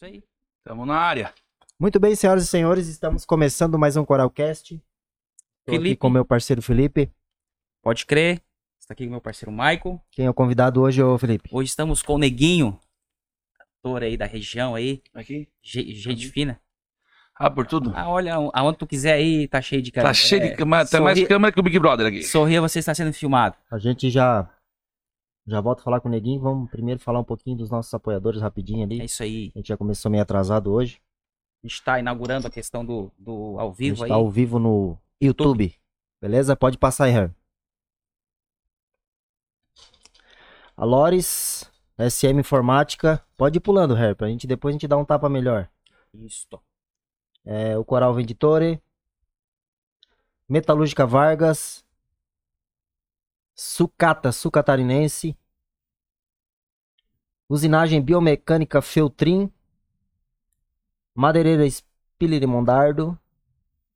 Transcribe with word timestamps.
Isso 0.00 0.06
aí. 0.06 0.22
Tamo 0.64 0.86
na 0.86 0.96
área. 0.96 1.30
Muito 1.78 2.00
bem, 2.00 2.14
senhoras 2.16 2.44
e 2.44 2.46
senhores, 2.46 2.88
estamos 2.88 3.26
começando 3.26 3.78
mais 3.78 3.98
um 3.98 4.04
Coralcast. 4.04 4.78
Tô 5.66 5.72
aqui 5.72 5.76
Felipe. 5.78 5.96
com 5.96 6.08
meu 6.08 6.24
parceiro 6.24 6.62
Felipe. 6.62 7.12
Pode 7.82 8.06
crer. 8.06 8.40
Está 8.78 8.94
aqui 8.94 9.04
com 9.04 9.10
meu 9.10 9.20
parceiro 9.20 9.52
Michael. 9.52 10.00
Quem 10.10 10.24
é 10.24 10.30
o 10.30 10.32
convidado 10.32 10.80
hoje, 10.80 11.02
ô 11.02 11.18
Felipe? 11.18 11.50
Hoje 11.52 11.68
estamos 11.68 12.00
com 12.02 12.14
o 12.14 12.18
Neguinho, 12.18 12.80
ator 13.82 14.02
aí 14.02 14.16
da 14.16 14.24
região 14.24 14.74
aí, 14.74 15.02
Aqui. 15.12 15.46
ge- 15.62 15.94
gente 15.94 16.28
fina. 16.30 16.58
Ah, 17.34 17.50
por 17.50 17.66
tudo? 17.66 17.92
Ah, 17.94 18.08
olha, 18.08 18.36
aonde 18.54 18.78
tu 18.78 18.86
quiser 18.86 19.12
aí, 19.12 19.46
tá 19.48 19.60
cheio 19.60 19.82
de 19.82 19.92
câmera. 19.92 20.08
Tá 20.08 20.14
cheio 20.14 20.40
de 20.40 20.48
É, 20.48 20.56
câmera. 20.56 20.86
Tem 20.88 20.98
mais 21.02 21.18
sorri- 21.18 21.28
câmera 21.28 21.52
que 21.52 21.60
o 21.60 21.62
Big 21.62 21.78
Brother 21.78 22.06
aqui. 22.06 22.22
Sorria, 22.22 22.62
você 22.62 22.78
está 22.78 22.94
sendo 22.94 23.12
filmado. 23.12 23.54
A 23.70 23.76
gente 23.78 24.08
já 24.08 24.48
já 25.50 25.60
volta 25.60 25.82
a 25.82 25.84
falar 25.84 26.00
com 26.00 26.08
o 26.08 26.10
Neguinho. 26.10 26.40
Vamos 26.40 26.70
primeiro 26.70 27.00
falar 27.00 27.18
um 27.20 27.24
pouquinho 27.24 27.56
dos 27.56 27.70
nossos 27.70 27.92
apoiadores 27.92 28.40
rapidinho 28.40 28.84
ali. 28.84 29.00
É 29.00 29.04
isso 29.04 29.22
aí. 29.22 29.50
A 29.54 29.58
gente 29.58 29.68
já 29.68 29.76
começou 29.76 30.10
meio 30.10 30.22
atrasado 30.22 30.72
hoje. 30.72 31.00
A 31.62 31.66
gente 31.66 31.82
tá 31.82 31.98
inaugurando 31.98 32.46
a 32.46 32.50
questão 32.50 32.84
do, 32.84 33.10
do 33.18 33.58
ao 33.58 33.70
A 33.70 33.72
vivo 33.72 33.96
gente 33.96 34.04
aí. 34.04 34.08
tá 34.08 34.14
ao 34.14 34.30
vivo 34.30 34.58
no 34.58 34.96
YouTube. 35.20 35.74
Beleza? 36.20 36.56
Pode 36.56 36.78
passar 36.78 37.04
aí, 37.04 37.12
Harry. 37.12 37.34
A 40.76 40.84
Lores, 40.84 41.70
SM 41.98 42.38
Informática. 42.38 43.22
Pode 43.36 43.58
ir 43.58 43.60
pulando, 43.60 43.94
Harry, 43.94 44.14
pra 44.14 44.28
gente 44.28 44.46
depois 44.46 44.72
a 44.72 44.74
gente 44.74 44.88
dar 44.88 44.96
um 44.96 45.04
tapa 45.04 45.28
melhor. 45.28 45.68
Isso. 46.14 46.46
É, 47.44 47.76
o 47.76 47.84
Coral 47.84 48.14
Venditore, 48.14 48.80
Metalúrgica 50.48 51.06
Vargas, 51.06 51.84
Sucata 53.54 54.32
Sucatarinense, 54.32 55.36
Usinagem 57.50 58.00
Biomecânica 58.00 58.80
Feltrin, 58.80 59.50
Madeireira 61.12 61.68
Spiller 61.68 62.40
e 62.42 62.46
Mondardo, 62.46 63.18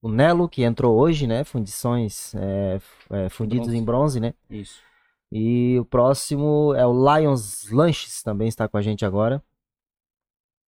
o 0.02 0.08
Nelo, 0.08 0.48
que 0.48 0.64
entrou 0.64 0.98
hoje, 0.98 1.26
né? 1.28 1.44
Fundições 1.44 2.34
é, 2.34 2.80
é, 3.10 3.28
fundidos 3.28 3.68
Bronze. 3.68 3.78
em 3.80 3.84
bronze, 3.84 4.20
né? 4.20 4.34
Isso. 4.50 4.82
E 5.30 5.78
o 5.78 5.84
próximo 5.84 6.74
é 6.74 6.84
o 6.84 6.92
Lions 6.92 7.70
Lanches, 7.70 8.24
também 8.24 8.48
está 8.48 8.66
com 8.68 8.76
a 8.76 8.82
gente 8.82 9.04
agora. 9.06 9.40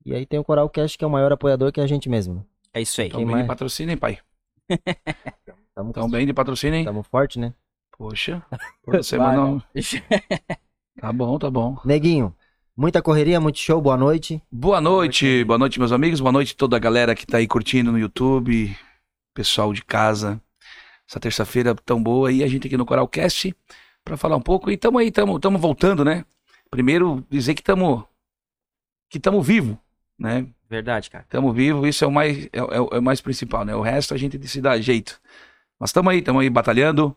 E 0.04 0.14
aí 0.14 0.24
tem 0.24 0.38
o 0.38 0.44
Coral 0.44 0.70
Cash, 0.70 0.94
que 0.94 1.02
é 1.02 1.06
o 1.08 1.10
maior 1.10 1.32
apoiador 1.32 1.72
que 1.72 1.80
é 1.80 1.82
a 1.82 1.86
gente 1.88 2.08
mesmo. 2.08 2.34
né? 2.36 2.44
É 2.74 2.80
isso 2.82 3.00
aí. 3.00 3.10
Bem 3.10 3.24
mais? 3.26 3.42
de 3.42 3.48
patrocínio, 3.48 3.90
hein, 3.90 3.98
pai? 3.98 4.20
Tamo, 5.74 5.92
Tão 5.92 6.08
bem 6.08 6.24
de 6.24 6.32
patrocínio, 6.32 6.76
hein? 6.78 6.84
tamo 6.84 7.02
forte, 7.02 7.38
né? 7.38 7.52
Poxa. 7.98 8.42
Toda 8.84 9.02
semana. 9.02 9.36
não- 9.36 9.62
Tá 11.00 11.12
bom, 11.12 11.36
tá 11.38 11.50
bom. 11.50 11.76
Neguinho, 11.84 12.34
muita 12.76 13.00
correria, 13.02 13.40
muito 13.40 13.58
show, 13.58 13.80
boa 13.80 13.96
noite. 13.96 14.42
Boa 14.50 14.80
noite, 14.80 15.44
boa 15.44 15.58
noite, 15.58 15.78
meus 15.78 15.92
amigos. 15.92 16.20
Boa 16.20 16.32
noite 16.32 16.56
toda 16.56 16.76
a 16.76 16.80
galera 16.80 17.14
que 17.14 17.26
tá 17.26 17.38
aí 17.38 17.46
curtindo 17.46 17.90
no 17.90 17.98
YouTube, 17.98 18.76
pessoal 19.34 19.72
de 19.72 19.82
casa. 19.84 20.40
Essa 21.08 21.20
terça-feira 21.20 21.74
tão 21.74 22.02
boa 22.02 22.32
e 22.32 22.42
a 22.42 22.48
gente 22.48 22.66
aqui 22.66 22.76
no 22.76 22.84
Coralcast 22.86 23.54
para 24.04 24.16
falar 24.16 24.36
um 24.36 24.40
pouco. 24.42 24.70
E 24.70 24.76
tamo 24.76 24.98
aí, 24.98 25.10
tamo, 25.10 25.38
tamo 25.38 25.58
voltando, 25.58 26.04
né? 26.04 26.24
Primeiro 26.70 27.24
dizer 27.30 27.54
que 27.54 27.62
tamo 27.62 28.06
que 29.08 29.20
tamo 29.20 29.40
vivo, 29.40 29.78
né? 30.18 30.46
Verdade, 30.68 31.08
cara. 31.08 31.24
Tamo 31.28 31.52
vivo, 31.52 31.86
isso 31.86 32.04
é 32.04 32.08
o 32.08 32.10
mais 32.10 32.46
é, 32.46 32.58
é 32.58 32.80
o- 32.80 32.88
é 32.92 32.98
o 32.98 33.02
mais 33.02 33.20
principal, 33.20 33.64
né? 33.64 33.74
O 33.74 33.80
resto 33.80 34.12
a 34.14 34.16
gente 34.16 34.44
se 34.48 34.60
dá 34.60 34.78
jeito. 34.80 35.20
Mas 35.78 35.92
tamo 35.92 36.10
aí, 36.10 36.20
tamo 36.22 36.40
aí 36.40 36.50
batalhando, 36.50 37.16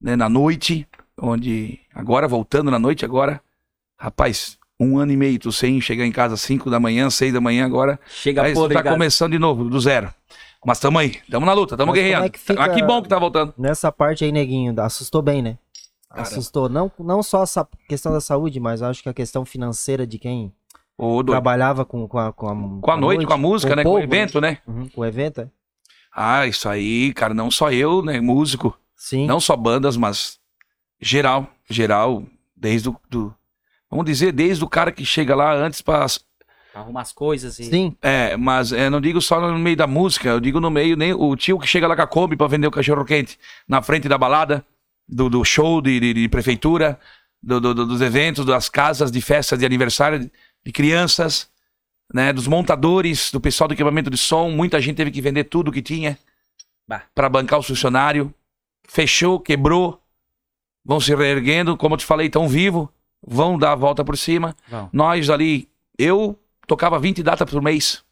né, 0.00 0.16
na 0.16 0.28
noite, 0.28 0.88
onde 1.20 1.80
agora 1.92 2.26
voltando 2.26 2.70
na 2.70 2.78
noite 2.78 3.04
agora. 3.04 3.42
Rapaz, 3.98 4.57
um 4.78 4.98
ano 4.98 5.12
e 5.12 5.16
meio 5.16 5.38
tu 5.38 5.50
sem 5.52 5.80
chegar 5.80 6.06
em 6.06 6.12
casa 6.12 6.34
às 6.34 6.40
5 6.42 6.70
da 6.70 6.78
manhã, 6.78 7.10
6 7.10 7.32
da 7.32 7.40
manhã 7.40 7.64
agora. 7.64 7.98
Chega 8.08 8.42
Aí 8.42 8.54
podre, 8.54 8.74
tá 8.76 8.82
cara. 8.82 8.94
começando 8.94 9.32
de 9.32 9.38
novo, 9.38 9.64
do 9.64 9.80
zero. 9.80 10.12
Mas 10.64 10.78
tamo 10.80 10.98
aí, 10.98 11.16
tamo 11.30 11.46
na 11.46 11.52
luta, 11.52 11.76
tamo 11.76 11.92
Mas 11.92 12.00
guerreando. 12.00 12.26
é 12.26 12.28
que 12.30 12.38
fica- 12.38 12.62
Ah, 12.62 12.68
que 12.68 12.82
bom 12.82 13.00
que 13.02 13.08
tá 13.08 13.18
voltando. 13.18 13.54
Nessa 13.56 13.90
parte 13.92 14.24
aí, 14.24 14.32
Neguinho, 14.32 14.74
assustou 14.80 15.22
bem, 15.22 15.40
né? 15.42 15.58
Cara. 16.10 16.22
Assustou. 16.22 16.68
Não, 16.68 16.90
não 16.98 17.22
só 17.22 17.42
essa 17.42 17.66
questão 17.88 18.12
da 18.12 18.20
saúde, 18.20 18.58
mas 18.58 18.82
acho 18.82 19.02
que 19.02 19.08
a 19.08 19.14
questão 19.14 19.44
financeira 19.44 20.06
de 20.06 20.18
quem 20.18 20.52
Ô, 20.96 21.22
trabalhava 21.22 21.84
com, 21.84 22.08
com, 22.08 22.18
a, 22.18 22.32
com, 22.32 22.48
a, 22.48 22.80
Com 22.80 22.90
a 22.90 22.96
noite, 22.96 23.24
com 23.26 23.32
a 23.32 23.36
música, 23.38 23.76
né? 23.76 23.82
Com 23.84 23.90
o 23.90 23.92
povo, 23.92 24.04
evento, 24.04 24.40
né? 24.40 24.58
Uhum, 24.66 24.88
com 24.88 25.00
o 25.02 25.04
evento, 25.04 25.42
é? 25.42 25.48
Ah, 26.12 26.46
isso 26.46 26.68
aí, 26.68 27.12
cara, 27.12 27.32
não 27.34 27.50
só 27.50 27.70
eu, 27.70 28.02
né? 28.02 28.20
Músico. 28.20 28.76
Sim. 28.96 29.26
Não 29.26 29.38
só 29.38 29.54
bandas, 29.54 29.96
mas 29.96 30.38
geral, 31.00 31.46
geral, 31.70 32.24
desde 32.56 32.88
o 32.88 32.96
do, 33.08 33.32
vamos 33.90 34.04
dizer, 34.06 34.32
desde 34.32 34.62
o 34.64 34.68
cara 34.68 34.92
que 34.92 35.04
chega 35.04 35.34
lá 35.34 35.52
antes 35.54 35.80
para 35.82 36.06
Arruma 36.74 37.00
as 37.00 37.12
coisas 37.12 37.58
e. 37.58 37.64
Sim. 37.64 37.96
é, 38.02 38.36
mas 38.36 38.72
é, 38.72 38.88
não 38.88 39.00
digo 39.00 39.20
só 39.20 39.40
no 39.40 39.58
meio 39.58 39.76
da 39.76 39.86
música, 39.86 40.28
eu 40.28 40.40
digo 40.40 40.60
no 40.60 40.70
meio 40.70 40.96
nem 40.96 41.12
o 41.12 41.34
tio 41.34 41.58
que 41.58 41.66
chega 41.66 41.88
lá 41.88 41.96
com 41.96 42.02
a 42.02 42.06
Kombi 42.06 42.36
para 42.36 42.46
vender 42.46 42.66
o 42.66 42.70
cachorro 42.70 43.04
quente 43.04 43.38
na 43.66 43.82
frente 43.82 44.08
da 44.08 44.16
balada, 44.18 44.64
do, 45.08 45.28
do 45.28 45.44
show 45.44 45.80
de, 45.80 45.98
de- 45.98 46.14
de 46.14 46.28
prefeitura, 46.28 46.98
do- 47.42 47.60
do- 47.60 47.74
do- 47.74 47.86
dos 47.86 48.00
eventos, 48.00 48.44
das 48.44 48.68
casas 48.68 49.10
de 49.10 49.20
festas 49.20 49.58
de 49.58 49.66
aniversário 49.66 50.20
de, 50.20 50.30
de 50.64 50.72
crianças, 50.72 51.48
né, 52.14 52.32
dos 52.32 52.46
montadores, 52.46 53.30
do 53.32 53.40
pessoal 53.40 53.66
do 53.68 53.74
equipamento 53.74 54.10
de 54.10 54.16
som, 54.18 54.50
muita 54.50 54.80
gente 54.80 54.96
teve 54.96 55.10
que 55.10 55.20
vender 55.20 55.44
tudo 55.44 55.72
que 55.72 55.82
tinha 55.82 56.16
para 57.14 57.28
bancar 57.28 57.58
o 57.58 57.62
funcionário, 57.62 58.32
fechou, 58.86 59.40
quebrou, 59.40 60.00
vão 60.84 61.00
se 61.00 61.14
reerguendo, 61.14 61.76
como 61.76 61.94
eu 61.94 61.98
te 61.98 62.06
falei, 62.06 62.30
tão 62.30 62.48
vivo, 62.48 62.90
vão 63.26 63.58
dar 63.58 63.72
a 63.72 63.76
volta 63.76 64.04
por 64.04 64.16
cima. 64.16 64.54
Vão. 64.68 64.88
Nós 64.92 65.30
ali, 65.30 65.68
eu 65.98 66.38
tocava 66.66 66.98
20 66.98 67.22
datas 67.22 67.50
por 67.50 67.62
mês. 67.62 68.04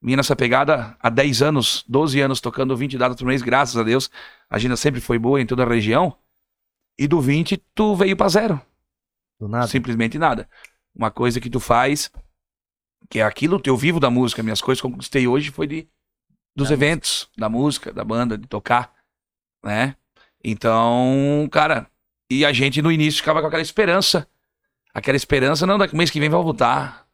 Minha 0.00 0.18
nessa 0.18 0.36
pegada 0.36 0.96
há 1.00 1.08
10 1.10 1.42
anos, 1.42 1.84
12 1.88 2.20
anos 2.20 2.40
tocando 2.40 2.76
20 2.76 2.98
datas 2.98 3.16
por 3.16 3.26
mês, 3.26 3.42
graças 3.42 3.76
a 3.76 3.82
Deus. 3.82 4.10
A 4.48 4.56
agenda 4.56 4.76
sempre 4.76 5.00
foi 5.00 5.18
boa 5.18 5.40
em 5.40 5.46
toda 5.46 5.64
a 5.64 5.68
região. 5.68 6.16
E 6.98 7.06
do 7.06 7.20
20 7.20 7.56
tu 7.74 7.94
veio 7.94 8.16
pra 8.16 8.28
zero. 8.28 8.60
Do 9.38 9.48
nada. 9.48 9.66
Simplesmente 9.66 10.18
nada. 10.18 10.48
Uma 10.94 11.10
coisa 11.10 11.40
que 11.40 11.50
tu 11.50 11.60
faz, 11.60 12.10
que 13.10 13.18
é 13.18 13.22
aquilo, 13.22 13.60
eu 13.64 13.76
vivo 13.76 14.00
da 14.00 14.10
música, 14.10 14.42
minhas 14.42 14.62
coisas 14.62 14.80
que 14.80 14.86
eu 14.86 14.90
conquistei 14.90 15.26
hoje 15.26 15.50
foi 15.50 15.66
de 15.66 15.88
dos 16.56 16.68
Da 16.68 16.74
eventos, 16.74 17.28
da 17.36 17.50
música, 17.50 17.92
da 17.92 18.02
banda, 18.02 18.38
de 18.38 18.46
tocar, 18.46 18.94
né? 19.62 19.94
Então, 20.42 21.46
cara, 21.52 21.86
e 22.30 22.46
a 22.46 22.52
gente 22.52 22.80
no 22.80 22.90
início 22.90 23.20
ficava 23.20 23.42
com 23.42 23.46
aquela 23.46 23.62
esperança. 23.62 24.26
Aquela 24.96 25.14
esperança, 25.16 25.66
não, 25.66 25.76
daqui 25.76 25.94
mês 25.94 26.08
que 26.08 26.18
vem 26.18 26.30
vai 26.30 26.42
voltar. 26.42 27.04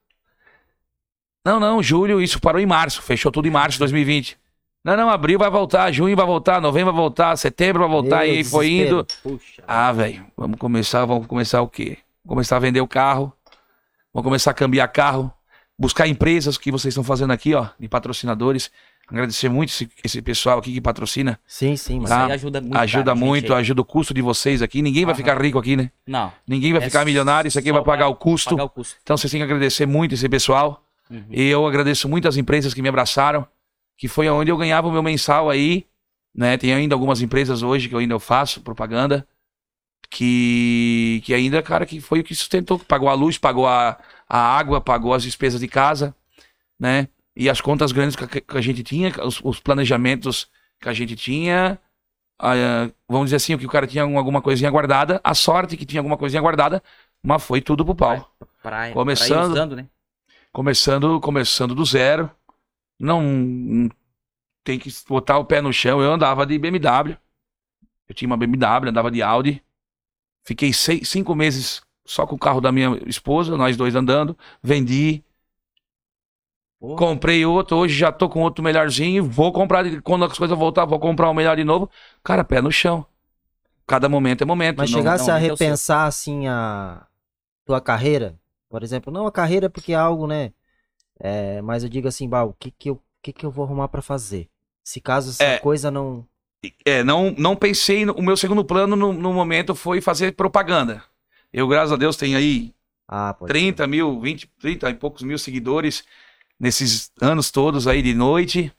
Não, 1.45 1.59
não, 1.59 1.83
julho, 1.83 2.21
isso 2.21 2.41
parou 2.41 2.61
em 2.61 2.65
março, 2.65 3.03
fechou 3.03 3.33
tudo 3.33 3.49
em 3.49 3.51
março 3.51 3.73
de 3.73 3.81
2020. 3.81 4.39
Não, 4.85 4.97
não, 4.97 5.11
abril 5.11 5.37
vai 5.37 5.51
voltar, 5.51 5.91
junho 5.91 6.15
vai 6.15 6.25
voltar, 6.25 6.61
novembro 6.61 6.93
vai 6.93 7.01
voltar, 7.01 7.37
setembro 7.37 7.81
vai 7.81 7.89
voltar, 7.89 8.25
Meu 8.25 8.37
e 8.37 8.45
foi 8.45 8.69
desespero. 8.69 8.99
indo. 8.99 9.07
Puxa. 9.25 9.65
Ah, 9.67 9.91
velho, 9.91 10.25
vamos 10.37 10.61
começar, 10.61 11.05
vamos 11.05 11.27
começar 11.27 11.61
o 11.61 11.67
quê? 11.67 11.99
Vamos 12.25 12.37
começar 12.37 12.55
a 12.55 12.61
vender 12.61 12.81
o 12.81 12.87
carro, 12.87 13.33
vamos 14.15 14.29
começar 14.29 14.53
a 14.53 14.55
cambiar 14.55 14.87
carro, 14.87 15.35
buscar 15.77 16.07
empresas 16.07 16.57
que 16.57 16.71
vocês 16.71 16.93
estão 16.93 17.03
fazendo 17.03 17.33
aqui, 17.33 17.53
ó, 17.53 17.67
de 17.81 17.89
patrocinadores. 17.89 18.71
Agradecer 19.13 19.51
muito 19.51 19.69
esse, 19.69 19.91
esse 20.03 20.23
pessoal 20.23 20.59
aqui 20.59 20.73
que 20.73 20.81
patrocina. 20.81 21.39
Sim, 21.47 21.77
sim, 21.77 22.01
mas 22.01 22.09
Tá. 22.09 22.25
aí 22.25 22.33
ajuda 22.33 22.63
muito. 22.63 22.77
ajuda 22.79 23.05
cara, 23.05 23.15
muito, 23.15 23.55
ajuda 23.55 23.81
o 23.83 23.85
custo 23.85 24.15
de 24.15 24.23
vocês 24.23 24.63
aqui. 24.63 24.81
Ninguém 24.81 25.05
vai 25.05 25.13
Aham. 25.13 25.19
ficar 25.23 25.39
rico 25.43 25.59
aqui, 25.59 25.77
né? 25.77 25.91
Não. 26.07 26.33
Ninguém 26.47 26.73
vai 26.73 26.81
É 26.81 26.85
ficar 26.87 27.05
milionário, 27.05 27.47
isso 27.47 27.59
aqui 27.59 27.71
vai 27.71 27.85
pagar 27.85 28.09
o 28.09 28.17
custo. 28.17 28.51
Pagar 28.57 28.65
o 28.65 28.71
custo. 28.71 28.97
Então 29.03 29.15
vocês 29.15 29.31
têm 29.31 29.39
que 29.41 29.45
agradecer 29.45 29.85
muito 29.85 30.15
esse 30.15 30.27
pessoal. 30.31 30.83
Uhum. 31.11 31.25
E 31.31 31.43
eu 31.47 31.67
agradeço 31.67 32.09
muito 32.09 32.27
as 32.27 32.39
empresas 32.39 32.73
que 32.73 32.81
me 32.81 32.89
abraçaram, 32.89 33.47
que 33.99 34.09
foi 34.09 34.31
onde 34.31 34.51
eu 34.51 34.57
ganhava 34.57 34.89
o 34.89 34.93
meu 34.93 35.03
mensal 35.03 35.51
aí, 35.51 35.85
né? 36.35 36.57
Tem 36.57 36.73
ainda 36.73 36.95
algumas 36.95 37.21
empresas 37.21 37.63
hoje 37.63 37.91
que 37.91 37.95
eu 37.95 37.99
ainda 37.99 38.19
faço 38.19 38.63
propaganda, 38.63 39.29
que, 40.11 41.23
que 41.25 41.35
ainda, 41.35 41.63
cara, 41.63 41.87
que 41.87 42.01
foi 42.01 42.21
o 42.21 42.25
que 42.25 42.35
sustentou, 42.35 42.79
que 42.79 42.85
pagou 42.85 43.09
a 43.09 43.15
luz, 43.15 43.39
pagou 43.39 43.67
a, 43.67 43.99
a 44.29 44.39
água, 44.39 44.81
pagou 44.81 45.15
as 45.15 45.23
despesas 45.23 45.61
de 45.61 45.69
casa, 45.69 46.15
né? 46.79 47.09
E 47.37 47.49
as 47.49 47.61
contas 47.61 47.93
grandes 47.93 48.15
que, 48.17 48.25
a- 48.25 48.29
que 48.29 48.59
a 48.59 48.61
gente 48.61 48.83
tinha, 48.83 49.11
os, 49.25 49.41
os 49.43 49.59
planejamentos 49.61 50.49
que 50.81 50.89
a 50.89 50.93
gente 50.93 51.17
tinha, 51.17 51.79
ah, 52.39 52.91
vamos 53.09 53.27
dizer 53.27 53.37
assim, 53.37 53.55
o 53.55 53.59
que 53.59 53.67
o 53.67 53.71
cara 53.71 53.87
tinha 53.87 54.03
alguma- 54.03 54.43
coisinha 54.43 54.71
guardada, 54.71 55.21
a 55.25 55.35
sorte 55.35 55.77
que 55.77 55.87
tinha 55.87 56.01
alguma 56.01 56.17
coisinha 56.19 56.43
guardada, 56.43 56.83
mas 57.23 57.43
foi 57.43 57.61
tudo 57.61 57.85
pro 57.85 57.95
pau. 57.95 58.35
Pra, 58.63 58.91
Começando. 58.93 59.29
Pra 59.39 59.47
usando, 59.49 59.77
né? 59.77 59.87
começando 60.53 61.21
começando 61.21 61.75
do 61.75 61.85
zero. 61.85 62.31
Não, 63.01 63.23
não 63.23 63.89
tem 64.65 64.79
que 64.79 64.91
botar 65.09 65.39
o 65.39 65.45
pé 65.45 65.61
no 65.61 65.73
chão. 65.73 66.01
Eu 66.03 66.13
andava 66.13 66.45
de 66.47 66.59
BMW. 66.59 67.17
Eu 68.09 68.15
tinha 68.15 68.27
uma 68.27 68.37
BMW, 68.37 68.89
andava 68.91 69.11
de 69.11 69.23
Audi. 69.23 69.63
Fiquei 70.45 70.73
seis, 70.73 71.09
cinco 71.09 71.35
meses 71.35 71.83
só 72.05 72.27
com 72.27 72.35
o 72.35 72.39
carro 72.39 72.61
da 72.61 72.71
minha 72.71 73.01
esposa, 73.07 73.57
nós 73.57 73.77
dois 73.77 73.95
andando. 73.95 74.37
Vendi, 74.63 75.25
Porra. 76.83 76.97
comprei 76.97 77.47
outro. 77.47 77.77
Hoje 77.77 77.95
já 77.95 78.11
tô 78.11 78.29
com 78.29 78.41
outro 78.43 78.63
melhorzinho. 78.65 79.25
Vou 79.25 79.53
comprar, 79.53 79.85
quando 80.03 80.25
as 80.25 80.37
coisas 80.37 80.59
voltar, 80.59 80.85
vou 80.85 80.99
comprar 80.99 81.31
um 81.31 81.35
melhor 81.35 81.57
de 81.57 81.63
novo. 81.63 81.89
Cara, 82.25 82.43
pé 82.43 82.61
no 82.61 82.73
chão. 82.73 83.07
Cada 83.87 84.09
momento 84.09 84.43
é 84.43 84.45
momento. 84.45 84.79
Mas 84.79 84.91
não- 84.91 84.99
chegasse 84.99 85.29
não, 85.29 85.35
a 85.35 85.39
o 85.39 85.41
repensar 85.41 86.07
assim 86.07 86.49
a 86.49 87.07
tua 87.65 87.81
carreira, 87.81 88.37
por 88.69 88.83
exemplo, 88.83 89.13
não 89.13 89.27
a 89.29 89.33
carreira 89.33 89.71
porque 89.71 89.93
é 89.93 89.97
algo, 89.97 90.27
né? 90.27 90.53
É, 91.21 91.63
mas 91.63 91.85
eu 91.85 91.89
digo 91.89 92.09
assim, 92.09 92.29
bah, 92.29 92.43
o 92.43 92.53
que 92.59 92.73
que 92.73 92.91
eu, 92.91 92.95
o 92.95 93.01
que 93.23 93.33
que 93.33 93.47
eu 93.47 93.51
vou 93.51 93.65
arrumar 93.65 93.87
pra 93.87 94.03
fazer? 94.03 94.49
Se 94.83 95.01
caso 95.01 95.31
essa 95.31 95.45
É. 95.45 95.59
coisa 95.59 95.89
não. 95.89 96.27
É, 96.85 97.05
não, 97.05 97.33
não 97.39 97.55
pensei. 97.55 98.05
no- 98.05 98.15
O 98.15 98.23
meu 98.23 98.37
segundo 98.37 98.65
plano 98.65 98.97
no, 98.97 99.13
no 99.13 99.33
momento 99.33 99.73
foi 99.75 100.01
fazer 100.01 100.33
propaganda. 100.33 101.03
Eu, 101.53 101.69
graças 101.69 101.93
a 101.93 101.97
Deus, 101.97 102.17
tenho 102.17 102.37
aí 102.37 102.75
Ah, 103.07 103.35
pode. 103.35 103.53
30 103.53 103.87
mil, 103.87 104.21
20, 104.21 104.49
30 104.59 104.91
e 104.91 104.95
poucos 104.95 105.23
mil 105.23 105.39
seguidores 105.39 106.03
nesses 106.59 107.11
anos 107.21 107.51
todos 107.51 107.87
aí 107.87 108.03
de 108.03 108.15
noite. 108.15 108.73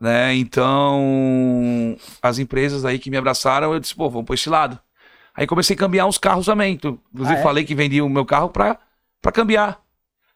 Né? 0.00 0.34
Então, 0.34 1.96
as 2.20 2.38
empresas 2.38 2.84
aí 2.84 2.98
que 2.98 3.10
me 3.10 3.16
abraçaram, 3.16 3.72
eu 3.72 3.80
disse, 3.80 3.94
pô, 3.94 4.10
vamos 4.10 4.26
por 4.26 4.34
esse 4.34 4.48
lado. 4.48 4.78
Aí 5.34 5.46
comecei 5.46 5.74
a 5.74 5.78
cambiar 5.78 6.06
uns 6.06 6.18
carros 6.18 6.46
também. 6.46 6.74
Inclusive, 6.74 7.36
Ah, 7.36 7.40
é? 7.40 7.42
falei 7.42 7.64
que 7.64 7.74
vendia 7.74 8.04
o 8.04 8.08
meu 8.08 8.24
carro 8.24 8.48
pra, 8.50 8.78
pra 9.20 9.32
cambiar. 9.32 9.80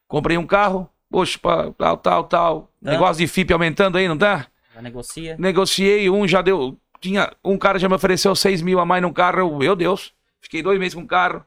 Comprei 0.09 0.37
um 0.37 0.47
carro, 0.47 0.89
poxa, 1.11 1.39
pra, 1.39 1.71
tal, 1.73 1.97
tal, 1.99 2.25
tal. 2.25 2.71
Não. 2.81 2.93
Negócio 2.93 3.19
de 3.25 3.27
FIP 3.31 3.53
aumentando 3.53 3.97
aí, 3.99 4.09
não 4.09 4.17
tá? 4.19 4.47
Já 4.75 4.83
negocia. 4.83 5.37
Negociei, 5.39 6.09
um 6.11 6.27
já 6.27 6.43
deu. 6.43 6.79
Tinha, 7.01 7.33
um 7.45 7.57
cara 7.57 7.79
já 7.79 7.89
me 7.89 7.95
ofereceu 7.95 8.35
6 8.35 8.61
mil 8.63 8.79
a 8.81 8.85
mais 8.85 9.03
num 9.03 9.13
carro. 9.13 9.39
Eu, 9.41 9.57
meu 9.57 9.75
Deus, 9.77 10.13
fiquei 10.41 10.63
dois 10.63 10.79
meses 10.79 10.95
com 10.95 11.03
o 11.03 11.07
carro. 11.07 11.45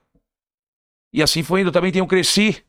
E 1.11 1.21
assim 1.21 1.43
foi 1.43 1.61
indo. 1.61 1.71
Também 1.71 1.91
tenho 1.91 2.05
um 2.05 2.07
Cresci. 2.07 2.63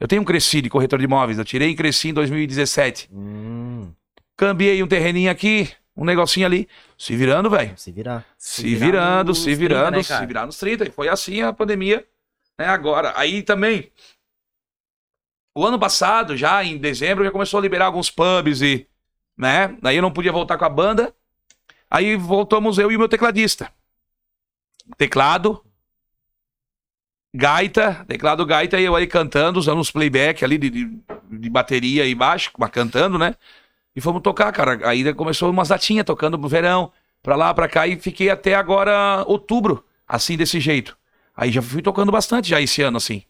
Eu 0.00 0.08
tenho 0.08 0.22
um 0.22 0.24
Cresci 0.24 0.62
de 0.62 0.70
corretor 0.70 0.98
de 0.98 1.04
imóveis. 1.04 1.38
Eu 1.38 1.44
tirei 1.44 1.70
em 1.70 1.76
Cresci 1.76 2.08
em 2.08 2.14
2017. 2.14 3.10
Hum, 3.12 3.92
Cambiei 4.34 4.82
um 4.82 4.88
terreninho 4.88 5.30
aqui, 5.30 5.70
um 5.94 6.04
negocinho 6.06 6.46
ali. 6.46 6.66
Se 6.96 7.14
virando, 7.14 7.50
velho. 7.50 7.76
se 7.76 7.92
virar. 7.92 8.24
Se, 8.38 8.62
virar 8.62 8.86
virando, 8.86 9.34
se 9.34 9.44
30, 9.44 9.58
virando, 9.58 9.96
né, 9.98 10.02
cara? 10.02 10.20
se 10.20 10.26
virar 10.26 10.46
nos 10.46 10.58
30. 10.58 10.88
E 10.88 10.90
foi 10.90 11.08
assim 11.10 11.42
a 11.42 11.52
pandemia, 11.52 12.06
né? 12.58 12.66
Agora. 12.66 13.12
Aí 13.14 13.42
também. 13.42 13.92
O 15.54 15.66
ano 15.66 15.78
passado, 15.78 16.36
já 16.36 16.64
em 16.64 16.78
dezembro, 16.78 17.22
já 17.24 17.30
começou 17.30 17.58
a 17.58 17.62
liberar 17.62 17.86
alguns 17.86 18.10
pubs 18.10 18.62
e. 18.62 18.86
né? 19.36 19.76
Daí 19.82 19.96
eu 19.96 20.02
não 20.02 20.10
podia 20.12 20.32
voltar 20.32 20.56
com 20.56 20.64
a 20.64 20.68
banda. 20.70 21.14
Aí 21.90 22.16
voltamos 22.16 22.78
eu 22.78 22.90
e 22.90 22.96
o 22.96 22.98
meu 22.98 23.08
tecladista. 23.08 23.70
Teclado. 24.96 25.62
Gaita, 27.34 28.04
teclado 28.08 28.44
gaita, 28.44 28.78
e 28.80 28.84
eu 28.84 28.96
aí 28.96 29.06
cantando, 29.06 29.58
usando 29.58 29.78
uns 29.78 29.90
playback 29.90 30.44
ali 30.44 30.58
de, 30.58 30.68
de, 30.70 30.98
de 31.30 31.50
bateria 31.50 32.04
e 32.04 32.14
baixo, 32.14 32.50
mas 32.58 32.70
cantando, 32.70 33.18
né? 33.18 33.36
E 33.94 34.00
fomos 34.00 34.22
tocar, 34.22 34.52
cara. 34.52 34.88
Aí 34.88 35.12
começou 35.14 35.50
umas 35.50 35.68
datinhas 35.68 36.04
tocando 36.06 36.38
no 36.38 36.48
verão, 36.48 36.92
pra 37.22 37.36
lá, 37.36 37.54
pra 37.54 37.68
cá, 37.68 37.86
e 37.86 37.98
fiquei 37.98 38.30
até 38.30 38.54
agora, 38.54 39.24
outubro, 39.26 39.84
assim, 40.08 40.36
desse 40.36 40.60
jeito. 40.60 40.96
Aí 41.36 41.52
já 41.52 41.62
fui 41.62 41.82
tocando 41.82 42.12
bastante 42.12 42.48
já 42.50 42.60
esse 42.60 42.82
ano, 42.82 42.96
assim. 42.96 43.22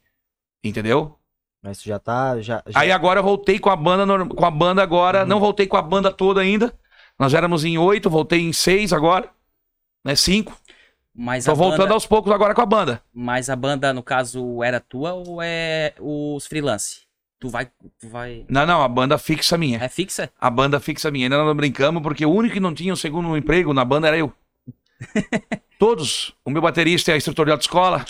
Entendeu? 0.65 1.17
Mas 1.63 1.83
já 1.83 1.99
tá. 1.99 2.41
Já, 2.41 2.63
já- 2.67 2.81
Aí 2.81 2.91
agora 2.91 3.21
eu 3.21 3.25
voltei 3.25 3.59
com 3.59 3.71
a 3.71 3.77
banda, 3.77 4.27
com 4.27 4.47
a 4.47 4.51
banda 4.51 4.83
agora, 4.83 5.25
não 5.27 5.41
voltei 5.41 5.67
com 5.67 5.77
a 5.77 5.83
banda 5.83 6.11
toda 6.13 6.41
ainda. 6.41 6.73
Nós 7.19 7.35
éramos 7.35 7.65
em 7.65 7.77
oito, 7.77 8.09
voltei 8.09 8.41
em 8.41 8.53
seis 8.53 8.93
agora. 8.93 9.31
Né, 10.05 10.17
cinco. 10.17 10.57
Mas 11.15 11.45
Tô 11.45 11.51
a, 11.51 11.55
voltando 11.55 11.79
banda, 11.83 11.95
aos 11.95 12.07
poucos 12.07 12.33
agora 12.33 12.55
com 12.55 12.61
a 12.63 12.67
banda. 12.67 13.03
mas 13.13 13.51
a 13.51 13.57
banda, 13.57 13.93
no 13.93 14.03
caso, 14.03 14.63
era 14.63 14.79
tua 14.81 15.13
ou 15.13 15.41
é 15.43 15.93
os 16.01 16.47
freelance? 16.47 17.01
Tu 17.41 17.49
vai. 17.49 17.67
Tu 17.99 18.09
vai. 18.09 18.45
Não, 18.49 18.67
não, 18.67 18.83
a 18.83 18.89
banda 18.89 19.17
fixa 19.19 19.57
minha. 19.59 19.79
É 19.83 19.89
fixa? 19.89 20.31
A 20.39 20.51
banda 20.51 20.79
fixa 20.79 21.11
minha. 21.11 21.25
Ainda 21.27 21.43
não 21.43 21.55
brincamos, 21.55 22.03
porque 22.03 22.25
o 22.25 22.31
único 22.31 22.55
que 22.55 22.61
não 22.61 22.75
tinha 22.75 22.93
um 22.93 22.97
segundo 22.97 23.37
emprego 23.37 23.73
na 23.73 23.85
banda 23.85 24.09
era 24.09 24.19
eu. 24.19 24.33
Todos. 25.79 26.35
O 26.45 26.51
meu 26.51 26.61
baterista 26.61 27.13
é 27.13 27.17
instrutor 27.17 27.47
de 27.47 27.53
autoescola. 27.53 28.05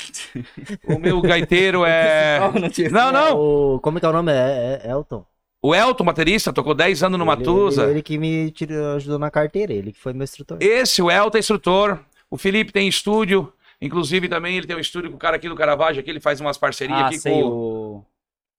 O 0.88 0.99
meu 0.99 1.20
gaiteiro 1.23 1.85
é. 1.85 2.41
Não, 2.91 3.12
não. 3.12 3.38
O, 3.38 3.81
como 3.81 3.99
é 3.99 4.00
que 4.00 4.06
é 4.06 4.08
o 4.08 4.12
nome? 4.12 4.32
É, 4.32 4.81
é 4.85 4.91
Elton. 4.91 5.25
O 5.62 5.75
Elton, 5.75 6.05
baterista, 6.05 6.53
tocou 6.53 6.75
10 6.75 7.03
anos 7.05 7.19
no 7.19 7.25
Ele- 7.25 7.31
Matusa. 7.31 7.82
Ele, 7.82 7.91
ele 7.93 8.03
que 8.03 8.19
me 8.19 8.50
tirou, 8.50 8.96
ajudou 8.96 9.19
na 9.19 9.31
carteira, 9.31 9.73
ele 9.73 9.93
que 9.93 10.00
foi 10.00 10.12
meu 10.12 10.25
instrutor. 10.25 10.56
Esse, 10.61 11.00
o 11.03 11.11
Elton 11.11 11.37
é 11.37 11.41
instrutor. 11.41 11.99
O 12.31 12.37
Felipe 12.38 12.73
tem 12.73 12.87
estúdio. 12.88 13.53
Inclusive, 13.82 14.29
também 14.29 14.56
ele 14.56 14.67
tem 14.67 14.77
um 14.77 14.81
estúdio 14.81 15.11
com 15.11 15.17
o 15.17 15.19
cara 15.19 15.37
aqui 15.37 15.49
do 15.49 15.55
Caravaggio, 15.56 16.00
aqui 16.00 16.11
ele 16.11 16.21
faz 16.21 16.38
umas 16.41 16.59
parcerias 16.59 16.99
Ah, 16.99 17.06
aqui 17.06 17.19
sei, 17.19 17.32
com. 17.32 17.49
o... 17.49 18.05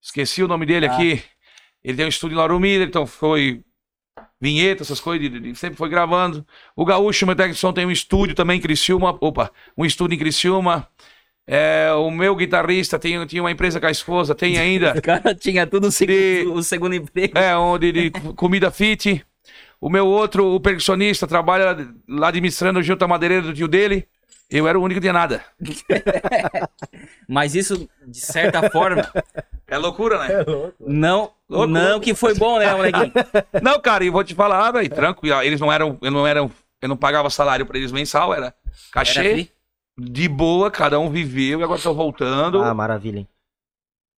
Esqueci 0.01 0.41
o 0.43 0.47
nome 0.47 0.65
dele 0.65 0.87
Ah. 0.87 0.93
aqui. 0.95 1.21
Ele 1.83 1.95
tem 1.97 2.05
um 2.05 2.09
estúdio 2.09 2.33
em 2.35 2.37
Lauro 2.37 2.59
Miller, 2.59 2.87
então 2.87 3.05
foi 3.05 3.63
vinheta, 4.39 4.81
essas 4.81 4.99
coisas, 4.99 5.29
de- 5.31 5.55
sempre 5.55 5.77
foi 5.77 5.89
gravando. 5.89 6.45
O 6.75 6.83
Gaúcho, 6.83 7.25
meu 7.27 7.35
técnico 7.35 7.53
de 7.55 7.59
som, 7.59 7.71
tem 7.71 7.85
um 7.85 7.91
estúdio 7.91 8.35
também 8.35 8.57
em 8.57 8.61
Criciúma. 8.61 9.15
Opa, 9.21 9.51
um 9.77 9.85
estúdio 9.85 10.15
em 10.15 10.19
Criciúma. 10.19 10.87
É, 11.47 11.91
o 11.93 12.09
meu 12.11 12.35
guitarrista 12.35 12.97
tem, 12.99 13.23
tinha 13.27 13.41
uma 13.43 13.51
empresa 13.51 13.79
com 13.79 13.85
a 13.87 13.91
esposa, 13.91 14.33
tem 14.33 14.57
ainda. 14.57 14.93
O 14.97 15.01
cara 15.01 15.35
tinha 15.35 15.67
tudo 15.67 15.87
o 15.87 15.91
segundo, 15.91 16.15
De- 16.17 16.47
o 16.47 16.63
segundo 16.63 16.95
emprego. 16.95 17.37
É, 17.37 17.55
onde 17.57 17.91
de 17.91 18.11
comida 18.35 18.71
fit. 18.71 19.23
O 19.81 19.89
meu 19.89 20.05
outro, 20.07 20.45
o 20.53 20.59
percussionista, 20.59 21.25
trabalha 21.27 21.75
lá 22.07 22.27
administrando 22.27 22.81
junto 22.83 23.03
à 23.03 23.07
madeireira 23.07 23.47
do 23.47 23.53
tio 23.53 23.67
dele. 23.67 24.07
Eu 24.49 24.67
era 24.67 24.77
o 24.77 24.83
único 24.83 24.99
de 25.01 25.11
nada. 25.11 25.43
Mas 27.27 27.55
isso, 27.55 27.89
de 28.05 28.19
certa 28.19 28.69
forma, 28.69 29.09
É 29.67 29.77
loucura, 29.77 30.19
né? 30.19 30.27
não, 30.79 31.31
Louco, 31.49 31.67
não 31.67 31.89
louco. 31.91 32.01
que 32.05 32.13
foi 32.13 32.33
bom, 32.35 32.59
né, 32.59 32.73
molequinho? 32.73 33.11
Não, 33.61 33.79
cara, 33.79 34.03
e 34.03 34.09
vou 34.09 34.23
te 34.23 34.35
falar, 34.35 34.71
velho, 34.71 34.89
tranquilo. 34.89 35.41
Eles 35.41 35.59
não 35.59 35.71
eram, 35.71 35.97
eu 36.01 36.11
não 36.11 36.25
eram, 36.27 36.51
eu 36.81 36.89
não 36.89 36.97
pagava 36.97 37.29
salário 37.29 37.65
pra 37.65 37.77
eles 37.77 37.91
mensal, 37.91 38.33
era 38.33 38.47
Era 38.47 38.55
cachê 38.91 39.21
free? 39.31 39.51
de 39.97 40.27
boa, 40.27 40.69
cada 40.71 40.99
um 40.99 41.09
viveu 41.09 41.59
e 41.59 41.63
agora 41.63 41.79
tô 41.81 41.93
voltando. 41.93 42.61
Ah, 42.61 42.73
maravilha, 42.73 43.19
hein? 43.19 43.27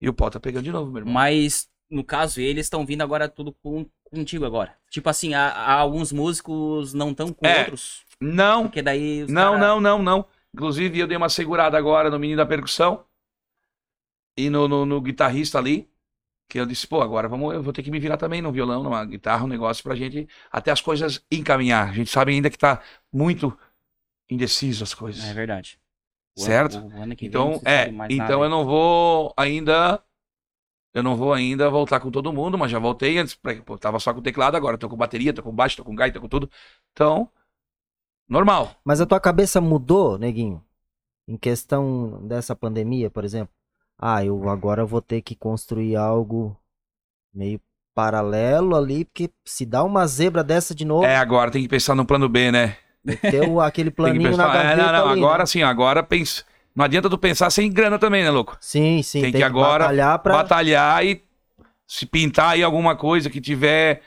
E 0.01 0.09
o 0.09 0.13
pau 0.13 0.29
tá 0.29 0.39
pegando 0.39 0.63
de 0.63 0.71
novo, 0.71 0.91
meu 0.91 0.99
irmão. 1.01 1.13
Mas, 1.13 1.67
no 1.93 2.03
caso, 2.03 2.41
eles 2.41 2.65
estão 2.65 2.85
vindo 2.85 3.01
agora 3.01 3.27
tudo 3.29 3.53
com, 3.61 3.85
contigo 4.03 4.45
agora. 4.45 4.75
Tipo 4.89 5.09
assim, 5.09 5.33
há, 5.33 5.49
há 5.49 5.73
alguns 5.73 6.11
músicos 6.11 6.93
não 6.93 7.11
estão 7.11 7.31
com 7.31 7.45
É. 7.45 7.59
outros. 7.59 8.03
Não, 8.19 8.63
Porque 8.63 8.81
daí 8.81 9.25
não, 9.27 9.53
cara- 9.53 9.57
não, 9.67 9.81
não, 9.81 10.01
não. 10.01 10.25
Inclusive, 10.53 10.99
eu 10.99 11.07
dei 11.07 11.17
uma 11.17 11.29
segurada 11.29 11.77
agora 11.77 12.09
no 12.09 12.19
menino 12.19 12.37
da 12.37 12.45
percussão 12.45 13.03
e 14.37 14.49
no, 14.49 14.67
no, 14.67 14.85
no 14.85 15.01
guitarrista 15.01 15.57
ali. 15.57 15.89
Que 16.49 16.59
eu 16.59 16.65
disse, 16.65 16.85
pô, 16.85 17.01
agora 17.01 17.27
vamos, 17.27 17.53
eu 17.53 17.63
vou 17.63 17.73
ter 17.73 17.81
que 17.81 17.89
me 17.89 17.99
virar 17.99 18.17
também 18.17 18.41
no 18.41 18.51
violão, 18.51 18.83
numa 18.83 19.03
guitarra, 19.05 19.45
um 19.45 19.47
negócio 19.47 19.81
pra 19.81 19.95
gente 19.95 20.27
até 20.51 20.71
as 20.71 20.81
coisas 20.81 21.25
encaminhar. 21.31 21.89
A 21.89 21.93
gente 21.93 22.09
sabe 22.11 22.31
ainda 22.33 22.49
que 22.49 22.57
tá 22.57 22.81
muito 23.11 23.57
indeciso 24.29 24.83
as 24.83 24.93
coisas. 24.93 25.23
É 25.23 25.33
verdade. 25.33 25.79
O 26.37 26.41
ano- 26.41 26.47
Certo? 26.51 26.77
o 26.79 27.01
ano 27.01 27.15
que 27.15 27.21
vem 27.21 27.29
Então, 27.29 27.61
é, 27.65 27.87
então 28.09 28.17
nada. 28.17 28.33
eu 28.33 28.49
não 28.49 28.65
vou 28.65 29.33
ainda. 29.37 30.03
Eu 30.93 31.03
não 31.03 31.15
vou 31.15 31.33
ainda 31.33 31.69
voltar 31.69 31.99
com 31.99 32.11
todo 32.11 32.31
mundo, 32.33 32.57
mas 32.57 32.71
já 32.71 32.79
voltei 32.79 33.17
antes. 33.17 33.35
pra- 33.35 33.61
Pô, 33.63 33.77
tava 33.77 33.99
só 33.99 34.13
com 34.13 34.19
o 34.19 34.23
teclado, 34.23 34.55
agora 34.55 34.77
tô 34.77 34.89
com 34.89 34.95
bateria, 34.97 35.33
tô 35.33 35.41
com 35.43 35.51
baixo, 35.53 35.77
tô 35.77 35.83
com 35.83 35.95
gaita, 35.95 36.15
tô 36.15 36.21
com 36.21 36.29
tudo. 36.29 36.49
Então, 36.93 37.29
normal. 38.27 38.75
Mas 38.83 38.99
a 39.01 39.05
tua 39.05 39.19
cabeça 39.19 39.61
mudou, 39.61 40.17
neguinho? 40.17 40.63
Em 41.27 41.37
questão 41.37 42.25
dessa 42.27 42.55
pandemia, 42.55 43.09
por 43.11 43.25
exemplo? 43.25 43.53
Ah, 43.97 44.25
eu 44.25 44.49
agora 44.49 44.85
vou 44.85 45.01
ter 45.01 45.21
que 45.21 45.35
construir 45.35 45.95
algo 45.95 46.57
meio 47.33 47.61
paralelo 47.95 48.75
ali, 48.75 49.05
porque 49.05 49.31
se 49.45 49.65
dá 49.65 49.83
uma 49.83 50.07
zebra 50.07 50.43
dessa 50.43 50.75
de 50.75 50.85
novo, 50.85 51.05
É, 51.05 51.17
agora 51.17 51.51
tem 51.51 51.61
que 51.61 51.67
pensar 51.69 51.95
no 51.95 52.05
plano 52.05 52.29
B, 52.29 52.51
né? 52.51 52.77
o- 53.45 53.59
aquele 53.61 53.91
planinho 53.91 54.37
na 54.37 54.47
pensar. 54.47 54.55
É, 54.57 54.75
gaveta 54.75 54.75
não, 54.75 54.91
não, 54.91 55.07
ali, 55.09 55.09
agora 55.09 55.45
né? 55.45 55.45
sim, 55.45 55.61
agora 55.63 56.03
pensa. 56.03 56.43
Não 56.75 56.85
adianta 56.85 57.09
tu 57.09 57.17
pensar 57.17 57.49
sem 57.49 57.71
grana 57.71 57.99
também, 57.99 58.23
né, 58.23 58.29
louco? 58.29 58.57
Sim, 58.59 59.03
sim, 59.03 59.21
tem 59.21 59.31
tem, 59.31 59.31
que 59.33 59.37
que, 59.39 59.43
agora 59.43 59.83
batalhar 59.85 60.19
pra... 60.19 60.33
Batalhar 60.33 61.05
e 61.05 61.21
se 61.87 62.05
pintar 62.05 62.51
aí 62.51 62.63
alguma 62.63 62.95
coisa 62.95 63.29
que 63.29 63.39
tiver, 63.39 64.01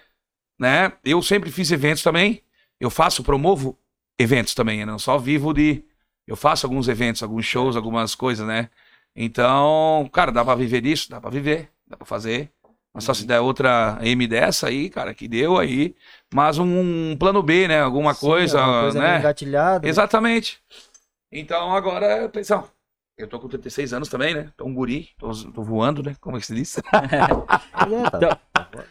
né? 0.58 0.92
Eu 1.04 1.22
sempre 1.22 1.50
fiz 1.50 1.70
eventos 1.70 2.02
também. 2.02 2.42
Eu 2.80 2.90
faço, 2.90 3.22
promovo 3.22 3.78
eventos 4.18 4.54
também, 4.54 4.80
eu 4.80 4.86
não 4.86 4.98
só 4.98 5.18
vivo 5.18 5.52
de. 5.52 5.84
Eu 6.26 6.34
faço 6.34 6.66
alguns 6.66 6.88
eventos, 6.88 7.22
alguns 7.22 7.46
shows, 7.46 7.76
algumas 7.76 8.14
coisas, 8.14 8.46
né? 8.46 8.68
Então, 9.14 10.08
cara, 10.12 10.32
dá 10.32 10.44
pra 10.44 10.56
viver 10.56 10.80
disso? 10.80 11.08
Dá 11.08 11.20
pra 11.20 11.30
viver, 11.30 11.70
dá 11.86 11.96
pra 11.96 12.04
fazer. 12.04 12.50
Mas 12.92 13.04
só 13.04 13.14
se 13.14 13.26
der 13.26 13.40
outra 13.40 13.98
M 14.00 14.26
dessa 14.26 14.68
aí, 14.68 14.88
cara, 14.88 15.14
que 15.14 15.28
deu 15.28 15.58
aí. 15.58 15.94
Mas 16.32 16.58
um, 16.58 17.10
um 17.10 17.16
plano 17.16 17.42
B, 17.42 17.68
né? 17.68 17.80
Alguma 17.82 18.14
Sim, 18.14 18.20
coisa, 18.26 18.58
alguma 18.58 18.80
coisa 18.82 18.98
né? 18.98 19.18
engatilhada. 19.18 19.86
Exatamente. 19.86 20.58
Então 21.30 21.74
agora, 21.74 22.24
atenção. 22.26 22.68
Eu 23.16 23.26
tô 23.26 23.40
com 23.40 23.48
36 23.48 23.92
anos 23.94 24.08
também, 24.08 24.34
né? 24.34 24.52
Tô 24.56 24.66
um 24.66 24.74
guri, 24.74 25.08
tô, 25.18 25.30
tô 25.50 25.62
voando, 25.62 26.02
né? 26.02 26.14
Como 26.20 26.36
é 26.36 26.40
que 26.40 26.46
se 26.46 26.54
diz? 26.54 26.76
É, 27.10 28.10
tá- 28.10 28.10
Então- 28.16 28.38
tá. 28.52 28.84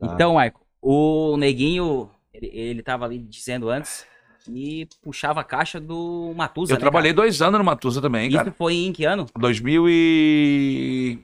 Então, 0.00 0.34
Marco, 0.34 0.60
o 0.80 1.36
Neguinho, 1.36 2.10
ele, 2.32 2.46
ele 2.52 2.82
tava 2.82 3.04
ali 3.04 3.18
dizendo 3.18 3.68
antes 3.70 4.04
que 4.44 4.88
puxava 5.00 5.40
a 5.40 5.44
caixa 5.44 5.78
do 5.80 6.32
Matusa, 6.36 6.72
Eu 6.72 6.76
né, 6.76 6.80
trabalhei 6.80 7.12
dois 7.12 7.40
anos 7.40 7.58
no 7.58 7.64
Matusa 7.64 8.00
também, 8.00 8.28
cara? 8.30 8.38
cara. 8.44 8.48
Isso 8.50 8.56
foi 8.58 8.74
em 8.74 8.92
que 8.92 9.04
ano? 9.04 9.26
2000 9.38 9.84
e... 9.88 11.18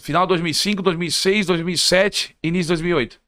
Final 0.00 0.24
de 0.26 0.28
2005, 0.28 0.82
2006, 0.82 1.46
2007, 1.46 2.36
início 2.42 2.64
de 2.64 2.82
2008. 2.82 3.20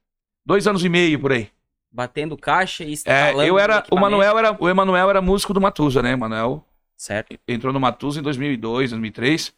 Dois 0.45 0.67
anos 0.67 0.85
e 0.85 0.89
meio 0.89 1.19
por 1.19 1.33
aí. 1.33 1.51
Batendo 1.91 2.37
caixa 2.37 2.85
e 2.85 2.89
É, 2.89 2.93
instalando 2.93 3.43
eu 3.43 3.59
era, 3.59 3.77
o 3.77 3.79
equipamento. 3.79 4.11
Manuel 4.11 4.39
era, 4.39 4.57
o 4.63 4.69
Emanuel 4.69 5.11
era 5.11 5.23
músico 5.23 5.55
do 5.55 5.61
Matusa, 5.61 6.03
né? 6.03 6.15
O 6.15 6.19
Manuel 6.19 6.65
Certo. 6.97 7.39
entrou 7.47 7.73
no 7.73 7.81
Matusa 7.81 8.21
em 8.21 8.23
2002, 8.23 8.91
2003. 8.91 9.55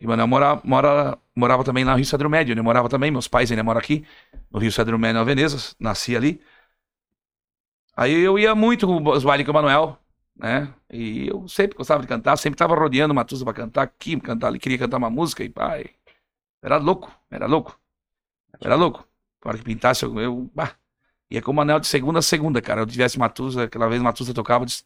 E 0.00 0.06
o 0.06 0.08
Manuel 0.08 0.26
mora, 0.26 0.60
mora, 0.64 1.18
morava 1.34 1.64
também 1.64 1.84
lá 1.84 1.92
no 1.92 1.96
Rio 1.96 2.06
Cedro 2.06 2.28
Médio, 2.30 2.54
né? 2.54 2.62
Morava 2.62 2.88
também, 2.88 3.10
meus 3.10 3.28
pais 3.28 3.50
ainda 3.50 3.62
moram 3.62 3.78
aqui, 3.80 4.04
no 4.50 4.58
Rio 4.58 4.70
Cedro 4.72 4.98
Médio, 4.98 5.18
na 5.18 5.24
Veneza, 5.24 5.74
nasci 5.78 6.16
ali. 6.16 6.40
Aí 7.96 8.12
eu 8.12 8.38
ia 8.38 8.54
muito 8.54 8.86
os 9.10 9.24
bailes 9.24 9.46
com 9.46 9.52
o 9.52 9.54
Manuel, 9.54 9.98
né? 10.36 10.72
E 10.90 11.28
eu 11.28 11.46
sempre 11.48 11.76
gostava 11.76 12.02
de 12.02 12.08
cantar, 12.08 12.36
sempre 12.36 12.58
tava 12.58 12.74
rodeando 12.74 13.12
o 13.12 13.14
Matusa 13.14 13.44
pra 13.44 13.54
cantar 13.54 13.82
aqui, 13.82 14.18
cantar 14.20 14.48
ali, 14.48 14.58
queria 14.58 14.78
cantar 14.78 14.96
uma 14.98 15.10
música 15.10 15.44
e 15.44 15.48
pai. 15.48 15.90
Era 16.62 16.76
louco, 16.76 17.12
era 17.30 17.46
louco. 17.46 17.78
Era 18.60 18.74
louco. 18.74 19.06
Na 19.44 19.50
hora 19.50 19.58
que 19.58 19.64
pintasse, 19.64 20.04
eu, 20.04 20.18
eu 20.18 20.50
bah, 20.54 20.74
ia 21.30 21.42
com 21.42 21.50
o 21.50 21.54
Manuel 21.54 21.80
de 21.80 21.86
segunda 21.86 22.18
a 22.20 22.22
segunda, 22.22 22.60
cara. 22.62 22.80
Eu 22.82 22.86
tivesse 22.86 23.18
Matusa, 23.18 23.64
aquela 23.64 23.88
vez 23.88 24.00
Matusa 24.02 24.34
tocava 24.34 24.66
de 24.66 24.76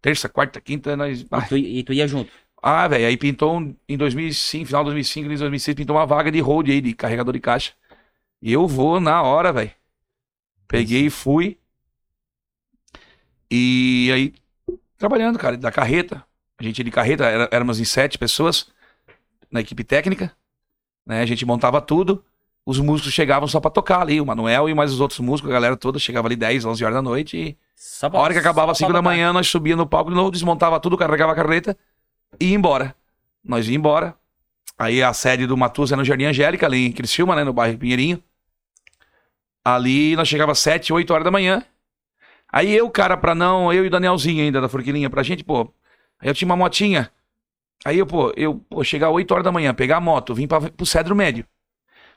terça, 0.00 0.28
quarta, 0.28 0.60
quinta, 0.60 0.96
nós. 0.96 1.20
E 1.22 1.26
tu, 1.48 1.56
e 1.56 1.82
tu 1.84 1.92
ia 1.92 2.08
junto. 2.08 2.30
Ah, 2.62 2.88
velho, 2.88 3.06
aí 3.06 3.16
pintou 3.16 3.58
um- 3.58 3.76
em 3.88 3.96
2005, 3.96 4.66
final 4.66 4.82
de 4.82 4.86
2005, 4.90 5.26
início 5.26 5.38
de 5.38 5.44
2006, 5.44 5.74
pintou 5.76 5.96
uma 5.96 6.06
vaga 6.06 6.30
de 6.32 6.40
hold 6.40 6.68
aí, 6.68 6.80
de 6.80 6.94
carregador 6.94 7.32
de 7.34 7.40
caixa. 7.40 7.72
E 8.42 8.52
eu 8.52 8.66
vou 8.68 9.00
na 9.00 9.22
hora, 9.22 9.52
velho. 9.52 9.72
Peguei 10.68 11.06
e 11.06 11.10
fui. 11.10 11.58
E 13.50 14.10
aí, 14.12 14.34
trabalhando, 14.98 15.38
cara, 15.38 15.56
da 15.56 15.70
carreta. 15.72 16.24
A 16.58 16.64
gente 16.64 16.82
de 16.82 16.90
carreta, 16.90 17.24
era, 17.26 17.48
éramos 17.52 17.80
em 17.80 17.84
sete 17.84 18.18
pessoas 18.18 18.68
na 19.50 19.60
equipe 19.60 19.84
técnica. 19.84 20.36
Né? 21.06 21.22
A 21.22 21.26
gente 21.26 21.46
montava 21.46 21.80
tudo. 21.80 22.24
Os 22.66 22.80
músicos 22.80 23.12
chegavam 23.12 23.46
só 23.46 23.60
pra 23.60 23.70
tocar 23.70 24.00
ali, 24.00 24.20
o 24.20 24.26
Manuel 24.26 24.68
e 24.68 24.74
mais 24.74 24.92
os 24.92 25.00
outros 25.00 25.20
músicos, 25.20 25.48
a 25.50 25.54
galera 25.54 25.76
toda 25.76 26.00
chegava 26.00 26.26
ali 26.26 26.34
10, 26.34 26.64
11 26.64 26.84
horas 26.84 26.96
da 26.96 27.02
noite 27.02 27.36
e 27.36 27.56
Só 27.76 28.08
a 28.08 28.18
hora 28.18 28.32
que 28.32 28.40
acabava 28.40 28.72
às 28.72 28.78
só 28.78 28.86
5 28.86 28.92
da 28.92 29.00
pra- 29.00 29.08
manhã, 29.10 29.32
nós 29.32 29.46
subia 29.46 29.76
no 29.76 29.86
palco 29.86 30.10
de 30.10 30.16
novo, 30.16 30.32
desmontava 30.32 30.80
tudo, 30.80 30.96
carregava 30.98 31.30
a 31.30 31.34
carreta 31.36 31.76
e 32.40 32.46
ia 32.48 32.54
embora. 32.56 32.92
Nós 33.44 33.68
ia 33.68 33.76
embora. 33.76 34.16
Aí 34.76 35.00
a 35.00 35.12
sede 35.14 35.46
do 35.46 35.56
Matusa 35.56 35.94
é 35.94 35.96
no 35.96 36.04
Jardim 36.04 36.24
Angélica, 36.24 36.66
ali 36.66 36.86
em 36.86 36.92
Criciúma, 36.92 37.36
né, 37.36 37.44
no 37.44 37.52
bairro 37.52 37.78
Pinheirinho. 37.78 38.20
Ali 39.64 40.14
nós 40.16 40.28
chegava 40.28 40.52
às 40.52 40.58
7, 40.58 40.92
8 40.92 41.12
horas 41.12 41.24
da 41.24 41.30
manhã. 41.30 41.62
Aí 42.52 42.74
eu, 42.74 42.88
cara, 42.90 43.16
pra 43.16 43.34
não, 43.34 43.72
eu 43.72 43.84
e 43.84 43.88
o 43.88 43.90
Danielzinho 43.90 44.42
ainda 44.42 44.60
da 44.60 44.68
Forquilinha, 44.68 45.10
pra 45.10 45.22
gente, 45.22 45.42
pô. 45.44 45.72
Aí 46.20 46.28
eu 46.28 46.34
tinha 46.34 46.46
uma 46.46 46.56
motinha. 46.56 47.10
Aí 47.84 47.98
eu, 47.98 48.06
pô, 48.06 48.32
eu, 48.36 48.56
pô, 48.68 48.82
chegar 48.84 49.08
às 49.08 49.14
8 49.14 49.30
horas 49.32 49.44
da 49.44 49.52
manhã, 49.52 49.74
pegar 49.74 49.96
a 49.98 50.00
moto, 50.00 50.34
vim 50.34 50.46
pra, 50.46 50.60
pro 50.60 50.86
Cedro 50.86 51.14
Médio. 51.14 51.44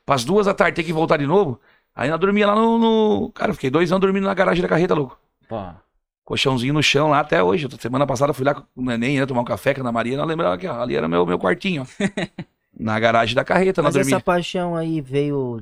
Pras 0.10 0.26
duas 0.26 0.48
da 0.48 0.56
tarde 0.56 0.76
ter 0.76 0.84
que 0.84 0.92
voltar 0.92 1.18
de 1.18 1.28
novo. 1.28 1.62
Aí 1.94 2.10
nós 2.10 2.20
dormia 2.20 2.48
lá 2.48 2.56
no, 2.56 2.80
no- 2.80 3.32
Cara, 3.32 3.52
eu 3.52 3.54
fiquei 3.54 3.70
dois 3.70 3.92
anos 3.92 4.02
dormindo 4.02 4.24
na 4.26 4.34
garagem 4.34 4.60
da 4.64 4.68
carreta, 4.68 4.96
louco 4.96 5.20
Pô, 5.48 5.58
colchãozinho 6.26 6.74
no 6.74 6.82
chão 6.82 7.10
lá 7.10 7.20
até 7.20 7.44
hoje. 7.44 7.68
Semana 7.80 8.08
passada 8.08 8.34
fui 8.34 8.44
lá 8.44 8.56
com 8.56 8.64
o 8.76 8.84
neném, 8.84 9.20
né, 9.20 9.26
tomar 9.28 9.42
um 9.42 9.46
café 9.46 9.72
com 9.72 9.82
a 9.82 9.84
Ana 9.84 9.92
Maria, 9.92 10.18
não 10.18 10.26
lembrava 10.26 10.58
que 10.58 10.68
ó, 10.68 10.82
ali 10.82 10.96
era 10.96 11.08
meu, 11.08 11.26
meu 11.28 11.38
quartinho, 11.38 11.84
ó. 11.84 11.86
Na 12.80 13.00
garagem 13.00 13.36
da 13.36 13.44
carreta, 13.44 13.84
nós 13.84 13.96
Mas 13.96 14.08
essa 14.08 14.20
paixão 14.20 14.76
aí 14.76 15.00
veio 15.00 15.62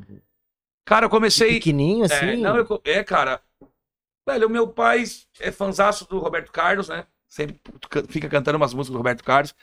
Cara, 0.85 1.07
eu 1.07 1.09
comecei. 1.09 1.55
pequenininho 1.55 2.03
É, 2.03 2.05
assim? 2.05 2.37
não, 2.37 2.55
eu 2.55 2.81
é, 2.85 3.03
cara. 3.03 3.41
Velho, 4.25 4.47
o 4.47 4.49
meu 4.49 4.67
pai 4.67 5.03
é 5.41 5.51
fanzaço 5.51 6.07
do 6.07 6.19
Roberto 6.19 6.51
Carlos, 6.53 6.87
né? 6.89 7.05
Sempre 7.27 7.59
ca- 7.89 8.03
fica 8.07 8.29
cantando 8.29 8.57
umas 8.57 8.73
músicas 8.73 8.93
do 8.93 8.97
Roberto 8.97 9.23
Carlos. 9.25 9.53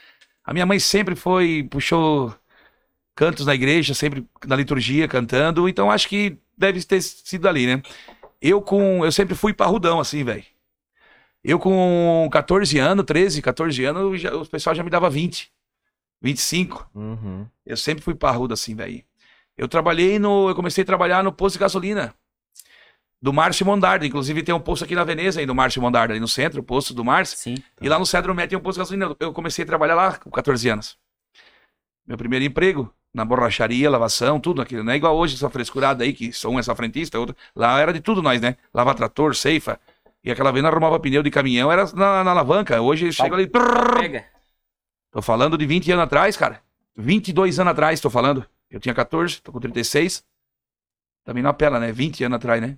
A 0.43 0.53
minha 0.53 0.65
mãe 0.65 0.79
sempre 0.79 1.15
foi, 1.15 1.63
puxou 1.71 2.35
cantos 3.15 3.45
na 3.45 3.55
igreja, 3.55 3.93
sempre 3.93 4.25
na 4.45 4.55
liturgia 4.55 5.07
cantando. 5.07 5.67
Então 5.69 5.89
acho 5.89 6.09
que 6.09 6.37
deve 6.57 6.83
ter 6.83 7.01
sido 7.01 7.47
ali, 7.47 7.65
né? 7.65 7.81
Eu 8.41 8.61
com. 8.61 9.03
Eu 9.03 9.11
sempre 9.11 9.33
fui 9.33 9.53
parrudão, 9.53 9.99
assim, 9.99 10.23
velho. 10.23 10.43
Eu 11.43 11.59
com 11.59 12.27
14 12.31 12.77
anos, 12.79 13.05
13, 13.05 13.41
14 13.41 13.85
anos, 13.85 14.19
já, 14.19 14.35
o 14.35 14.45
pessoal 14.47 14.75
já 14.75 14.83
me 14.83 14.89
dava 14.89 15.09
20, 15.09 15.51
25. 16.21 16.89
Uhum. 16.95 17.45
Eu 17.63 17.77
sempre 17.77 18.03
fui 18.03 18.15
parrudo 18.15 18.53
assim, 18.53 18.75
velho. 18.75 19.03
Eu 19.57 19.67
trabalhei 19.67 20.19
no. 20.19 20.49
Eu 20.49 20.55
comecei 20.55 20.83
a 20.83 20.85
trabalhar 20.85 21.23
no 21.23 21.31
posto 21.31 21.55
de 21.55 21.59
gasolina 21.59 22.13
do 23.21 23.31
Márcio 23.31 23.65
Mondarda. 23.65 24.05
Inclusive 24.05 24.43
tem 24.43 24.53
um 24.53 24.59
posto 24.59 24.83
aqui 24.83 24.95
na 24.95 25.03
Veneza 25.03 25.39
aí 25.39 25.45
do 25.45 25.55
Márcio 25.55 25.81
Mondarda, 25.81 26.13
ali 26.13 26.19
no 26.19 26.27
centro, 26.27 26.61
o 26.61 26.63
posto 26.63 26.93
do 26.93 27.05
Márcio. 27.05 27.37
sim. 27.37 27.55
E 27.79 27.87
lá 27.87 27.97
no 27.97 28.05
Cedro 28.05 28.33
Met 28.35 28.49
tem 28.49 28.57
um 28.57 28.61
posto 28.61 28.77
de 28.77 28.81
gasolina. 28.81 29.15
Eu 29.19 29.31
comecei 29.31 29.63
a 29.63 29.67
trabalhar 29.67 29.95
lá 29.95 30.17
com 30.17 30.29
14 30.29 30.67
anos. 30.69 30.97
Meu 32.07 32.17
primeiro 32.17 32.43
emprego, 32.45 32.93
na 33.15 33.23
borracharia, 33.23 33.89
lavação, 33.89 34.41
tudo 34.41 34.61
aquilo. 34.61 34.83
Não 34.83 34.91
é 34.91 34.97
igual 34.97 35.15
hoje, 35.15 35.35
essa 35.35 35.49
frescurada 35.49 36.03
aí, 36.03 36.11
que 36.11 36.33
só 36.33 36.49
um 36.49 36.59
é 36.59 36.63
safrentista, 36.63 37.17
outro. 37.17 37.33
Lá 37.55 37.79
era 37.79 37.93
de 37.93 38.01
tudo 38.01 38.21
nós, 38.21 38.41
né? 38.41 38.57
Lava 38.73 38.93
trator, 38.93 39.33
ceifa. 39.33 39.79
E 40.21 40.29
aquela 40.29 40.51
vez 40.51 40.61
nós 40.61 40.71
arrumava 40.73 40.99
pneu 40.99 41.23
de 41.23 41.31
caminhão, 41.31 41.71
era 41.71 41.85
na, 41.93 42.25
na 42.25 42.31
alavanca. 42.31 42.81
Hoje 42.81 43.13
chega 43.13 43.33
ali. 43.33 43.47
Pega. 43.47 44.25
Tô 45.11 45.21
falando 45.21 45.57
de 45.57 45.65
20 45.65 45.93
anos 45.93 46.03
atrás, 46.03 46.35
cara. 46.35 46.61
22 46.97 47.57
anos 47.57 47.71
atrás, 47.71 48.01
tô 48.01 48.09
falando. 48.09 48.45
Eu 48.69 48.81
tinha 48.81 48.93
14, 48.93 49.41
tô 49.41 49.53
com 49.53 49.61
36. 49.61 50.21
Também 51.23 51.41
não 51.41 51.51
apela, 51.51 51.79
né? 51.79 51.93
20 51.93 52.25
anos 52.25 52.35
atrás, 52.35 52.61
né? 52.61 52.77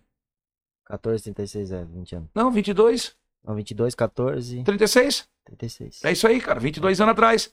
14, 0.86 1.24
36, 1.24 1.72
é, 1.72 1.84
20 1.84 2.16
anos. 2.16 2.30
Não, 2.36 2.52
22, 2.52 3.16
Não, 3.44 3.56
22, 3.56 3.96
14, 3.96 4.64
36. 4.64 5.28
36. 5.46 6.06
É 6.06 6.12
isso 6.12 6.28
aí, 6.28 6.40
cara. 6.40 6.60
22 6.60 7.02
anos 7.02 7.14
atrás. 7.14 7.52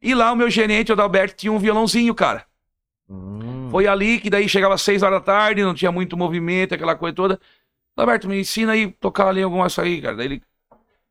E 0.00 0.14
lá 0.14 0.32
o 0.32 0.36
meu 0.36 0.50
gerente, 0.50 0.90
o 0.90 0.94
Adalberto, 0.94 1.36
tinha 1.36 1.52
um 1.52 1.58
violãozinho, 1.58 2.14
cara. 2.14 2.46
Hum, 3.08 3.68
Foi 3.70 3.86
ali 3.86 4.20
que 4.20 4.30
daí 4.30 4.48
chegava 4.48 4.74
às 4.74 4.82
6 4.82 5.02
horas 5.02 5.20
da 5.20 5.24
tarde, 5.24 5.62
não 5.62 5.74
tinha 5.74 5.92
muito 5.92 6.16
movimento, 6.16 6.74
aquela 6.74 6.96
coisa 6.96 7.14
toda. 7.14 7.40
Adalberto, 7.96 8.28
me 8.28 8.40
ensina 8.40 8.72
aí 8.72 8.90
tocar 8.92 9.28
ali 9.28 9.42
alguma 9.42 9.64
coisa 9.64 9.82
aí, 9.82 10.00
cara. 10.00 10.16
Daí 10.16 10.26
ele 10.26 10.42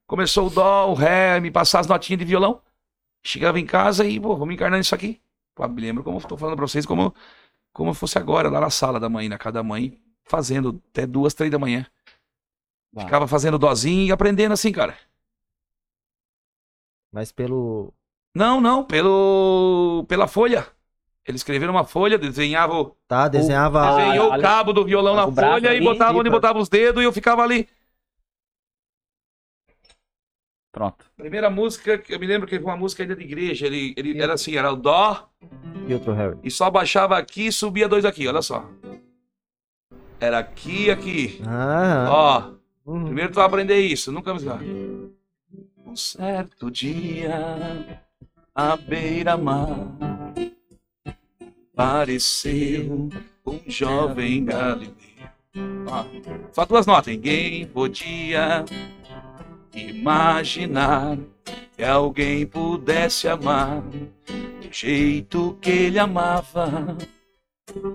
começou 0.07 0.47
o 0.47 0.49
dó, 0.49 0.89
o 0.89 0.93
ré, 0.93 1.39
me 1.39 1.51
passar 1.51 1.79
as 1.81 1.87
notinhas 1.87 2.19
de 2.19 2.25
violão. 2.25 2.61
Chegava 3.23 3.59
em 3.59 3.65
casa 3.65 4.05
e, 4.05 4.19
pô, 4.19 4.35
vamos 4.35 4.55
encarnar 4.55 4.79
isso 4.79 4.95
aqui. 4.95 5.21
Pô, 5.53 5.67
me 5.67 5.81
lembro 5.81 6.03
como 6.03 6.17
eu 6.17 6.21
tô 6.21 6.37
falando 6.37 6.55
pra 6.55 6.67
vocês, 6.67 6.85
como, 6.85 7.13
como 7.73 7.93
fosse 7.93 8.17
agora, 8.17 8.49
lá 8.49 8.61
na 8.61 8.69
sala 8.69 8.99
da 8.99 9.09
mãe, 9.09 9.29
na 9.29 9.37
casa 9.37 9.53
da 9.53 9.63
mãe, 9.63 9.99
fazendo 10.23 10.81
até 10.91 11.05
duas, 11.05 11.33
três 11.33 11.51
da 11.51 11.59
manhã. 11.59 11.85
Uau. 12.95 13.05
Ficava 13.05 13.27
fazendo 13.27 13.59
dozinho 13.59 14.07
e 14.07 14.11
aprendendo 14.11 14.53
assim, 14.53 14.71
cara. 14.71 14.97
Mas 17.11 17.31
pelo. 17.31 17.93
Não, 18.35 18.61
não, 18.61 18.83
pelo 18.83 20.05
pela 20.07 20.27
folha. 20.27 20.65
Ele 21.25 21.35
escreveu 21.37 21.69
uma 21.69 21.83
folha, 21.83 22.17
desenhava, 22.17 22.73
o- 22.73 22.95
Tá, 23.07 23.27
desenhava. 23.27 23.81
Ah, 23.87 23.95
desenhou 23.97 24.31
ali- 24.31 24.39
o 24.39 24.45
cabo 24.45 24.73
do 24.73 24.83
violão 24.85 25.15
na 25.15 25.25
o 25.27 25.31
folha 25.31 25.73
e 25.75 25.81
botava 25.81 26.17
onde 26.17 26.29
botava 26.29 26.57
os 26.59 26.69
dedos 26.69 27.01
e 27.01 27.05
eu 27.05 27.13
ficava 27.13 27.43
ali. 27.43 27.67
Pronto. 30.71 31.05
Primeira 31.17 31.49
música, 31.49 31.97
que 31.97 32.13
eu 32.13 32.19
me 32.19 32.27
lembro 32.27 32.47
que 32.47 32.55
foi 32.59 32.65
uma 32.65 32.77
música 32.77 33.03
ainda 33.03 33.15
de 33.15 33.23
igreja. 33.23 33.65
Ele, 33.65 33.93
ele 33.97 34.21
era 34.21 34.33
assim, 34.33 34.55
era 34.55 34.71
o 34.71 34.75
dó 34.75 35.27
Filtro 35.87 36.13
Harry. 36.13 36.37
e 36.43 36.51
só 36.51 36.69
baixava 36.69 37.17
aqui 37.17 37.47
e 37.47 37.51
subia 37.51 37.87
dois 37.89 38.05
aqui, 38.05 38.27
olha 38.27 38.41
só. 38.41 38.67
Era 40.19 40.39
aqui 40.39 40.85
e 40.85 40.91
aqui. 40.91 41.41
Ah, 41.47 42.07
Ó, 42.85 42.91
uhum. 42.91 43.05
primeiro 43.05 43.31
tu 43.31 43.35
vai 43.35 43.45
aprender 43.45 43.79
isso, 43.79 44.11
nunca 44.11 44.33
mais. 44.33 44.45
Um 45.85 45.95
certo 45.95 46.69
dia, 46.69 48.03
à 48.53 48.75
beira-mar, 48.75 49.87
apareceu 51.73 53.09
um 53.45 53.59
jovem 53.67 54.45
galileu. 54.45 54.93
Ó, 55.87 56.05
só 56.51 56.65
duas 56.65 56.85
notas. 56.85 57.07
Ninguém 57.13 57.65
podia 57.67 58.63
imaginar 59.73 61.17
que 61.75 61.83
alguém 61.83 62.45
pudesse 62.45 63.27
amar 63.27 63.81
do 63.81 64.71
jeito 64.71 65.57
que 65.61 65.69
ele 65.69 65.99
amava. 65.99 66.97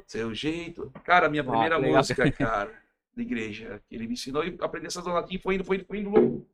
Seu 0.06 0.34
jeito. 0.34 0.90
Cara, 1.04 1.28
minha 1.28 1.42
Ah, 1.42 1.46
primeira 1.46 1.76
legal. 1.76 1.98
música, 1.98 2.30
cara, 2.32 2.72
de 3.16 3.22
igreja, 3.22 3.80
que 3.88 3.94
ele 3.94 4.06
me 4.06 4.14
ensinou 4.14 4.44
e 4.44 4.56
aprendi 4.60 4.86
essas 4.86 5.04
notinhas, 5.04 5.42
foi 5.42 5.56
indo, 5.56 5.64
foi 5.64 5.76
indo, 5.76 5.84
foi 5.86 5.98
indo. 5.98 6.46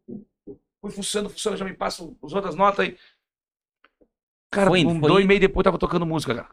Fui 0.81 0.91
fuçando, 0.91 1.29
fuçando, 1.29 1.57
já 1.59 1.65
me 1.65 1.75
passo 1.75 2.17
as 2.23 2.33
outras 2.33 2.55
notas 2.55 2.81
aí. 2.81 2.97
Cara, 4.51 4.69
Foi 4.69 4.85
um 4.85 4.99
foi 4.99 5.09
dois 5.09 5.25
e 5.25 5.29
meio 5.29 5.41
depois 5.41 5.61
eu 5.61 5.65
tava 5.65 5.79
tocando 5.79 6.05
música, 6.05 6.35
cara. 6.35 6.49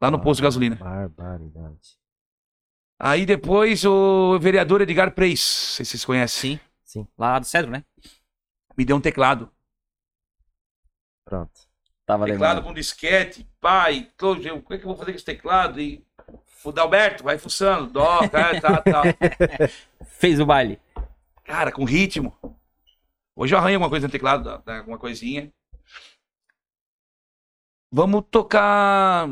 Lá 0.00 0.10
no 0.10 0.20
posto 0.20 0.38
de 0.40 0.44
gasolina. 0.44 0.76
Barbaridade. 0.76 1.98
Aí 2.98 3.26
depois 3.26 3.84
o 3.84 4.38
vereador 4.38 4.80
Edgar 4.82 5.12
Preis, 5.14 5.40
se 5.40 5.84
vocês 5.84 6.04
conhecem, 6.04 6.56
Sim. 6.84 7.00
Sim. 7.02 7.08
Lá 7.18 7.38
do 7.38 7.46
Cedro, 7.46 7.70
né? 7.70 7.84
me 8.76 8.84
deu 8.84 8.96
um 8.96 9.00
teclado. 9.00 9.50
Pronto. 11.24 11.52
Tava 12.06 12.26
Teclado 12.26 12.56
lembrando. 12.56 12.62
com 12.66 12.74
disquete, 12.74 13.48
pai, 13.60 14.10
todo, 14.16 14.46
eu, 14.46 14.60
como 14.60 14.74
é 14.74 14.78
que 14.78 14.84
eu 14.84 14.88
vou 14.88 14.96
fazer 14.96 15.12
com 15.12 15.16
esse 15.16 15.24
teclado? 15.24 15.80
E 15.80 16.04
o 16.62 16.70
Dalberto 16.70 17.24
vai 17.24 17.38
fuçando, 17.38 17.86
dó, 17.86 18.28
tá, 18.28 18.60
tá, 18.60 18.82
tá. 18.82 19.02
Fez 20.04 20.38
o 20.38 20.44
baile. 20.44 20.78
Cara, 21.42 21.72
com 21.72 21.84
ritmo. 21.84 22.36
Hoje 23.34 23.54
eu 23.54 23.58
arranho 23.58 23.76
alguma 23.76 23.88
coisa 23.90 24.06
no 24.06 24.12
teclado, 24.12 24.62
alguma 24.66 24.98
coisinha. 24.98 25.50
Vamos 27.96 28.24
tocar. 28.28 29.28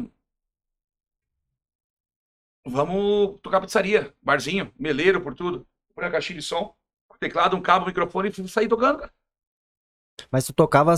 Vamos 2.64 3.40
tocar 3.42 3.61
pizzaria, 3.61 4.14
barzinho, 4.23 4.73
meleiro 4.78 5.21
por 5.21 5.35
tudo. 5.35 5.66
Põe 5.97 6.04
a 6.04 6.11
caixinha 6.12 6.38
de 6.38 6.45
som, 6.45 6.73
teclado, 7.19 7.57
um 7.57 7.61
cabo, 7.61 7.85
um 7.85 7.88
microfone 7.88 8.28
e 8.31 8.49
sair 8.49 8.69
tocando, 8.69 9.00
cara. 9.00 9.12
Mas 10.31 10.47
tu 10.47 10.52
tocava. 10.52 10.95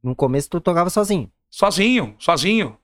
No 0.00 0.14
começo 0.14 0.48
tu 0.48 0.60
tocava 0.60 0.88
sozinho. 0.88 1.30
Sozinho, 1.50 2.14
sozinho. 2.16 2.78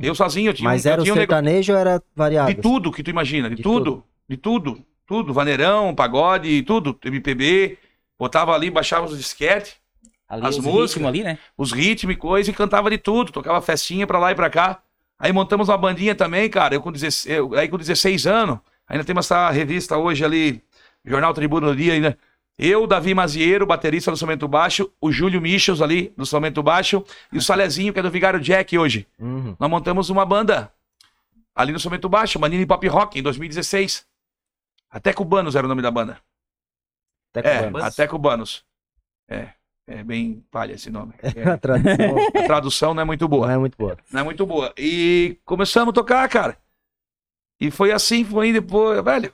Eu 0.00 0.14
sozinho, 0.16 0.50
eu 0.50 0.54
tinha, 0.54 0.68
Mas 0.68 0.84
um- 0.84 0.88
era 0.88 1.00
o 1.00 1.04
tinha 1.04 1.14
um 1.14 1.16
negócio- 1.16 1.36
sertanejo 1.36 1.72
ou 1.72 1.78
era 1.78 2.02
variado? 2.16 2.52
de 2.52 2.60
tudo 2.60 2.90
que 2.90 3.02
tu 3.04 3.10
imagina, 3.10 3.48
de, 3.48 3.54
De 3.56 3.62
tudo, 3.62 4.02
de 4.28 4.36
tudo, 4.36 4.84
tudo, 5.06 5.32
vaneirão, 5.32 5.94
pagode, 5.94 6.62
tudo, 6.64 6.98
MPB, 7.04 7.78
botava 8.18 8.52
ali, 8.54 8.70
baixava 8.70 9.06
os 9.06 9.16
disquete, 9.16 9.80
Ali, 10.32 10.46
As 10.46 10.58
músicas. 10.58 11.04
ali, 11.06 11.22
né? 11.22 11.38
os 11.58 11.72
ritmos 11.72 12.14
e 12.14 12.16
coisa, 12.16 12.50
e 12.50 12.54
cantava 12.54 12.88
de 12.88 12.96
tudo, 12.96 13.30
tocava 13.30 13.60
festinha 13.60 14.06
pra 14.06 14.18
lá 14.18 14.32
e 14.32 14.34
pra 14.34 14.48
cá. 14.48 14.80
Aí 15.18 15.30
montamos 15.30 15.68
uma 15.68 15.76
bandinha 15.76 16.14
também, 16.14 16.48
cara, 16.48 16.74
eu 16.74 16.80
com 16.80 16.90
16, 16.90 17.26
eu- 17.36 17.54
aí 17.54 17.68
com 17.68 17.76
16 17.76 18.26
anos, 18.26 18.58
ainda 18.88 19.04
temos 19.04 19.26
essa 19.26 19.50
revista 19.50 19.98
hoje 19.98 20.24
ali, 20.24 20.62
Jornal 21.04 21.34
Tribuna 21.34 21.66
do 21.66 21.76
Dia 21.76 21.92
ainda. 21.92 22.18
Eu, 22.58 22.86
Davi 22.86 23.14
Mazieiro, 23.14 23.66
baterista 23.66 24.10
do 24.10 24.14
Instrumento 24.14 24.48
Baixo, 24.48 24.90
o 25.00 25.12
Júlio 25.12 25.38
Michels 25.40 25.82
ali, 25.82 26.14
do 26.16 26.22
Instrumento 26.22 26.62
Baixo, 26.62 27.04
e 27.30 27.36
o 27.36 27.42
Salezinho, 27.42 27.92
que 27.92 27.98
é 27.98 28.02
do 28.02 28.10
Vigário 28.10 28.40
Jack 28.40 28.76
hoje. 28.78 29.06
Uhum. 29.18 29.54
Nós 29.60 29.68
montamos 29.70 30.08
uma 30.08 30.24
banda 30.24 30.72
ali 31.54 31.72
no 31.72 31.76
Instrumento 31.76 32.08
Baixo, 32.08 32.38
Manini 32.40 32.64
Pop 32.64 32.86
Rock, 32.88 33.18
em 33.18 33.22
2016. 33.22 34.06
Até 34.90 35.12
Cubanos 35.12 35.54
era 35.56 35.66
o 35.66 35.68
nome 35.68 35.82
da 35.82 35.90
banda. 35.90 36.18
Até 37.34 37.48
É, 37.58 37.62
Cubanos. 37.64 37.86
até 37.86 38.06
Cubanos. 38.06 38.64
É, 39.28 39.48
é 39.92 40.04
bem 40.04 40.44
palha 40.50 40.72
esse 40.72 40.90
nome. 40.90 41.14
É, 41.22 41.42
A 41.50 41.58
tradução 41.58 42.16
a 42.34 42.42
tradução 42.46 42.94
não 42.94 43.02
é 43.02 43.04
muito 43.04 43.28
boa. 43.28 43.46
não 43.46 43.54
é 43.54 43.58
muito 43.58 43.76
boa. 43.76 43.98
Não 44.10 44.20
é 44.20 44.24
muito 44.24 44.46
boa. 44.46 44.72
E 44.76 45.38
começamos 45.44 45.90
a 45.90 45.94
tocar, 45.94 46.28
cara. 46.28 46.58
E 47.60 47.70
foi 47.70 47.92
assim, 47.92 48.24
foi 48.24 48.48
indo 48.48 48.60
depois, 48.60 49.02
velho. 49.04 49.32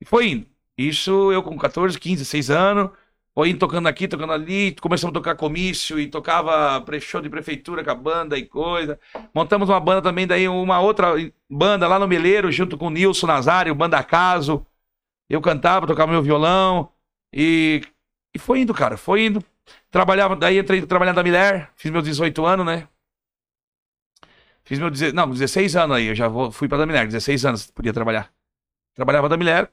E 0.00 0.04
foi 0.04 0.28
indo. 0.28 0.46
Isso 0.76 1.32
eu 1.32 1.42
com 1.42 1.56
14, 1.58 1.98
15, 1.98 2.16
16 2.22 2.50
anos. 2.50 2.90
Foi 3.34 3.50
indo 3.50 3.58
tocando 3.58 3.86
aqui, 3.86 4.06
tocando 4.08 4.32
ali. 4.32 4.74
Começamos 4.80 5.12
a 5.12 5.14
tocar 5.14 5.36
comício 5.36 5.98
e 5.98 6.08
tocava 6.08 6.84
show 7.00 7.20
de 7.20 7.30
prefeitura 7.30 7.84
com 7.84 7.90
a 7.90 7.94
banda 7.94 8.36
e 8.38 8.44
coisa. 8.46 8.98
Montamos 9.34 9.68
uma 9.68 9.80
banda 9.80 10.02
também, 10.02 10.26
daí 10.26 10.48
uma 10.48 10.80
outra 10.80 11.14
banda 11.48 11.86
lá 11.86 11.98
no 11.98 12.08
Meleiro, 12.08 12.50
junto 12.50 12.76
com 12.76 12.88
o 12.88 12.90
Nilson 12.90 13.26
Nazário, 13.26 13.74
Banda 13.74 14.02
Caso. 14.02 14.66
Eu 15.28 15.40
cantava, 15.40 15.86
tocava 15.86 16.10
meu 16.12 16.22
violão. 16.22 16.92
E, 17.32 17.82
e 18.34 18.38
foi 18.38 18.60
indo, 18.60 18.72
cara. 18.74 18.96
Foi 18.96 19.26
indo. 19.26 19.42
Trabalhava, 19.90 20.34
daí 20.36 20.58
entrei 20.58 20.80
trabalhando 20.82 21.16
da 21.16 21.22
Miller, 21.22 21.68
fiz 21.76 21.90
meus 21.90 22.04
18 22.04 22.44
anos, 22.46 22.64
né? 22.64 22.88
Fiz 24.64 24.78
meu, 24.78 24.90
deze- 24.90 25.12
não, 25.12 25.28
16 25.30 25.76
anos 25.76 25.96
aí, 25.96 26.06
eu 26.06 26.14
já 26.14 26.28
vou, 26.28 26.50
fui 26.50 26.68
pra 26.68 26.76
Damilher, 26.78 27.06
16 27.06 27.44
anos 27.46 27.70
podia 27.70 27.92
trabalhar. 27.92 28.30
Trabalhava 28.94 29.28
da 29.28 29.34
Damilher, 29.36 29.70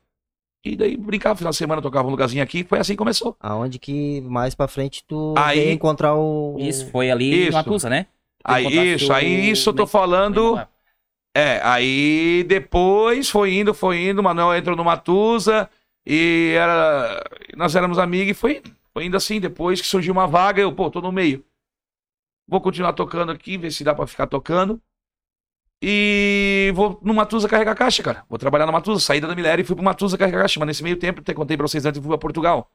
e 0.63 0.75
daí 0.75 0.95
brincava, 0.95 1.35
final 1.35 1.51
de 1.51 1.57
semana 1.57 1.81
tocava 1.81 2.07
um 2.07 2.11
lugarzinho 2.11 2.41
aqui, 2.43 2.63
foi 2.63 2.79
assim 2.79 2.93
que 2.93 2.97
começou. 2.97 3.35
Aonde 3.41 3.77
que 3.77 4.21
mais 4.21 4.55
pra 4.55 4.67
frente 4.67 5.03
tu 5.05 5.33
Aí- 5.37 5.71
encontrar 5.71 6.15
o... 6.15 6.55
Isso, 6.59 6.89
foi 6.91 7.11
ali 7.11 7.43
Isso. 7.43 7.51
no 7.51 7.57
Atusa, 7.57 7.89
né? 7.89 8.07
Aí, 8.43 8.93
isso, 8.93 9.11
aí 9.11 9.49
isso 9.49 9.69
eu 9.69 9.73
tô 9.73 9.87
falando, 9.87 10.55
é, 11.35 11.59
aí 11.63 12.45
depois 12.47 13.27
foi 13.29 13.55
indo, 13.55 13.73
foi 13.73 14.07
indo, 14.07 14.19
o 14.19 14.23
Manuel 14.23 14.55
entrou 14.55 14.77
no 14.77 14.83
Matusa, 14.83 15.67
e 16.05 16.53
era, 16.55 17.23
nós 17.55 17.75
éramos 17.75 17.97
amigos, 17.97 18.31
e 18.31 18.33
foi, 18.33 18.61
foi 18.93 19.05
indo 19.05 19.17
assim, 19.17 19.39
depois 19.39 19.81
que 19.81 19.87
surgiu 19.87 20.13
uma 20.13 20.27
vaga, 20.27 20.61
eu, 20.61 20.73
pô, 20.73 20.89
tô 20.91 21.01
no 21.01 21.11
meio. 21.11 21.43
Vou 22.47 22.61
continuar 22.61 22.93
tocando 22.93 23.31
aqui, 23.31 23.57
ver 23.57 23.71
se 23.71 23.83
dá 23.83 23.93
pra 23.95 24.05
ficar 24.05 24.27
tocando. 24.27 24.81
E 25.81 26.71
vou 26.73 26.99
no 27.03 27.13
Matusa 27.13 27.49
carregar 27.49 27.75
caixa, 27.75 28.01
cara. 28.01 28.23
Vou 28.29 28.37
trabalhar 28.39 28.65
na 28.65 28.71
Matusa, 28.71 28.99
saí 28.99 29.19
da 29.19 29.33
Miller 29.35 29.59
e 29.59 29.63
fui 29.63 29.75
pro 29.75 29.83
Matusa 29.83 30.17
carregar 30.17 30.41
caixa. 30.41 30.59
Mas 30.59 30.67
nesse 30.67 30.83
meio 30.83 30.97
tempo, 30.97 31.21
até 31.21 31.33
contei 31.33 31.57
pra 31.57 31.67
vocês 31.67 31.85
antes, 31.85 31.97
eu 31.97 32.03
fui 32.03 32.09
pra 32.09 32.17
Portugal. 32.17 32.71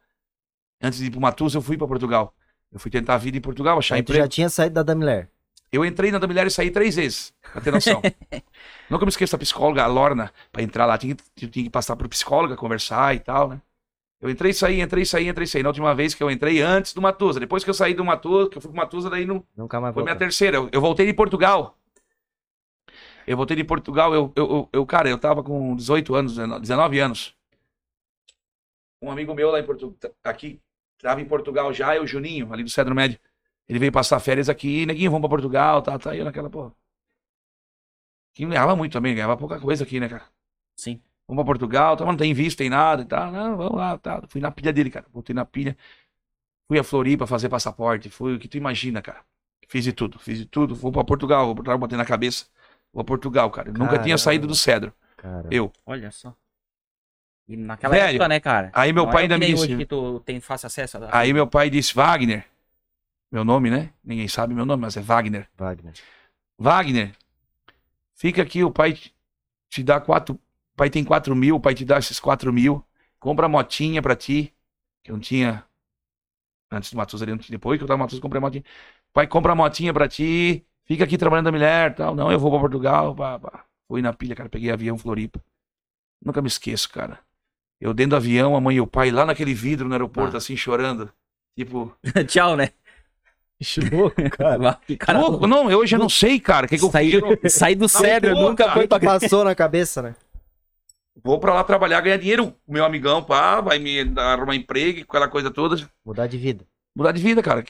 Antes 0.82 0.98
de 0.98 1.06
ir 1.06 1.10
pro 1.10 1.20
Matusa, 1.20 1.58
eu 1.58 1.62
fui 1.62 1.78
pra 1.78 1.86
Portugal. 1.86 2.34
Eu 2.70 2.78
fui 2.78 2.90
tentar 2.90 3.14
a 3.14 3.18
vida 3.18 3.36
em 3.38 3.40
Portugal, 3.40 3.78
achar 3.78 3.94
Aí 3.96 4.00
emprego. 4.00 4.22
já 4.22 4.28
tinha 4.28 4.48
saído 4.48 4.74
da 4.74 4.82
Damiller. 4.82 5.30
Eu 5.72 5.84
entrei 5.84 6.10
na 6.10 6.18
da 6.18 6.26
Mulher 6.26 6.46
e 6.46 6.50
saí 6.50 6.70
três 6.70 6.96
vezes, 6.96 7.32
pra 7.52 7.60
ter 7.60 7.70
noção. 7.72 8.02
Nunca 8.90 9.04
me 9.04 9.08
esqueço 9.10 9.32
da 9.32 9.38
psicóloga, 9.38 9.84
a 9.84 9.86
Lorna, 9.86 10.32
pra 10.50 10.62
entrar 10.62 10.84
lá, 10.84 10.98
tinha, 10.98 11.14
que- 11.14 11.46
tinha 11.48 11.64
que 11.64 11.70
passar 11.70 11.94
por 11.94 12.08
psicóloga, 12.08 12.56
conversar 12.56 13.14
e 13.14 13.20
tal, 13.20 13.48
né? 13.50 13.62
Eu 14.20 14.28
entrei 14.28 14.50
e 14.50 14.54
saí, 14.54 14.80
entrei 14.80 15.04
e 15.04 15.06
saí, 15.06 15.28
entrei 15.28 15.44
e 15.44 15.48
saí. 15.48 15.62
Na 15.62 15.68
última 15.70 15.94
vez 15.94 16.12
que 16.12 16.22
eu 16.22 16.30
entrei, 16.30 16.60
antes 16.60 16.92
do 16.92 17.00
Matusa. 17.00 17.40
Depois 17.40 17.64
que 17.64 17.70
eu 17.70 17.74
saí 17.74 17.94
do 17.94 18.04
Matusa, 18.04 18.50
que 18.50 18.58
eu 18.58 18.60
fui 18.60 18.70
pro 18.70 18.76
Matusa, 18.76 19.08
daí 19.08 19.24
não, 19.24 19.42
Nunca 19.56 19.80
mais 19.80 19.94
foi 19.94 20.02
minha 20.02 20.12
voltou. 20.14 20.26
terceira. 20.26 20.56
Eu, 20.58 20.68
eu 20.72 20.80
voltei 20.80 21.06
de 21.06 21.14
Portugal. 21.14 21.78
Eu 23.26 23.36
voltei 23.36 23.56
de 23.56 23.64
Portugal, 23.64 24.12
eu, 24.12 24.32
eu, 24.34 24.68
eu, 24.72 24.84
cara, 24.84 25.08
eu 25.08 25.16
tava 25.16 25.42
com 25.42 25.74
18 25.76 26.14
anos, 26.14 26.36
19 26.36 26.98
anos. 26.98 27.34
Um 29.00 29.10
amigo 29.10 29.34
meu 29.34 29.50
lá 29.50 29.60
em 29.60 29.64
Portugal, 29.64 29.94
aqui, 30.24 30.60
tava 31.00 31.20
em 31.20 31.24
Portugal 31.24 31.72
já, 31.72 31.94
eu, 31.96 32.06
Juninho, 32.06 32.52
ali 32.52 32.62
do 32.64 32.68
Cedro 32.70 32.94
Médio. 32.94 33.18
Ele 33.70 33.78
veio 33.78 33.92
passar 33.92 34.18
férias 34.18 34.48
aqui, 34.48 34.84
neguinho, 34.84 35.10
vamos 35.10 35.22
pra 35.28 35.36
Portugal, 35.36 35.80
tá, 35.80 35.96
tá, 35.96 36.16
eu 36.16 36.24
naquela, 36.24 36.50
pô. 36.50 36.72
Que 38.34 38.44
ganhava 38.44 38.74
muito 38.74 38.92
também, 38.92 39.14
ganhava 39.14 39.36
pouca 39.36 39.60
coisa 39.60 39.84
aqui, 39.84 40.00
né, 40.00 40.08
cara? 40.08 40.24
Sim. 40.76 41.00
Vamos 41.28 41.44
pra 41.44 41.52
Portugal, 41.52 41.96
tá, 41.96 42.04
mas 42.04 42.12
não 42.12 42.18
tem 42.18 42.34
visto, 42.34 42.58
tem 42.58 42.68
nada 42.68 43.02
e 43.02 43.04
tal. 43.04 43.30
Não, 43.30 43.56
vamos 43.56 43.76
lá, 43.76 43.96
tá. 43.96 44.22
Fui 44.28 44.40
na 44.40 44.50
pilha 44.50 44.72
dele, 44.72 44.90
cara. 44.90 45.06
Voltei 45.12 45.32
na 45.32 45.44
pilha. 45.44 45.76
Fui 46.66 46.76
a 46.76 46.82
Floripa 46.82 47.26
fazer 47.26 47.48
passaporte. 47.48 48.10
Fui 48.10 48.34
o 48.34 48.38
que 48.38 48.48
tu 48.48 48.56
imagina, 48.56 49.00
cara. 49.00 49.20
Fiz 49.68 49.84
de 49.84 49.92
tudo, 49.92 50.18
fiz 50.18 50.38
de 50.38 50.46
tudo. 50.46 50.74
Vou 50.74 50.90
pra 50.90 51.04
Portugal, 51.04 51.46
vou 51.46 51.54
pra 51.62 51.78
botei 51.78 51.96
na 51.96 52.04
cabeça. 52.04 52.46
Vou 52.92 53.02
a 53.02 53.04
Portugal, 53.04 53.48
cara. 53.52 53.68
Eu 53.68 53.74
nunca 53.74 54.00
tinha 54.00 54.18
saído 54.18 54.48
do 54.48 54.54
Cedro. 54.56 54.92
Eu. 55.48 55.72
Olha 55.86 56.10
só. 56.10 56.34
E 57.46 57.56
naquela 57.56 57.94
Velho, 57.94 58.16
época, 58.16 58.28
né, 58.28 58.40
cara? 58.40 58.70
aí 58.72 58.92
meu 58.92 59.04
Não 59.04 59.12
pai 59.12 59.22
é 59.22 59.24
ainda 59.24 59.38
me 59.38 59.46
disse- 59.46 59.76
que 59.76 59.86
tu 59.86 60.20
tem 60.20 60.40
fácil 60.40 60.66
acesso 60.66 60.98
a... 60.98 61.18
Aí 61.18 61.32
meu 61.32 61.46
pai 61.46 61.68
disse, 61.70 61.94
Wagner. 61.94 62.44
Meu 63.30 63.44
nome, 63.44 63.70
né? 63.70 63.92
Ninguém 64.02 64.26
sabe 64.28 64.54
meu 64.54 64.66
nome, 64.66 64.82
mas 64.82 64.96
é 64.96 65.00
Wagner. 65.00 65.48
Wagner. 65.56 65.92
Wagner, 66.58 67.16
fica 68.14 68.42
aqui, 68.42 68.62
o 68.64 68.70
pai 68.70 68.98
te- 69.68 69.82
dá 69.82 70.00
quatro. 70.00 70.34
O 70.34 70.76
pai 70.76 70.90
tem 70.90 71.04
quatro 71.04 71.34
mil, 71.36 71.56
o 71.56 71.60
pai 71.60 71.74
te 71.74 71.84
dá 71.84 71.98
esses 71.98 72.18
quatro 72.18 72.52
mil. 72.52 72.84
Compra 73.18 73.46
a 73.46 73.48
motinha 73.48 74.02
pra 74.02 74.16
ti. 74.16 74.52
Que 75.04 75.10
eu 75.10 75.14
não 75.14 75.20
tinha. 75.20 75.64
Antes 76.70 76.90
do 76.92 76.96
Matus 76.96 77.20
ali, 77.22 77.34
depois 77.48 77.78
que 77.78 77.84
eu 77.84 77.88
tava 77.88 77.98
no 77.98 78.04
Matus, 78.04 78.16
eu 78.16 78.22
comprei 78.22 78.38
a 78.38 78.40
motinha. 78.40 78.64
Pai, 79.12 79.26
compra 79.26 79.52
a 79.52 79.54
motinha 79.54 79.92
pra 79.92 80.08
ti. 80.08 80.64
Fica 80.84 81.04
aqui 81.04 81.16
trabalhando 81.18 81.46
da 81.46 81.52
mulher 81.52 81.94
tal. 81.94 82.14
Não, 82.14 82.30
eu 82.32 82.38
vou 82.38 82.50
pra 82.50 82.60
Portugal. 82.60 83.14
Pá, 83.14 83.38
pá. 83.38 83.64
Fui 83.88 84.00
na 84.02 84.12
pilha, 84.12 84.34
cara. 84.34 84.48
Peguei 84.48 84.70
avião 84.70 84.96
Floripa. 84.98 85.42
Nunca 86.24 86.40
me 86.42 86.48
esqueço, 86.48 86.88
cara. 86.90 87.18
Eu 87.80 87.92
dentro 87.94 88.10
do 88.10 88.16
avião, 88.16 88.54
a 88.56 88.60
mãe 88.60 88.76
e 88.76 88.80
o 88.80 88.86
pai 88.86 89.10
lá 89.10 89.24
naquele 89.24 89.54
vidro 89.54 89.86
no 89.88 89.94
aeroporto, 89.94 90.36
Ah. 90.36 90.38
assim, 90.38 90.56
chorando. 90.56 91.10
Tipo. 91.56 91.96
Tchau, 92.28 92.56
né? 92.56 92.70
Louco, 93.92 94.22
cara. 94.30 94.78
Cara, 94.98 95.18
louco. 95.18 95.46
Não, 95.46 95.70
eu 95.70 95.78
hoje 95.78 95.94
eu 95.94 95.98
não 95.98 96.08
sei, 96.08 96.40
cara. 96.40 96.66
Que, 96.66 96.78
que 96.78 96.84
eu 96.84 96.90
sair, 96.90 97.22
fiz? 97.40 97.52
sair 97.52 97.74
do 97.74 97.88
cérebro 97.88 98.34
pô, 98.34 98.48
nunca 98.48 98.72
foi 98.72 98.86
pra... 98.86 98.98
Passou 98.98 99.44
na 99.44 99.54
cabeça, 99.54 100.00
né? 100.00 100.14
Vou 101.22 101.38
pra 101.38 101.52
lá 101.52 101.62
trabalhar, 101.62 102.00
ganhar 102.00 102.16
dinheiro. 102.16 102.54
Meu 102.66 102.84
amigão, 102.84 103.22
pá, 103.22 103.60
vai 103.60 103.78
me 103.78 104.04
dar 104.04 104.38
arrumar 104.38 104.54
emprego, 104.54 105.02
aquela 105.02 105.28
coisa 105.28 105.50
toda. 105.50 105.76
Mudar 106.04 106.26
de 106.26 106.38
vida. 106.38 106.64
Mudar 106.96 107.12
de 107.12 107.22
vida, 107.22 107.42
cara. 107.42 107.64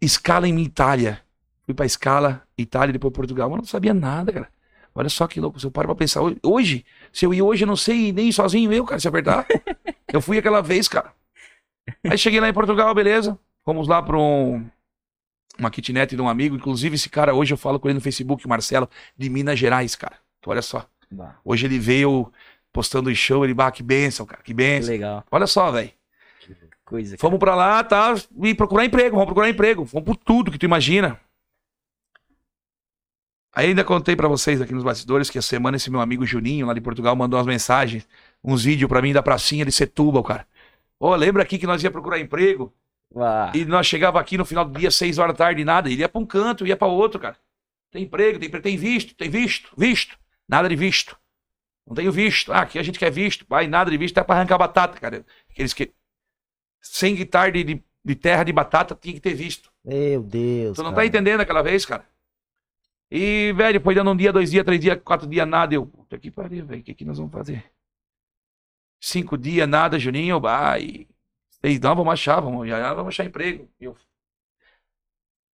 Escala 0.00 0.46
em 0.46 0.60
Itália. 0.60 1.20
Fui 1.64 1.74
pra 1.74 1.86
escala, 1.86 2.42
Itália, 2.56 2.92
depois 2.92 3.12
Portugal. 3.12 3.50
Mas 3.50 3.58
não 3.58 3.64
sabia 3.64 3.94
nada, 3.94 4.32
cara. 4.32 4.48
Olha 4.94 5.08
só 5.08 5.26
que 5.26 5.40
louco. 5.40 5.58
Se 5.58 5.66
eu 5.66 5.70
paro 5.70 5.88
pra 5.88 5.94
pensar 5.96 6.22
hoje, 6.22 6.38
hoje, 6.42 6.86
se 7.12 7.24
eu 7.24 7.32
ir 7.32 7.42
hoje, 7.42 7.64
eu 7.64 7.68
não 7.68 7.76
sei 7.76 8.12
nem 8.12 8.28
ir 8.28 8.32
sozinho 8.32 8.72
eu, 8.72 8.84
cara, 8.84 9.00
se 9.00 9.08
apertar. 9.08 9.46
eu 10.12 10.20
fui 10.20 10.38
aquela 10.38 10.60
vez, 10.60 10.86
cara. 10.86 11.12
Aí 12.04 12.18
cheguei 12.18 12.40
lá 12.40 12.48
em 12.48 12.52
Portugal, 12.52 12.94
beleza. 12.94 13.38
Fomos 13.64 13.86
lá 13.88 14.02
pra 14.02 14.18
um, 14.18 14.68
uma 15.58 15.70
kitnet 15.70 16.14
de 16.16 16.22
um 16.22 16.28
amigo. 16.28 16.56
Inclusive, 16.56 16.94
esse 16.96 17.08
cara, 17.08 17.34
hoje 17.34 17.52
eu 17.52 17.58
falo 17.58 17.78
com 17.78 17.88
ele 17.88 17.94
no 17.94 18.00
Facebook, 18.00 18.44
o 18.44 18.48
Marcelo, 18.48 18.88
de 19.16 19.28
Minas 19.30 19.58
Gerais, 19.58 19.94
cara. 19.94 20.16
Então, 20.38 20.50
olha 20.50 20.62
só. 20.62 20.86
Bah, 21.10 21.36
Hoje 21.44 21.66
ele 21.66 21.78
veio 21.78 22.32
postando 22.72 23.10
em 23.10 23.14
show, 23.14 23.44
ele, 23.44 23.54
bah, 23.54 23.70
que 23.70 23.82
benção, 23.82 24.24
cara, 24.26 24.40
que 24.42 24.46
que 24.46 24.54
benção. 24.54 24.90
legal. 24.90 25.24
Olha 25.30 25.46
só, 25.46 25.70
velho. 25.70 25.90
Coisa. 26.84 27.16
Fomos 27.18 27.38
pra 27.38 27.54
lá, 27.54 27.82
tá? 27.84 28.14
E 28.42 28.54
procurar 28.54 28.84
emprego, 28.84 29.12
vamos 29.14 29.26
procurar 29.26 29.48
emprego. 29.48 29.84
Vamos 29.84 30.04
por 30.04 30.16
tudo 30.16 30.50
que 30.50 30.58
tu 30.58 30.64
imagina. 30.66 31.18
Aí 33.54 33.68
ainda 33.68 33.84
contei 33.84 34.16
pra 34.16 34.28
vocês 34.28 34.60
aqui 34.60 34.72
nos 34.72 34.82
bastidores 34.82 35.28
que 35.28 35.38
a 35.38 35.42
semana 35.42 35.76
esse 35.76 35.90
meu 35.90 36.00
amigo 36.00 36.24
Juninho, 36.24 36.66
lá 36.66 36.72
de 36.74 36.80
Portugal, 36.80 37.14
mandou 37.14 37.38
umas 37.38 37.46
mensagens, 37.46 38.06
uns 38.42 38.64
vídeos 38.64 38.88
pra 38.88 39.02
mim 39.02 39.12
da 39.12 39.22
pracinha 39.22 39.64
de 39.64 39.72
Setúbal, 39.72 40.22
cara. 40.22 40.46
Ô, 40.98 41.14
lembra 41.14 41.42
aqui 41.42 41.58
que 41.58 41.66
nós 41.66 41.82
ia 41.82 41.90
procurar 41.90 42.18
emprego? 42.18 42.72
E 43.54 43.64
nós 43.64 43.86
chegava 43.86 44.20
aqui 44.20 44.38
no 44.38 44.44
final 44.44 44.64
do 44.64 44.78
dia, 44.78 44.90
seis 44.90 45.18
horas 45.18 45.34
da 45.34 45.44
tarde, 45.44 45.64
nada. 45.64 45.90
Ele 45.90 46.00
ia 46.00 46.08
pra 46.08 46.20
um 46.20 46.26
canto, 46.26 46.66
ia 46.66 46.76
pra 46.76 46.88
outro, 46.88 47.20
cara. 47.20 47.36
Tem 47.90 48.04
emprego, 48.04 48.38
tem, 48.38 48.48
tem 48.48 48.76
visto, 48.76 49.14
tem 49.14 49.28
visto, 49.28 49.70
visto. 49.76 50.18
Nada 50.48 50.68
de 50.68 50.76
visto. 50.76 51.16
Não 51.86 51.94
tenho 51.94 52.10
visto. 52.10 52.52
Ah, 52.52 52.62
aqui 52.62 52.78
a 52.78 52.82
gente 52.82 52.98
quer 52.98 53.10
visto. 53.10 53.44
Pai, 53.44 53.66
nada 53.66 53.90
de 53.90 53.98
visto, 53.98 54.18
é 54.18 54.24
pra 54.24 54.36
arrancar 54.36 54.58
batata, 54.58 54.98
cara. 54.98 55.24
Aqueles 55.50 55.74
que. 55.74 55.92
Sem 56.80 57.14
guitarra 57.14 57.52
de, 57.52 57.64
de, 57.64 57.84
de 58.04 58.14
terra 58.14 58.44
de 58.44 58.52
batata, 58.52 58.96
tinha 59.00 59.14
que 59.14 59.20
ter 59.20 59.34
visto. 59.34 59.70
Meu 59.84 60.22
Deus. 60.22 60.76
Tu 60.76 60.82
não 60.82 60.90
tá 60.90 60.96
cara. 60.96 61.06
entendendo 61.06 61.40
aquela 61.40 61.62
vez, 61.62 61.84
cara? 61.84 62.06
E, 63.10 63.52
velho, 63.52 63.80
foi 63.80 63.94
dando 63.94 64.10
um 64.10 64.16
dia, 64.16 64.32
dois 64.32 64.50
dias, 64.50 64.64
três 64.64 64.80
dias, 64.80 64.98
quatro 65.04 65.28
dias, 65.28 65.46
nada. 65.46 65.74
Eu, 65.74 65.84
puta 65.84 66.18
que 66.18 66.30
pariu, 66.30 66.64
velho, 66.64 66.80
o 66.80 66.84
que, 66.84 66.94
que 66.94 67.04
nós 67.04 67.18
vamos 67.18 67.32
fazer? 67.32 67.70
Cinco 68.98 69.36
dias, 69.36 69.68
nada, 69.68 69.98
Juninho, 69.98 70.40
vai. 70.40 71.06
Seis, 71.64 71.80
não, 71.80 71.94
vamos 71.94 72.12
achar, 72.12 72.40
vamos, 72.40 72.68
já, 72.68 72.92
vamos 72.94 73.14
achar 73.14 73.24
emprego. 73.24 73.68
Eu, 73.80 73.96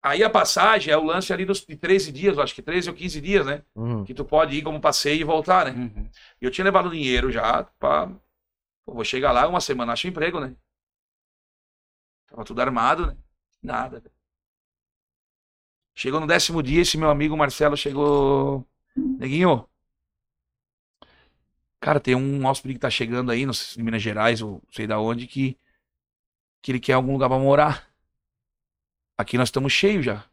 Aí 0.03 0.23
a 0.23 0.31
passagem 0.31 0.93
é 0.93 0.97
o 0.97 1.03
lance 1.03 1.33
ali 1.33 1.45
dos 1.45 1.65
de 1.65 1.77
13 1.77 2.13
dias, 2.13 2.37
eu 2.37 2.43
acho 2.43 2.55
que 2.55 2.63
13 2.63 2.89
ou 2.89 2.95
15 2.95 3.21
dias, 3.21 3.45
né? 3.45 3.63
Uhum. 3.75 4.05
Que 4.05 4.15
tu 4.15 4.25
pode 4.25 4.57
ir 4.57 4.63
como 4.63 4.81
passeio 4.81 5.21
e 5.21 5.25
voltar, 5.25 5.67
né? 5.67 5.73
Uhum. 5.73 6.09
E 6.41 6.45
eu 6.45 6.51
tinha 6.51 6.65
levado 6.65 6.91
dinheiro 6.91 7.31
já 7.33 7.65
pra. 7.79 8.07
Pô, 8.87 8.95
vou 8.95 9.05
chegar 9.05 9.33
lá, 9.33 9.47
uma 9.49 9.61
semana 9.61 9.93
acho 9.93 10.07
emprego, 10.07 10.41
né? 10.41 10.55
Tava 12.29 12.45
tudo 12.45 12.61
armado, 12.61 13.07
né? 13.09 13.17
Nada. 13.63 14.03
Chegou 15.95 16.21
no 16.21 16.27
décimo 16.29 16.63
dia, 16.63 16.83
esse 16.83 16.97
meu 16.97 17.11
amigo 17.11 17.37
Marcelo 17.37 17.77
chegou. 17.77 18.65
Neguinho. 18.97 19.69
Cara, 21.81 22.01
tem 22.01 22.15
um 22.15 22.45
hóspede 22.47 22.75
que 22.75 22.81
tá 22.81 22.91
chegando 22.91 23.31
aí, 23.31 23.45
não 23.45 23.53
sei 23.53 23.75
se 23.75 23.81
em 23.81 23.85
Minas 23.85 24.03
Gerais 24.03 24.41
ou 24.43 24.63
sei 24.71 24.87
da 24.87 24.99
onde, 25.01 25.27
que, 25.27 25.57
que 26.63 26.73
ele 26.73 26.81
quer 26.81 26.95
algum 26.95 27.13
lugar 27.13 27.29
pra 27.29 27.39
morar. 27.39 27.89
Aqui 29.17 29.37
nós 29.37 29.49
estamos 29.49 29.73
cheios 29.73 30.05
já. 30.05 30.25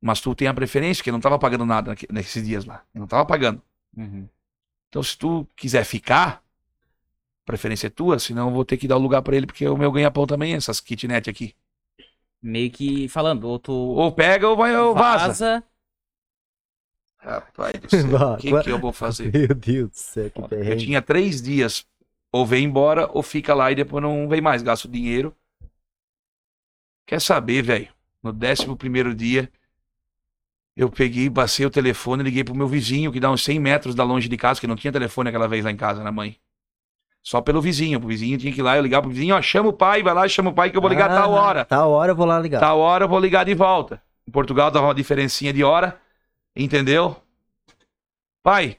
Mas 0.00 0.20
tu 0.20 0.34
tem 0.34 0.48
a 0.48 0.54
preferência, 0.54 1.00
porque 1.00 1.10
eu 1.10 1.14
não 1.14 1.20
tava 1.20 1.38
pagando 1.38 1.64
nada 1.64 1.94
nesses 2.10 2.44
dias 2.46 2.64
lá. 2.64 2.84
Eu 2.94 3.00
não 3.00 3.06
tava 3.06 3.24
pagando. 3.24 3.62
Uhum. 3.96 4.28
Então, 4.88 5.02
se 5.02 5.16
tu 5.16 5.46
quiser 5.56 5.84
ficar, 5.84 6.42
a 7.42 7.46
preferência 7.46 7.86
é 7.86 7.90
tua, 7.90 8.18
senão 8.18 8.48
eu 8.48 8.54
vou 8.54 8.64
ter 8.64 8.76
que 8.76 8.88
dar 8.88 8.96
o 8.96 9.00
lugar 9.00 9.22
pra 9.22 9.36
ele, 9.36 9.46
porque 9.46 9.66
o 9.66 9.76
meu 9.76 9.90
ganha-pão 9.92 10.26
também 10.26 10.52
é 10.54 10.56
essas 10.56 10.80
kitnet 10.80 11.28
aqui. 11.30 11.54
Meio 12.42 12.70
que 12.70 13.08
falando, 13.08 13.44
ou 13.48 13.58
tu 13.58 13.72
Ou 13.72 14.12
pega 14.12 14.48
ou 14.48 14.56
vai 14.56 14.76
ou 14.76 14.94
vaza. 14.94 15.26
vaza. 15.28 15.64
Rapaz 17.18 17.80
do 17.80 17.90
céu, 17.90 18.16
o 18.34 18.36
que, 18.36 18.62
que 18.62 18.70
eu 18.70 18.78
vou 18.78 18.92
fazer? 18.92 19.32
Meu 19.32 19.48
Deus 19.54 19.90
do 19.90 19.96
céu, 19.96 20.30
que 20.30 20.38
Eu 20.40 20.48
perrengue. 20.48 20.84
tinha 20.84 21.02
três 21.02 21.42
dias. 21.42 21.84
Ou 22.36 22.44
vem 22.44 22.64
embora, 22.64 23.08
ou 23.14 23.22
fica 23.22 23.54
lá 23.54 23.72
e 23.72 23.74
depois 23.74 24.02
não 24.02 24.28
vem 24.28 24.42
mais. 24.42 24.62
Gasto 24.62 24.86
dinheiro. 24.86 25.34
Quer 27.06 27.20
saber, 27.20 27.62
velho? 27.62 27.88
No 28.22 28.30
décimo 28.30 28.76
primeiro 28.76 29.14
dia, 29.14 29.50
eu 30.76 30.90
peguei, 30.90 31.30
passei 31.30 31.64
o 31.64 31.70
telefone, 31.70 32.22
liguei 32.22 32.44
pro 32.44 32.54
meu 32.54 32.68
vizinho, 32.68 33.10
que 33.10 33.20
dá 33.20 33.30
uns 33.30 33.42
100 33.42 33.58
metros 33.58 33.94
da 33.94 34.04
longe 34.04 34.28
de 34.28 34.36
casa, 34.36 34.60
que 34.60 34.66
não 34.66 34.76
tinha 34.76 34.92
telefone 34.92 35.30
aquela 35.30 35.48
vez 35.48 35.64
lá 35.64 35.70
em 35.70 35.76
casa, 35.76 36.02
na 36.02 36.12
mãe. 36.12 36.36
Só 37.22 37.40
pelo 37.40 37.62
vizinho. 37.62 37.98
O 37.98 38.06
vizinho 38.06 38.36
tinha 38.36 38.52
que 38.52 38.60
ir 38.60 38.62
lá, 38.62 38.76
eu 38.76 38.82
ligar 38.82 39.00
pro 39.00 39.10
vizinho, 39.10 39.34
ó, 39.34 39.40
chama 39.40 39.70
o 39.70 39.72
pai, 39.72 40.02
vai 40.02 40.12
lá, 40.12 40.28
chama 40.28 40.50
o 40.50 40.54
pai 40.54 40.70
que 40.70 40.76
eu 40.76 40.80
vou 40.82 40.90
ligar 40.90 41.08
tal 41.08 41.34
Ah, 41.34 41.40
hora. 41.40 41.64
Tal 41.64 41.90
hora 41.90 42.12
eu 42.12 42.16
vou 42.16 42.26
lá 42.26 42.38
ligar. 42.38 42.60
Tal 42.60 42.78
hora 42.78 43.04
eu 43.04 43.08
vou 43.08 43.18
ligar 43.18 43.44
de 43.44 43.54
volta. 43.54 44.02
Em 44.28 44.30
Portugal 44.30 44.70
dava 44.70 44.86
uma 44.88 44.94
diferencinha 44.94 45.54
de 45.54 45.64
hora. 45.64 45.98
Entendeu? 46.54 47.16
Pai. 48.42 48.76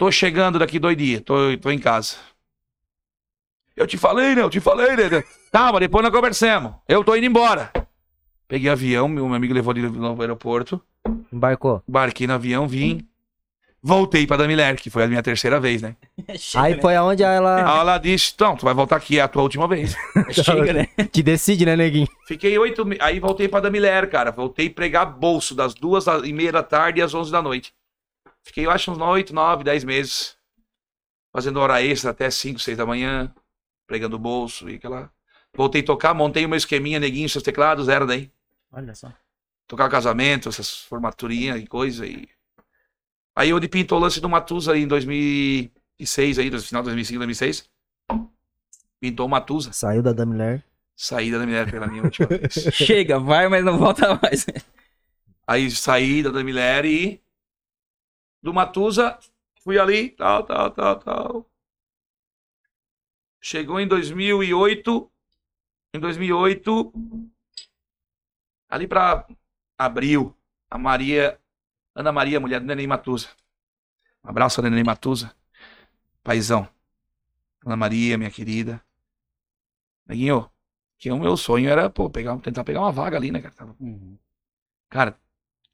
Tô 0.00 0.10
chegando 0.10 0.58
daqui 0.58 0.78
dois 0.78 0.96
dias. 0.96 1.20
Tô, 1.20 1.34
tô 1.60 1.70
em 1.70 1.78
casa. 1.78 2.16
Eu 3.76 3.86
te 3.86 3.98
falei, 3.98 4.34
né? 4.34 4.40
Eu 4.40 4.48
te 4.48 4.58
falei, 4.58 4.96
né? 4.96 5.22
Tá, 5.52 5.70
mas 5.70 5.80
depois 5.80 6.02
nós 6.02 6.10
conversamos. 6.10 6.72
Eu 6.88 7.04
tô 7.04 7.14
indo 7.14 7.26
embora. 7.26 7.70
Peguei 8.48 8.70
avião, 8.70 9.06
meu 9.06 9.30
amigo 9.34 9.52
levou 9.52 9.74
de 9.74 9.82
novo 9.82 10.14
pro 10.14 10.22
aeroporto. 10.22 10.80
Embarcou. 11.30 11.82
Embarquei 11.86 12.26
no 12.26 12.32
avião, 12.32 12.66
vim. 12.66 13.06
Voltei 13.82 14.26
pra 14.26 14.38
Damiler, 14.38 14.74
que 14.80 14.88
foi 14.88 15.04
a 15.04 15.06
minha 15.06 15.22
terceira 15.22 15.60
vez, 15.60 15.82
né? 15.82 15.94
Chega, 16.34 16.64
Aí 16.64 16.76
né? 16.76 16.80
foi 16.80 16.96
aonde 16.96 17.22
ela 17.22 17.56
Aí 17.56 17.80
ela 17.80 17.98
disse: 17.98 18.32
Então, 18.34 18.56
tu 18.56 18.64
vai 18.64 18.72
voltar 18.72 18.96
aqui, 18.96 19.18
é 19.18 19.22
a 19.22 19.28
tua 19.28 19.42
última 19.42 19.68
vez. 19.68 19.94
Chega, 20.32 20.72
né? 20.72 20.88
te 21.12 21.22
decide, 21.22 21.66
né, 21.66 21.76
neguinho? 21.76 22.08
Fiquei 22.26 22.58
oito. 22.58 22.86
Aí 23.00 23.20
voltei 23.20 23.48
pra 23.48 23.60
Damiler, 23.60 24.08
cara. 24.08 24.30
Voltei 24.30 24.68
a 24.68 24.70
pregar 24.70 25.04
bolso 25.04 25.54
das 25.54 25.74
duas 25.74 26.06
e 26.24 26.32
meia 26.32 26.52
da 26.52 26.62
tarde 26.62 27.02
às 27.02 27.12
onze 27.12 27.30
da 27.30 27.42
noite. 27.42 27.74
Fiquei, 28.42 28.66
eu 28.66 28.70
acho, 28.70 28.90
uns 28.90 28.98
oito, 28.98 29.34
nove, 29.34 29.64
dez 29.64 29.84
meses. 29.84 30.36
Fazendo 31.32 31.60
hora 31.60 31.82
extra 31.82 32.10
até 32.10 32.30
cinco, 32.30 32.58
seis 32.58 32.76
da 32.76 32.86
manhã. 32.86 33.32
Pregando 33.86 34.18
bolso 34.18 34.68
e 34.68 34.76
aquela. 34.76 35.12
Voltei 35.54 35.82
a 35.82 35.84
tocar, 35.84 36.14
montei 36.14 36.44
o 36.44 36.48
meu 36.48 36.56
esqueminha, 36.56 37.00
neguinho, 37.00 37.28
seus 37.28 37.42
teclados, 37.42 37.88
era 37.88 38.06
daí. 38.06 38.30
Olha 38.72 38.94
só. 38.94 39.12
Tocar 39.66 39.88
casamento, 39.88 40.48
essas 40.48 40.78
formaturinhas 40.82 41.60
e 41.60 41.66
coisa. 41.66 42.06
E... 42.06 42.28
Aí 43.34 43.52
onde 43.52 43.68
pintou 43.68 43.98
o 43.98 44.00
lance 44.00 44.20
do 44.20 44.28
Matusa 44.28 44.72
aí 44.72 44.82
em 44.82 44.88
2006, 44.88 46.38
aí, 46.38 46.50
no 46.50 46.60
final 46.60 46.82
de 46.82 46.88
2005, 46.88 47.18
2006. 47.18 47.68
Pintou 49.00 49.26
o 49.26 49.28
Matusa. 49.28 49.72
Saiu 49.72 50.02
da 50.02 50.12
Damiler. 50.12 50.64
Saída 51.00 51.38
da 51.38 51.46
Minério 51.46 51.72
pela 51.72 51.86
minha 51.86 52.02
última 52.02 52.26
vez. 52.28 52.52
Chega, 52.74 53.18
vai, 53.18 53.48
mas 53.48 53.64
não 53.64 53.78
volta 53.78 54.20
mais. 54.22 54.44
Aí 55.46 55.70
saí 55.70 56.22
da 56.22 56.44
Miller 56.44 56.84
e 56.84 57.22
do 58.42 58.52
Matusa, 58.52 59.18
fui 59.62 59.78
ali, 59.78 60.10
tal, 60.10 60.44
tal, 60.44 60.70
tal, 60.70 60.98
tal. 60.98 61.50
Chegou 63.40 63.80
em 63.80 63.88
2008, 63.88 65.10
em 65.94 66.00
2008, 66.00 66.92
ali 68.68 68.86
pra 68.86 69.26
abril, 69.78 70.36
a 70.70 70.78
Maria, 70.78 71.40
Ana 71.94 72.12
Maria, 72.12 72.40
mulher 72.40 72.60
do 72.60 72.66
Neném 72.66 72.86
Matusa. 72.86 73.28
Um 74.24 74.30
abraço, 74.30 74.62
Neném 74.62 74.84
Matusa. 74.84 75.34
Paizão. 76.22 76.68
Ana 77.64 77.76
Maria, 77.76 78.18
minha 78.18 78.30
querida. 78.30 78.82
Neguinho, 80.06 80.50
que 80.98 81.10
o 81.10 81.18
meu 81.18 81.36
sonho 81.36 81.70
era, 81.70 81.88
pô, 81.88 82.10
pegar, 82.10 82.38
tentar 82.40 82.64
pegar 82.64 82.80
uma 82.80 82.92
vaga 82.92 83.16
ali, 83.16 83.30
né, 83.30 83.40
cara? 83.40 83.54
Tava 83.54 83.76
Uhum. 83.80 84.18
Cara, 84.88 85.18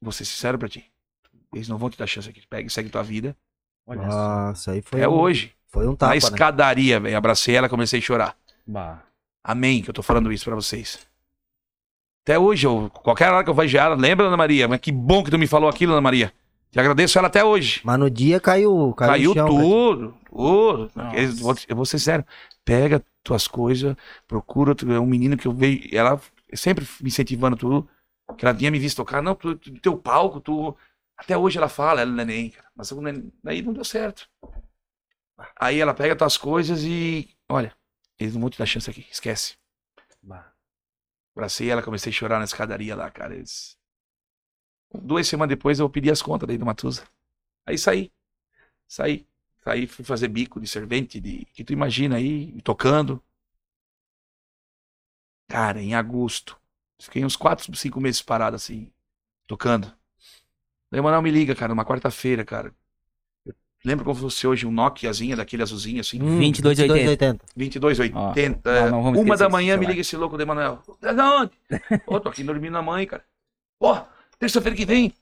vou 0.01 0.11
ser 0.11 0.25
sincero 0.25 0.59
pra 0.59 0.69
ti. 0.69 0.91
Eles 1.53 1.67
não 1.67 1.77
vão 1.77 1.89
te 1.89 1.97
dar 1.97 2.07
chance 2.07 2.29
aqui. 2.29 2.41
Pega 2.47 2.67
e 2.67 2.69
segue 2.69 2.89
tua 2.89 3.03
vida. 3.03 3.35
Olha 3.85 4.01
só. 4.01 4.07
Nossa, 4.07 4.71
aí 4.71 4.81
foi 4.81 4.99
é 5.01 5.07
um, 5.07 5.13
hoje. 5.13 5.53
Foi 5.69 5.85
um 5.87 5.91
Na 5.91 5.97
tapa, 5.97 6.11
né? 6.11 6.17
escadaria, 6.17 6.99
velho. 6.99 7.17
Abracei 7.17 7.55
ela, 7.55 7.69
comecei 7.69 7.99
a 7.99 8.01
chorar. 8.01 8.37
Bah. 8.65 9.03
Amém, 9.43 9.81
que 9.81 9.89
eu 9.89 9.93
tô 9.93 10.03
falando 10.03 10.31
isso 10.31 10.43
pra 10.45 10.55
vocês. 10.55 10.99
Até 12.23 12.37
hoje, 12.37 12.67
eu, 12.67 12.89
qualquer 12.89 13.31
hora 13.31 13.43
que 13.43 13.49
eu 13.49 13.53
vejo 13.53 13.77
ela, 13.77 13.95
lembra, 13.95 14.27
Ana 14.27 14.35
Maria? 14.35 14.67
Mas 14.67 14.81
que 14.81 14.91
bom 14.91 15.23
que 15.23 15.31
tu 15.31 15.39
me 15.39 15.47
falou 15.47 15.69
aquilo, 15.69 15.93
Ana 15.93 16.01
Maria. 16.01 16.33
Te 16.69 16.79
agradeço 16.79 17.17
ela 17.17 17.27
até 17.27 17.43
hoje. 17.43 17.79
Mas 17.85 17.97
no 17.97 18.09
dia 18.09 18.41
caiu, 18.41 18.93
caiu, 18.93 19.09
Caiu 19.09 19.33
chão, 19.33 19.45
né? 19.47 19.61
tudo, 19.63 20.13
tudo. 20.29 20.91
Nossa. 20.93 21.15
Eu 21.17 21.31
vou, 21.37 21.55
eu 21.69 21.75
vou 21.77 21.85
ser 21.85 21.99
sério. 21.99 22.25
Pega 22.65 23.01
tuas 23.23 23.47
coisas, 23.47 23.95
procura. 24.27 24.75
Tu, 24.75 24.91
é 24.91 24.99
um 24.99 25.05
menino 25.05 25.37
que 25.37 25.47
eu 25.47 25.53
vejo. 25.53 25.87
Ela 25.93 26.19
sempre 26.53 26.85
me 27.01 27.07
incentivando 27.07 27.55
tudo. 27.55 27.87
Que 28.37 28.45
ela 28.45 28.53
tinha 28.53 28.69
me 28.69 28.77
visto 28.79 28.97
tocar. 28.97 29.21
Não, 29.23 29.33
tu, 29.33 29.55
tu- 29.55 29.79
teu 29.79 29.97
palco, 29.97 30.41
tu. 30.41 30.75
Até 31.17 31.37
hoje 31.37 31.57
ela 31.57 31.67
fala, 31.67 32.01
ela 32.01 32.11
é 32.11 32.25
neném, 32.25 32.51
cara. 32.51 32.69
Mas 32.75 32.91
daí 33.43 33.61
não 33.61 33.73
deu 33.73 33.83
certo. 33.83 34.29
Aí 35.59 35.79
ela 35.79 35.93
pega 35.93 36.15
tuas 36.15 36.37
coisas 36.37 36.83
e. 36.83 37.35
Olha, 37.49 37.75
eles 38.19 38.33
não 38.33 38.41
vão 38.41 38.49
te 38.49 38.57
dar 38.59 38.65
chance 38.65 38.89
aqui. 38.89 39.05
Esquece. 39.11 39.57
bah. 40.21 40.53
Abracei 41.35 41.69
ela, 41.69 41.83
comecei 41.83 42.11
a 42.11 42.13
chorar 42.13 42.39
na 42.39 42.45
escadaria 42.45 42.95
lá, 42.95 43.09
cara. 43.11 43.35
Eles... 43.35 43.77
Duas 44.91 45.27
semanas 45.27 45.55
depois 45.55 45.79
eu 45.79 45.89
pedi 45.89 46.09
as 46.09 46.21
contas 46.21 46.47
daí 46.47 46.57
do 46.57 46.65
Matusa. 46.65 47.07
Aí 47.65 47.77
saí. 47.77 48.11
Saí. 48.87 49.27
Saí, 49.63 49.85
fui 49.87 50.05
fazer 50.05 50.29
bico 50.29 50.59
de 50.59 50.67
servente, 50.67 51.19
de 51.19 51.45
que 51.53 51.63
tu 51.63 51.73
imagina 51.73 52.15
aí, 52.17 52.59
tocando. 52.61 53.23
Cara, 55.47 55.81
em 55.81 55.93
agosto. 55.93 56.59
Fiquei 56.99 57.23
uns 57.25 57.35
quatro, 57.35 57.75
cinco 57.75 57.99
meses 58.01 58.21
parado 58.21 58.55
assim, 58.55 58.91
tocando. 59.45 59.96
Daí 60.91 60.99
o 60.99 61.03
Manuel 61.03 61.21
me 61.21 61.31
liga, 61.31 61.53
cara, 61.55 61.69
numa 61.69 61.85
quarta-feira, 61.85 62.45
cara. 62.45 62.71
Eu 63.45 63.53
lembro 63.83 64.05
como 64.05 64.19
fosse 64.19 64.47
hoje 64.47 64.65
um 64.65 64.71
Nokiazinha, 64.71 65.35
daquele 65.35 65.63
azulzinho 65.63 66.01
assim. 66.01 66.21
Hum, 66.21 66.39
22,80. 66.39 67.39
2280. 67.55 68.69
Ó, 68.69 68.73
não- 68.73 68.91
não 68.91 69.03
vamos 69.03 69.19
Uma 69.19 69.37
da 69.37 69.49
manhã 69.49 69.77
me 69.77 69.85
liga 69.85 70.01
esse 70.01 70.15
louco 70.15 70.37
de 70.37 70.43
Emanuel. 70.43 70.81
Da 71.01 71.41
onde? 71.41 71.51
Pô, 72.05 72.19
tô 72.19 72.29
aqui 72.29 72.43
dormindo 72.43 72.73
na 72.73 72.81
mãe, 72.81 73.05
cara. 73.05 73.23
Pô, 73.79 73.97
terça-feira 74.39 74.75
que 74.75 74.85
vem. 74.85 75.13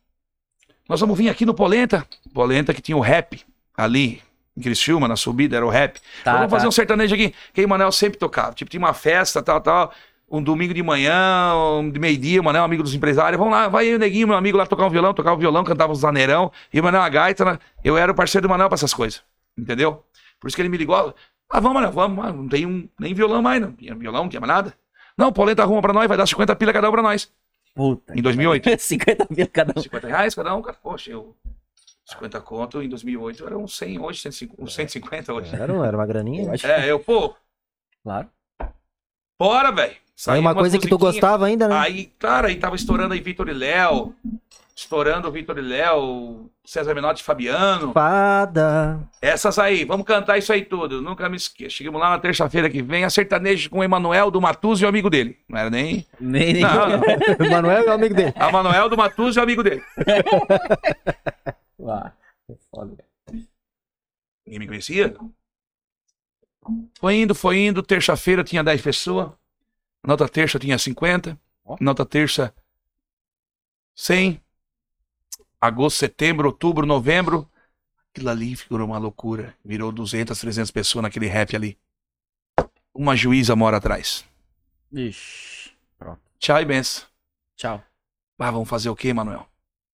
Nós 0.88 1.00
vamos 1.00 1.18
vir 1.18 1.30
aqui 1.30 1.46
no 1.46 1.54
Polenta. 1.54 2.08
Polenta 2.34 2.74
que 2.74 2.82
tinha 2.82 2.96
o 2.96 3.02
rap 3.02 3.44
ali. 3.76 4.22
Em 4.58 4.62
Criciúma, 4.62 5.06
na 5.06 5.18
subida, 5.18 5.58
era 5.58 5.66
o 5.66 5.70
rap. 5.70 6.00
Tá, 6.24 6.38
vamos 6.38 6.50
fazer 6.50 6.64
tá. 6.64 6.70
um 6.70 6.72
sertanejo 6.72 7.14
aqui. 7.14 7.36
Que 7.54 7.66
o 7.66 7.68
Manel 7.68 7.92
sempre 7.92 8.18
tocava. 8.18 8.54
Tipo, 8.54 8.72
tinha 8.72 8.80
uma 8.80 8.94
festa, 8.94 9.44
tal, 9.44 9.60
tal. 9.60 9.94
Um 10.30 10.42
domingo 10.42 10.74
de 10.74 10.82
manhã, 10.82 11.54
um 11.80 11.90
de 11.90 12.00
meio-dia, 12.00 12.42
o 12.42 12.44
Manel, 12.44 12.64
amigo 12.64 12.82
dos 12.82 12.96
empresários. 12.96 13.38
Vamos 13.38 13.54
lá, 13.54 13.68
vai 13.68 13.86
aí 13.86 13.96
o 13.96 14.00
neguinho, 14.00 14.28
meu 14.28 14.36
amigo, 14.36 14.58
lá 14.58 14.66
tocar 14.66 14.86
um 14.88 14.90
violão, 14.90 15.14
tocava 15.14 15.36
o 15.36 15.40
violão, 15.40 15.64
cantava 15.64 15.94
os 15.94 16.00
zaneirão. 16.00 16.52
E 16.74 16.80
o 16.80 16.84
Manel 16.84 17.02
a 17.02 17.10
gaita, 17.10 17.46
né? 17.46 17.60
eu 17.84 17.98
era 17.98 18.12
o 18.12 18.16
parceiro 18.16 18.48
do 18.48 18.50
Manel 18.50 18.68
pra 18.68 18.76
essas 18.76 18.94
coisas. 18.94 19.22
Entendeu? 19.58 20.04
Por 20.40 20.48
isso 20.48 20.56
que 20.56 20.62
ele 20.62 20.70
me 20.70 20.78
ligou. 20.78 21.14
Ah, 21.50 21.60
vamos, 21.60 21.76
Manel, 21.76 21.92
vamos. 21.92 22.26
Não 22.36 22.48
tem 22.48 22.66
um, 22.66 22.90
nem 23.00 23.14
violão 23.14 23.42
mais, 23.42 23.62
não. 23.62 23.72
Tinha 23.72 23.94
violão, 23.96 24.24
não 24.24 24.30
tinha 24.30 24.40
mais 24.42 24.52
nada. 24.52 24.74
Não, 25.18 25.28
o 25.28 25.32
Polenta 25.32 25.62
arruma 25.62 25.82
pra 25.82 25.94
nós, 25.94 26.08
vai 26.08 26.18
dar 26.18 26.26
50 26.26 26.56
pila 26.56 26.74
cada 26.74 26.90
um 26.90 26.92
pra 26.92 27.02
nós. 27.04 27.32
Puta. 27.76 28.18
Em 28.18 28.22
2008. 28.22 28.82
50 28.82 29.28
mil 29.30 29.48
cada 29.54 29.74
um. 29.78 29.82
50 29.82 30.08
reais 30.08 30.34
cada 30.34 30.56
um, 30.56 30.62
cara. 30.62 30.78
Poxa, 30.82 31.12
eu. 31.12 31.36
50 32.06 32.40
conto 32.42 32.82
em 32.82 32.90
2008 32.90 33.46
era 33.46 33.58
uns 33.58 33.78
100 33.78 34.00
hoje, 34.00 34.22
150, 34.22 34.62
uns 34.62 34.76
150 34.76 35.34
hoje. 35.34 35.56
Era, 35.56 35.74
era 35.86 35.98
uma 35.98 36.06
graninha. 36.06 36.44
Eu 36.44 36.54
acho 36.54 36.68
É, 36.68 36.92
eu, 36.92 37.00
pô, 37.00 37.36
Claro. 38.04 38.30
Bora, 39.40 39.72
velho. 39.72 39.92
Aí 39.92 39.98
Saiu 40.16 40.42
uma 40.42 40.56
coisa 40.56 40.80
que 40.80 40.88
tu 40.88 40.98
gostava 40.98 41.46
ainda, 41.46 41.68
né? 41.68 41.76
Aí, 41.78 42.06
cara, 42.18 42.48
aí 42.48 42.56
tava 42.56 42.76
estourando 42.76 43.14
aí 43.14 43.20
Vitor 43.20 43.50
e 43.50 43.54
Léo. 43.54 44.16
estourando 44.76 45.28
o 45.28 45.32
Vitor 45.32 45.58
e 45.58 45.62
Léo, 45.62 46.50
César 46.66 46.96
Menotti 46.96 47.22
e 47.22 47.26
Fabiano. 47.26 47.92
Fada. 47.92 49.00
Essas 49.22 49.60
aí, 49.60 49.84
vamos 49.84 50.06
cantar 50.06 50.38
isso 50.38 50.54
aí 50.54 50.64
tudo. 50.64 51.02
Nunca 51.02 51.28
me 51.28 51.36
esqueço. 51.36 51.76
Chegamos 51.76 52.00
lá 52.00 52.10
na 52.12 52.20
terça-feira 52.20 52.70
que 52.70 52.82
vem, 52.82 53.04
a 53.04 53.10
sertaneja 53.10 53.70
com 53.70 53.80
o 53.80 53.84
Emanuel 53.84 54.32
do 54.32 54.40
Matuso 54.40 54.84
e 54.84 54.86
o 54.86 54.90
amigo 54.90 55.10
dele. 55.10 55.38
Não 55.50 55.60
era 55.60 55.70
nem. 55.70 56.06
Nem, 56.20 56.54
nem... 56.54 56.62
Não, 56.62 56.90
não. 56.90 57.02
Manuel 57.52 57.84
é 57.84 57.90
o 57.90 57.92
amigo 57.94 58.16
dele. 58.16 58.34
A 58.38 58.52
Manuel 58.52 58.90
do 58.90 58.98
Matuso 58.98 59.38
e 59.38 59.42
o 59.42 59.44
amigo 59.44 59.64
dele. 59.64 59.84
Ah, 61.88 62.14
que 62.48 62.56
foda. 62.72 62.96
Ninguém 64.46 64.60
me 64.60 64.68
conhecia? 64.68 65.14
Foi 67.00 67.16
indo, 67.16 67.36
foi 67.36 67.60
indo. 67.60 67.84
Terça-feira 67.84 68.44
tinha 68.44 68.64
10 68.64 68.82
pessoas. 68.82 69.32
Na 70.04 70.14
outra 70.14 70.30
terça 70.30 70.60
tinha 70.60 70.78
50. 70.78 71.40
Ó. 71.66 71.78
Na 71.80 71.92
outra 71.92 72.06
terça, 72.06 72.54
100. 73.96 74.42
Agosto, 75.60 75.98
setembro, 75.98 76.48
outubro, 76.48 76.86
novembro. 76.86 77.50
Aquilo 78.12 78.30
ali 78.30 78.56
virou 78.56 78.88
uma 78.88 78.98
loucura. 78.98 79.56
Virou 79.64 79.92
200, 79.92 80.40
300 80.40 80.72
pessoas 80.72 81.04
naquele 81.04 81.28
rap 81.28 81.56
ali. 81.56 81.78
Uma 82.94 83.16
juíza 83.16 83.56
mora 83.56 83.78
atrás. 83.78 84.26
Ixi. 84.92 85.72
Pronto. 85.98 86.22
Tchau 86.40 86.62
e 86.62 86.66
benção. 86.66 87.06
Tchau. 87.56 87.84
Ah, 88.38 88.52
vamos 88.52 88.70
fazer 88.70 88.90
o 88.90 88.96
quê, 88.96 89.14
Manuel? 89.14 89.48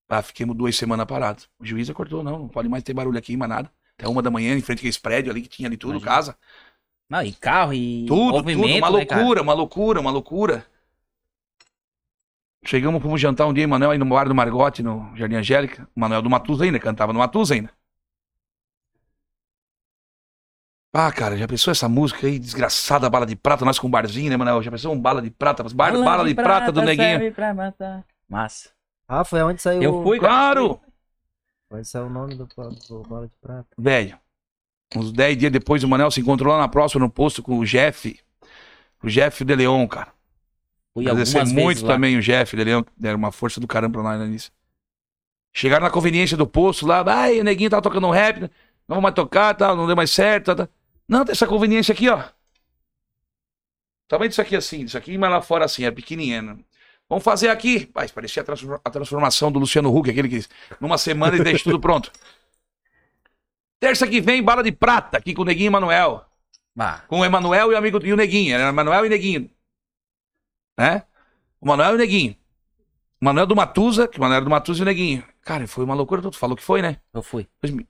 Ah, 0.10 0.22
fiquemos 0.22 0.56
duas 0.58 0.76
semanas 0.76 1.06
parados. 1.06 1.50
O 1.58 1.66
juiz 1.66 1.90
acordou, 1.90 2.22
não, 2.22 2.40
não 2.40 2.48
pode 2.48 2.68
mais 2.68 2.84
ter 2.84 2.94
barulho 2.94 3.18
aqui, 3.18 3.38
mais 3.38 3.50
nada. 3.50 3.72
Até 4.02 4.10
uma 4.10 4.24
da 4.24 4.32
manhã, 4.32 4.56
em 4.56 4.62
frente 4.62 4.84
a 4.84 4.90
esse 4.90 5.00
prédio 5.00 5.32
ali 5.32 5.44
que 5.44 5.48
tinha 5.48 5.70
ali 5.70 5.78
tudo, 5.78 5.92
Imagina. 5.92 6.12
casa. 6.12 6.38
Não, 7.08 7.22
e 7.22 7.32
carro 7.32 7.72
e 7.72 8.08
Tudo, 8.08 8.32
movimento, 8.32 8.62
tudo, 8.62 8.78
uma 8.78 8.98
né, 8.98 9.06
cara? 9.06 9.22
loucura, 9.22 9.42
uma 9.44 9.54
loucura, 9.54 10.02
uma 10.02 10.12
loucura. 10.12 10.66
Chegamos, 12.66 13.02
fomos 13.02 13.22
jantar 13.22 13.46
um 13.46 13.54
dia, 13.54 13.68
Manuel, 13.68 13.92
aí 13.92 13.98
no 14.00 14.06
bar 14.06 14.28
do 14.28 14.34
Margote, 14.34 14.82
no 14.82 15.16
Jardim 15.16 15.36
Angélica. 15.36 15.88
O 15.96 16.00
Manuel 16.00 16.24
do 16.24 16.30
Matuza 16.32 16.64
ainda, 16.64 16.80
cantava 16.80 17.14
no 17.14 17.20
Matuza 17.20 17.54
ainda. 17.54 17.70
Ah, 20.94 21.12
cara, 21.12 21.38
já 21.38 21.48
pensou 21.48 21.72
essa 21.72 21.88
música 21.88 22.26
aí, 22.26 22.40
desgraçada, 22.40 23.08
bala 23.10 23.26
de 23.26 23.36
prata, 23.36 23.64
nós 23.64 23.78
com 23.78 23.86
um 23.88 23.92
barzinho, 23.92 24.32
né, 24.32 24.36
Manuel? 24.36 24.64
Já 24.64 24.72
pensou 24.72 24.92
um 24.94 25.00
bala 25.00 25.22
de 25.22 25.30
prata, 25.30 25.64
bar, 25.76 25.94
bala, 25.94 26.26
de, 26.28 26.34
prata, 26.34 26.72
do 26.72 26.82
neguinho? 26.82 27.08
serve 27.08 27.32
pra 27.32 27.54
matar. 27.54 28.04
Massa. 28.28 28.70
Ah, 29.08 29.24
foi 29.24 29.44
onde 29.44 29.62
saiu 29.62 29.84
Eu 29.84 30.04
fui, 30.04 30.20
cara. 30.20 30.32
Claro! 30.32 30.82
Onde 31.72 31.88
saiu 31.88 32.08
o 32.08 32.10
nome 32.10 32.36
do, 32.36 32.46
do 32.46 33.02
Bola 33.04 33.28
de 33.28 33.34
Prata. 33.42 33.70
Velho, 33.78 34.20
uns 34.96 35.12
10 35.12 35.38
dias 35.38 35.52
depois 35.52 35.84
o 35.84 35.88
Manuel 35.88 36.12
se 36.12 36.20
encontrou 36.20 36.54
lá 36.54 36.60
na 36.60 36.68
próxima, 36.68 37.06
no 37.06 37.10
posto, 37.10 37.42
com 37.42 37.58
o 37.58 37.66
Jeff. 37.66 38.20
O 39.02 39.08
Jeff 39.08 39.46
de 39.46 39.56
Leon, 39.56 39.88
cara. 39.88 40.14
Fui 40.94 41.06
Agradecer 41.06 41.46
muito 41.46 41.68
vezes 41.68 41.84
lá. 41.84 41.94
também 41.94 42.18
o 42.18 42.22
Jeff 42.22 42.56
de 42.56 42.64
Leon, 42.64 42.84
que 42.84 42.92
deram 42.98 43.18
uma 43.18 43.32
força 43.32 43.62
do 43.62 43.68
caramba 43.68 43.94
pra 43.94 44.04
nós 44.04 44.20
né, 44.20 44.28
nisso. 44.28 44.52
Chegaram 45.54 45.86
na 45.86 45.92
conveniência 45.92 46.36
do 46.36 46.46
posto 46.46 46.86
lá, 46.86 47.04
ai, 47.08 47.40
o 47.40 47.44
neguinho 47.44 47.70
tava 47.70 47.82
tocando 47.82 48.08
um 48.08 48.12
rap, 48.12 48.42
não 48.42 48.50
vamos 48.88 49.04
mais 49.04 49.16
tocar, 49.16 49.54
tal, 49.56 49.76
não 49.76 49.88
deu 49.88 49.96
mais 49.96 50.12
certo. 50.12 50.48
Tal, 50.48 50.56
tal. 50.56 50.70
Não, 51.08 51.26
tem 51.26 51.32
essa 51.32 51.48
conveniência 51.48 51.94
aqui, 51.94 52.10
ó. 52.10 52.24
Tamanho 54.08 54.30
disso 54.30 54.42
aqui 54.42 54.58
assim, 54.58 54.84
isso 54.84 54.98
aqui, 54.98 55.18
mas 55.18 55.32
lá 55.32 55.42
fora 55.42 55.64
assim, 55.64 55.86
é 55.86 55.92
pequenininho. 55.92 56.64
Vamos 57.12 57.26
fazer 57.26 57.50
aqui. 57.50 57.86
Pai, 57.88 58.08
parecia 58.08 58.42
a, 58.42 58.46
transfor- 58.46 58.80
a 58.86 58.90
transformação 58.90 59.52
do 59.52 59.60
Luciano 59.60 59.94
Huck, 59.94 60.10
aquele 60.10 60.30
que 60.30 60.46
numa 60.80 60.98
semana 60.98 61.36
ele 61.36 61.44
deixa 61.44 61.66
tudo 61.66 61.78
pronto. 61.78 62.10
Terça 63.82 64.08
que 64.08 64.22
vem, 64.22 64.42
bala 64.42 64.64
de 64.64 64.72
prata, 64.72 65.18
aqui 65.18 65.34
com 65.34 65.42
o 65.42 65.46
Neguinho 65.46 65.68
e 65.68 65.72
Manuel. 65.72 66.26
Ah, 66.80 67.02
Com 67.10 67.20
o 67.20 67.26
Emanuel 67.26 67.70
e 67.70 67.76
o 67.76 67.78
amigo 67.78 68.00
e 68.02 68.14
o 68.14 68.16
Neguinho. 68.16 68.56
Era 68.56 68.70
Emanuel 68.70 69.06
e 69.06 69.10
Neguinho. 69.10 69.50
Né? 70.80 71.04
O 71.60 71.68
Manuel 71.68 71.92
e 71.92 71.96
o 71.96 71.98
Neguinho. 71.98 72.34
O 73.22 73.26
Manuel 73.26 73.46
do 73.46 73.58
Matusa, 73.58 74.08
que 74.08 74.18
o 74.18 74.22
Manuel 74.22 74.38
era 74.38 74.46
do 74.46 74.50
Matusa 74.50 74.80
e 74.80 74.84
o 74.84 74.86
Neguinho. 74.86 75.22
Cara, 75.42 75.68
foi 75.68 75.84
uma 75.84 75.94
loucura. 75.94 76.22
Tu 76.22 76.38
falou 76.38 76.56
que 76.56 76.64
foi, 76.64 76.82
né? 76.82 76.96
eu 77.14 77.22
fui. 77.22 77.46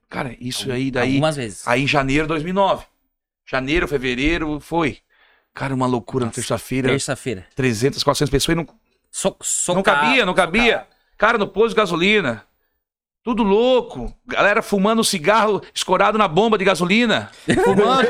Cara, 0.09 0.35
isso 0.39 0.71
aí 0.71 0.89
daí. 0.89 1.11
Algumas 1.11 1.35
vezes. 1.35 1.67
Aí 1.67 1.83
em 1.83 1.87
janeiro 1.87 2.23
de 2.23 2.29
2009. 2.29 2.85
Janeiro, 3.47 3.87
fevereiro, 3.87 4.59
foi. 4.59 4.97
Cara, 5.53 5.75
uma 5.75 5.85
loucura 5.85 6.25
na 6.25 6.29
Nossa, 6.29 6.41
terça-feira. 6.41 6.89
Terça-feira. 6.89 7.45
300, 7.55 8.01
400 8.03 8.31
pessoas 8.31 8.53
e 8.53 8.55
não, 8.55 8.67
So, 9.11 9.35
socar- 9.41 9.75
não 9.75 9.83
cabia, 9.83 10.25
não 10.25 10.33
cabia. 10.33 10.87
Cara, 11.17 11.37
no 11.37 11.47
posto 11.47 11.69
de 11.69 11.75
gasolina. 11.75 12.43
Tudo 13.23 13.43
louco. 13.43 14.11
Galera 14.25 14.63
fumando 14.63 15.03
cigarro 15.03 15.61
escorado 15.75 16.17
na 16.17 16.27
bomba 16.27 16.57
de 16.57 16.65
gasolina. 16.65 17.29
Fumando. 17.63 18.07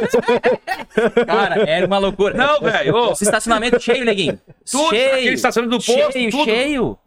Cara, 1.27 1.69
era 1.69 1.85
uma 1.85 1.97
loucura. 1.97 2.33
Não, 2.33 2.61
velho. 2.61 3.11
estacionamento 3.11 3.77
cheio, 3.79 4.05
neguinho. 4.05 4.39
Tudo, 4.71 4.89
cheio. 4.91 5.11
aquele 5.15 5.33
estacionamento 5.33 5.77
do 5.79 5.85
posto, 5.85 6.11
cheio, 6.13 6.31
tudo. 6.31 6.43
cheio. 6.45 6.97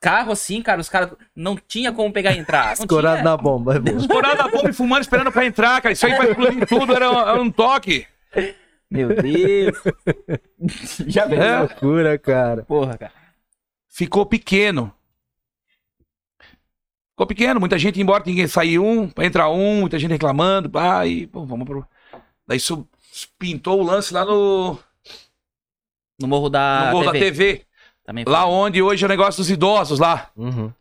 Carro 0.00 0.30
assim, 0.30 0.62
cara, 0.62 0.80
os 0.80 0.88
caras 0.88 1.10
não 1.34 1.56
tinha 1.56 1.90
como 1.90 2.12
pegar 2.12 2.30
e 2.32 2.38
entrar. 2.38 2.66
Não 2.66 2.72
Escorado 2.74 3.16
tinha. 3.16 3.30
na 3.30 3.36
bomba. 3.36 3.74
é 3.74 3.80
bom. 3.80 3.96
Escorado 3.98 4.36
na 4.36 4.48
bomba 4.48 4.70
e 4.70 4.72
fumando, 4.72 5.02
esperando 5.02 5.32
pra 5.32 5.44
entrar, 5.44 5.80
cara. 5.82 5.92
Isso 5.92 6.06
aí 6.06 6.16
vai 6.16 6.28
explodir 6.30 6.64
tudo, 6.68 6.94
era, 6.94 7.10
um- 7.10 7.20
era 7.28 7.42
um 7.42 7.50
toque. 7.50 8.06
Meu 8.88 9.08
Deus. 9.16 9.76
Já 11.08 11.26
viu? 11.26 11.42
É. 11.42 11.58
Loucura, 11.58 12.16
cara. 12.18 12.62
Porra, 12.62 12.96
cara. 12.96 13.12
Ficou 13.98 14.24
pequeno. 14.24 14.94
Ficou 17.10 17.26
pequeno, 17.26 17.58
muita 17.58 17.76
gente 17.76 18.00
embora, 18.00 18.22
ninguém 18.24 18.46
saiu 18.46 18.86
um, 18.86 19.08
pra 19.08 19.26
entrar 19.26 19.50
um, 19.50 19.80
muita 19.80 19.98
gente 19.98 20.12
reclamando, 20.12 20.70
pá, 20.70 21.04
e 21.04 21.26
pô, 21.26 21.44
vamos 21.44 21.66
pro. 21.66 21.84
Daí 22.46 22.58
isso 22.58 22.88
pintou 23.36 23.80
o 23.80 23.82
lance 23.82 24.14
lá 24.14 24.24
no, 24.24 24.78
No 26.20 26.28
morro 26.28 26.48
da, 26.48 26.86
no 26.86 26.92
gol 26.92 27.04
da 27.06 27.10
TV. 27.10 27.24
TV. 27.32 27.66
Também 28.04 28.22
foi. 28.24 28.32
Lá 28.32 28.46
onde 28.46 28.80
hoje 28.80 29.04
é 29.04 29.06
o 29.06 29.08
negócio 29.08 29.40
dos 29.40 29.50
idosos 29.50 29.98
lá. 29.98 30.30
Uhum. 30.36 30.72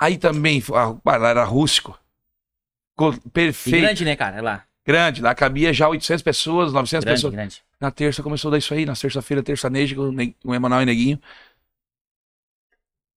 Aí 0.00 0.16
também, 0.16 0.62
ah, 0.72 1.18
lá 1.18 1.28
era 1.30 1.42
rústico. 1.44 1.98
Ficou 2.92 3.14
E 3.14 3.30
perfeito. 3.30 3.80
grande, 3.82 4.04
né, 4.04 4.14
cara? 4.14 4.36
É 4.36 4.40
lá. 4.40 4.62
grande. 4.86 5.20
Lá 5.20 5.34
cabia 5.34 5.72
já 5.72 5.88
800 5.88 6.22
pessoas, 6.22 6.72
900 6.72 7.04
Grande, 7.04 7.16
pessoas. 7.16 7.34
grande. 7.34 7.62
Na 7.80 7.90
terça 7.90 8.22
começou 8.22 8.48
a 8.48 8.52
dar 8.52 8.58
isso 8.58 8.72
aí, 8.72 8.86
na 8.86 8.94
terça-feira, 8.94 9.42
terça-neja, 9.42 9.96
com 9.96 10.14
o 10.44 10.54
Emanuel 10.54 10.82
e 10.82 10.86
Neguinho. 10.86 11.20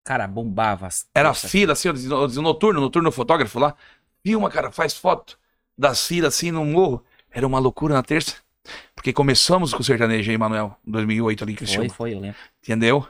Cara, 0.04 0.28
bombava. 0.28 0.88
as 0.88 1.08
Era 1.14 1.34
fila, 1.34 1.74
assim, 1.74 1.90
o 1.90 2.42
noturno, 2.42 2.82
noturno 2.82 3.12
fotógrafo 3.12 3.60
lá. 3.60 3.76
Filma, 4.24 4.50
cara, 4.50 4.72
faz 4.72 4.94
foto 4.94 5.38
das 5.78 6.06
filas, 6.06 6.36
assim, 6.36 6.52
no 6.52 6.66
morro. 6.66 7.04
Era 7.32 7.46
uma 7.46 7.60
loucura 7.60 7.94
na 7.94 8.04
terça. 8.04 8.36
Porque 8.96 9.14
começamos 9.14 9.74
com 9.74 9.82
o 9.82 9.84
sertanejo 9.84 10.30
aí, 10.30 10.36
Emanuel, 10.36 10.76
em 10.86 10.92
2008 10.92 11.44
ali, 11.44 11.54
em 11.54 11.56
Criciúma. 11.56 11.90
Foi, 11.90 12.10
foi, 12.10 12.14
eu 12.14 12.20
lembro. 12.20 12.38
Entendeu? 12.62 13.08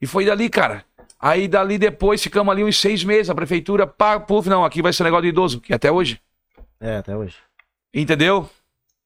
E 0.00 0.06
foi 0.06 0.24
dali, 0.24 0.48
cara. 0.48 0.84
Aí 1.18 1.48
dali 1.48 1.78
depois 1.78 2.22
ficamos 2.22 2.52
ali 2.52 2.62
uns 2.62 2.78
seis 2.78 3.02
meses. 3.02 3.30
A 3.30 3.34
prefeitura, 3.34 3.86
pá, 3.86 4.20
puf, 4.20 4.48
não, 4.48 4.64
aqui 4.64 4.82
vai 4.82 4.92
ser 4.92 5.04
negócio 5.04 5.22
de 5.22 5.28
idoso, 5.28 5.60
que 5.60 5.72
até 5.72 5.90
hoje. 5.90 6.20
É, 6.80 6.98
até 6.98 7.16
hoje. 7.16 7.36
Entendeu? 7.92 8.48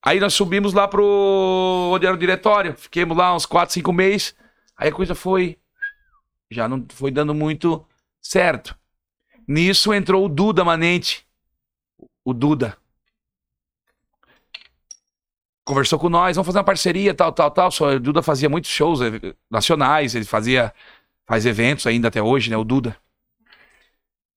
Aí 0.03 0.19
nós 0.19 0.35
subimos 0.35 0.73
lá 0.73 0.89
pro. 0.89 1.91
onde 1.93 2.07
era 2.07 2.15
o 2.15 2.19
diretório. 2.19 2.75
Fiquemos 2.77 3.17
lá 3.17 3.35
uns 3.35 3.47
4, 3.47 3.75
5 3.75 3.93
meses. 3.93 4.35
Aí 4.77 4.89
a 4.89 4.93
coisa 4.93 5.15
foi. 5.15 5.59
Já 6.51 6.69
não 6.69 6.87
foi 6.91 7.11
dando 7.11 7.35
muito 7.35 7.85
certo. 8.21 8.77
Nisso 9.47 9.93
entrou 9.93 10.25
o 10.25 10.29
Duda 10.29 10.65
Manente. 10.65 11.27
O 12.25 12.33
Duda. 12.33 12.77
Conversou 15.65 15.99
com 15.99 16.09
nós, 16.09 16.37
vamos 16.37 16.47
fazer 16.47 16.59
uma 16.59 16.65
parceria, 16.65 17.15
tal, 17.15 17.33
tal, 17.33 17.51
tal. 17.51 17.71
Só, 17.71 17.91
o 17.91 18.01
Duda 18.01 18.23
fazia 18.23 18.49
muitos 18.49 18.71
shows 18.71 19.01
eh, 19.03 19.35
nacionais, 19.51 20.15
ele 20.15 20.25
fazia. 20.25 20.75
Faz 21.27 21.45
eventos 21.45 21.87
ainda 21.87 22.09
até 22.09 22.23
hoje, 22.23 22.49
né? 22.49 22.57
O 22.57 22.65
Duda. 22.65 22.97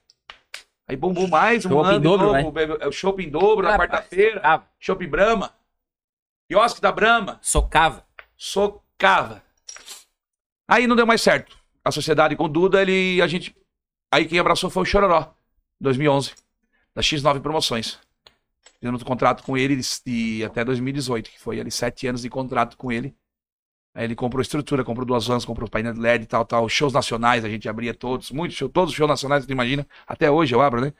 Aí 0.90 0.96
bombou 0.98 1.28
mais 1.28 1.64
um 1.68 1.70
Shopping 1.70 1.88
ano 1.88 2.00
dobro, 2.00 2.26
novo, 2.34 2.52
né? 2.52 2.92
shopping 2.92 3.24
em 3.26 3.30
dobro 3.30 3.64
na 3.64 3.74
Rapaz, 3.74 3.92
quarta-feira. 3.92 4.64
Shopping 4.80 5.08
Brahma. 5.08 5.54
Quiosque 6.48 6.82
da 6.82 6.92
Brahma. 6.92 7.38
Socava. 7.44 8.04
Socava. 8.36 9.44
Aí 10.68 10.88
não 10.88 10.96
deu 10.96 11.06
mais 11.06 11.22
certo. 11.22 11.56
A 11.86 11.92
sociedade 11.92 12.36
com 12.36 12.46
o 12.46 12.50
Duda, 12.50 12.82
ele, 12.82 13.22
a 13.22 13.28
gente... 13.28 13.56
Aí 14.12 14.26
quem 14.26 14.40
abraçou 14.40 14.68
foi 14.72 14.82
o 14.82 14.86
Chororó, 14.86 15.32
2011. 15.80 16.34
Da 16.96 17.04
X9 17.04 17.40
Promoções. 17.40 18.00
Fizemos 18.80 19.04
um 19.04 19.06
contrato 19.06 19.44
com 19.44 19.56
ele 19.56 19.76
de, 19.76 19.84
de- 20.04 20.44
até 20.44 20.66
2018, 20.66 21.30
que 21.30 21.40
foi 21.40 21.60
ali 21.60 21.70
sete 21.70 22.08
anos 22.08 22.24
de 22.24 22.30
contrato 22.32 22.76
com 22.76 22.92
ele. 22.92 23.16
Aí 23.94 24.04
ele 24.06 24.16
comprou 24.16 24.42
estrutura, 24.42 24.84
comprou 24.84 25.06
duas 25.06 25.28
vans, 25.28 25.44
comprou 25.46 25.70
painel 25.70 25.94
de 25.94 26.00
LED 26.00 26.24
e 26.24 26.28
tal, 26.28 26.46
tal. 26.46 26.70
Shows 26.70 26.94
nacionais, 26.94 27.44
a 27.44 27.50
gente 27.50 27.68
abria 27.68 27.94
todos, 27.94 28.32
muitos 28.32 28.56
shows, 28.58 28.72
todos 28.72 28.92
os 28.92 28.96
shows 28.96 29.10
nacionais, 29.10 29.46
tu 29.46 29.52
imagina. 29.52 29.86
Até 30.08 30.30
hoje 30.30 30.54
eu 30.56 30.62
abro, 30.62 30.82
né? 30.82 30.94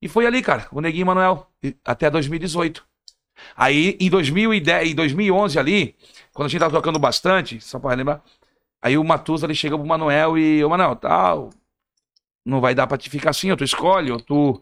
E 0.00 0.08
foi 0.08 0.26
ali, 0.26 0.42
cara, 0.42 0.66
o 0.72 0.80
Neguinho 0.80 1.06
Manuel, 1.06 1.46
e- 1.62 1.76
até 1.84 2.10
2018. 2.10 2.84
Aí, 3.56 3.96
em 4.00 4.10
2010, 4.10 4.90
em 4.90 4.94
2011 4.94 5.58
ali, 5.58 5.96
quando 6.32 6.46
a 6.46 6.48
gente 6.48 6.60
tava 6.60 6.74
tocando 6.74 6.98
bastante, 6.98 7.60
só 7.60 7.78
pra 7.78 7.94
lembrar, 7.94 8.22
aí 8.80 8.98
o 8.98 9.04
Matusa 9.04 9.46
ele 9.46 9.54
chega 9.54 9.78
pro 9.78 9.86
Manuel 9.86 10.36
e, 10.36 10.64
ô 10.64 10.68
Manuel, 10.68 10.96
tal, 10.96 11.50
não 12.44 12.60
vai 12.60 12.74
dar 12.74 12.86
pra 12.86 12.98
te 12.98 13.08
ficar 13.08 13.30
assim, 13.30 13.50
ou 13.50 13.56
tu 13.56 13.64
escolhe, 13.64 14.10
ou 14.10 14.20
tu 14.20 14.60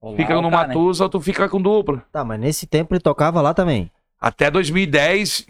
Olá, 0.00 0.16
fica 0.16 0.38
o 0.38 0.42
no 0.42 0.50
cara, 0.50 0.68
né? 0.68 0.74
Matusa, 0.74 1.04
ou 1.04 1.10
tu 1.10 1.20
fica 1.20 1.48
com 1.48 1.60
dupla. 1.60 2.02
Tá, 2.10 2.24
mas 2.24 2.40
nesse 2.40 2.66
tempo 2.66 2.94
ele 2.94 3.00
tocava 3.00 3.40
lá 3.40 3.52
também. 3.52 3.90
Até 4.20 4.50
2010, 4.50 5.46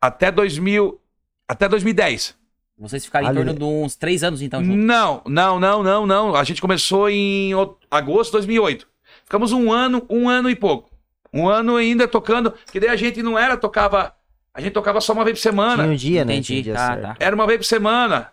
até 0.00 0.30
2000, 0.30 1.00
até 1.48 1.68
2010. 1.68 2.36
Vocês 2.78 3.04
ficaram 3.04 3.26
em 3.26 3.28
Ali- 3.30 3.36
torno 3.38 3.54
de 3.54 3.64
uns 3.64 3.96
três 3.96 4.22
anos, 4.22 4.40
então. 4.40 4.60
Não, 4.62 5.22
não, 5.26 5.58
não, 5.58 5.82
não, 5.82 6.06
não. 6.06 6.34
A 6.36 6.44
gente 6.44 6.60
começou 6.60 7.10
em 7.10 7.50
agosto 7.90 8.30
de 8.30 8.32
2008. 8.32 8.86
Ficamos 9.24 9.50
um 9.52 9.72
ano, 9.72 10.06
um 10.08 10.28
ano 10.28 10.48
e 10.48 10.54
pouco. 10.54 10.88
Um 11.32 11.48
ano 11.48 11.76
ainda 11.76 12.06
tocando, 12.06 12.54
que 12.70 12.78
daí 12.78 12.88
a 12.90 12.96
gente 12.96 13.22
não 13.22 13.36
era, 13.38 13.56
tocava, 13.56 14.14
a 14.54 14.60
gente 14.60 14.72
tocava 14.72 15.00
só 15.00 15.12
uma 15.12 15.24
vez 15.24 15.38
por 15.38 15.42
semana. 15.42 15.82
Tinha 15.82 15.92
um 15.92 15.96
dia, 15.96 16.24
né? 16.24 16.34
Entendi, 16.34 16.60
um 16.60 16.62
dia 16.62 16.74
tá, 16.74 16.96
tá. 16.96 17.16
Era 17.18 17.34
uma 17.34 17.46
vez 17.46 17.58
por 17.58 17.64
semana. 17.66 18.32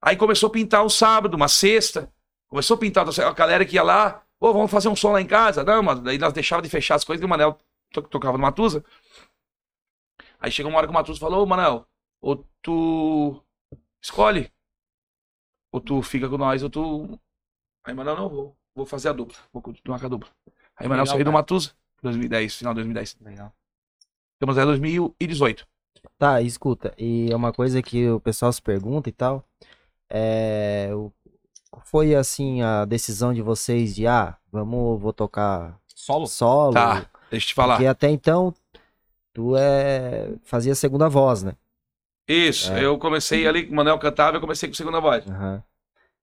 Aí 0.00 0.16
começou 0.16 0.46
a 0.48 0.50
pintar 0.52 0.84
um 0.84 0.88
sábado, 0.88 1.34
uma 1.34 1.48
sexta. 1.48 2.08
Começou 2.48 2.76
a 2.76 2.78
pintar 2.78 3.04
a 3.06 3.32
galera 3.32 3.64
que 3.64 3.74
ia 3.74 3.82
lá. 3.82 4.22
Ô, 4.40 4.52
vamos 4.52 4.70
fazer 4.70 4.88
um 4.88 4.94
som 4.96 5.10
lá 5.12 5.20
em 5.20 5.26
casa. 5.26 5.64
Não, 5.64 5.82
mas 5.82 5.98
daí 6.00 6.16
nós 6.18 6.32
deixava 6.32 6.62
de 6.62 6.68
fechar 6.68 6.94
as 6.94 7.04
coisas 7.04 7.20
e 7.20 7.26
o 7.26 7.28
Manel 7.28 7.58
to- 7.92 8.02
tocava 8.02 8.38
no 8.38 8.42
Matusa. 8.42 8.84
Aí 10.38 10.50
chegou 10.50 10.70
uma 10.70 10.78
hora 10.78 10.86
que 10.86 10.90
o 10.90 10.94
Matusa 10.94 11.18
falou, 11.18 11.42
ô 11.42 11.46
Manel, 11.46 11.86
ou 12.20 12.44
tu 12.62 13.42
escolhe. 14.00 14.50
Ou 15.72 15.80
tu 15.80 16.00
fica 16.02 16.28
com 16.28 16.38
nós, 16.38 16.62
ou 16.62 16.70
tu. 16.70 17.20
Aí 17.84 17.94
Manel, 17.94 18.16
não, 18.16 18.28
vou, 18.28 18.56
vou 18.74 18.86
fazer 18.86 19.08
a 19.08 19.12
dupla. 19.12 19.36
Vou 19.52 19.60
continuar 19.60 19.98
com 19.98 20.06
a 20.06 20.08
dupla. 20.08 20.30
Aí 20.76 20.88
Manel 20.88 21.06
saiu 21.06 21.24
do. 21.24 21.32
Matusa, 21.32 21.72
2010, 22.02 22.54
final 22.54 22.72
de 22.72 22.78
2010. 22.78 23.16
Legal. 23.20 23.52
Estamos 24.34 24.56
em 24.56 24.64
2018. 24.64 25.66
Tá, 26.16 26.40
escuta, 26.40 26.94
e 26.96 27.30
é 27.30 27.36
uma 27.36 27.52
coisa 27.52 27.82
que 27.82 28.08
o 28.08 28.20
pessoal 28.20 28.52
se 28.52 28.62
pergunta 28.62 29.08
e 29.08 29.12
tal. 29.12 29.44
É. 30.08 30.90
foi 31.84 32.14
assim 32.14 32.62
a 32.62 32.84
decisão 32.84 33.34
de 33.34 33.42
vocês 33.42 33.94
de 33.94 34.06
ah, 34.06 34.38
vamos, 34.50 35.00
vou 35.00 35.12
tocar 35.12 35.78
Solo? 35.94 36.26
solo? 36.26 36.72
Tá, 36.72 37.06
deixa 37.30 37.46
eu 37.46 37.48
te 37.48 37.54
falar. 37.54 37.74
Porque 37.74 37.86
até 37.86 38.08
então 38.08 38.54
tu 39.38 39.56
é 39.56 40.30
fazia 40.42 40.74
segunda 40.74 41.08
voz, 41.08 41.44
né? 41.44 41.52
Isso, 42.26 42.72
É. 42.72 42.84
eu 42.84 42.98
comecei 42.98 43.46
ali, 43.46 43.68
o 43.70 43.74
Manel 43.74 43.96
cantava, 43.96 44.36
eu 44.36 44.40
comecei 44.40 44.68
com 44.68 44.74
segunda 44.74 44.98
voz. 45.00 45.24
Aham. 45.28 45.62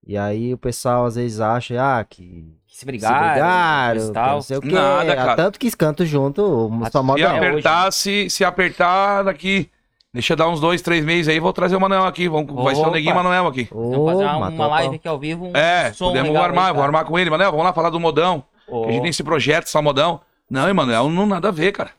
E 0.06 0.18
aí 0.18 0.52
o 0.52 0.58
pessoal 0.58 1.06
às 1.06 1.14
vezes 1.16 1.40
acha 1.40 1.74
ah, 1.80 2.04
que 2.04 2.44
Que 2.66 2.74
se 2.74 2.80
se 2.80 2.84
brigaram, 2.86 3.30
brigaram, 3.32 4.00
e 4.00 4.06
que 4.06 4.12
tal. 4.12 4.34
não 4.34 4.42
sei 4.42 4.56
o 4.58 4.60
quê. 4.60 4.70
Nada, 4.70 5.16
cara. 5.16 5.34
Tanto 5.34 5.58
que 5.58 5.70
cantam 5.70 6.04
junto, 6.04 6.42
o 6.42 6.90
sua 6.92 7.02
moda 7.02 7.18
Se 7.18 7.24
apertar, 7.24 7.90
se, 7.92 8.28
se 8.30 8.44
apertar 8.44 9.22
daqui, 9.24 9.70
deixa 10.12 10.34
eu 10.34 10.36
dar 10.36 10.48
uns 10.48 10.60
dois, 10.60 10.82
três 10.82 11.02
meses 11.02 11.28
aí, 11.28 11.40
vou 11.40 11.54
trazer 11.54 11.74
o 11.74 11.80
Manuel 11.80 12.04
aqui, 12.04 12.28
vamos, 12.28 12.54
vai 12.62 12.74
ser 12.74 12.82
o. 12.86 12.90
Neguinho 12.90 13.14
Manuel 13.14 13.46
aqui. 13.46 13.66
Vamos 13.72 14.12
fazer 14.12 14.24
uma, 14.26 14.48
uma 14.48 14.66
live 14.66 14.96
aqui 14.96 15.08
ao 15.08 15.18
vivo. 15.18 15.46
Um 15.46 15.56
É, 15.56 15.90
som 15.94 16.08
podemos 16.08 16.28
legal 16.28 16.44
armar, 16.44 16.66
aí, 16.68 16.74
vou 16.74 16.82
armar 16.84 17.04
com 17.06 17.18
ele, 17.18 17.30
Manel, 17.30 17.50
vamos 17.50 17.64
lá 17.64 17.72
falar 17.72 17.88
do 17.88 17.98
modão, 17.98 18.44
a 18.70 18.92
gente 18.92 19.00
tem 19.00 19.10
esse 19.10 19.24
projeto, 19.24 19.68
só 19.68 19.80
modão. 19.80 20.20
Não, 20.50 20.68
Emanuel, 20.68 21.08
não 21.08 21.24
nada 21.26 21.48
a 21.48 21.52
ver, 21.52 21.72
cara. 21.72 21.90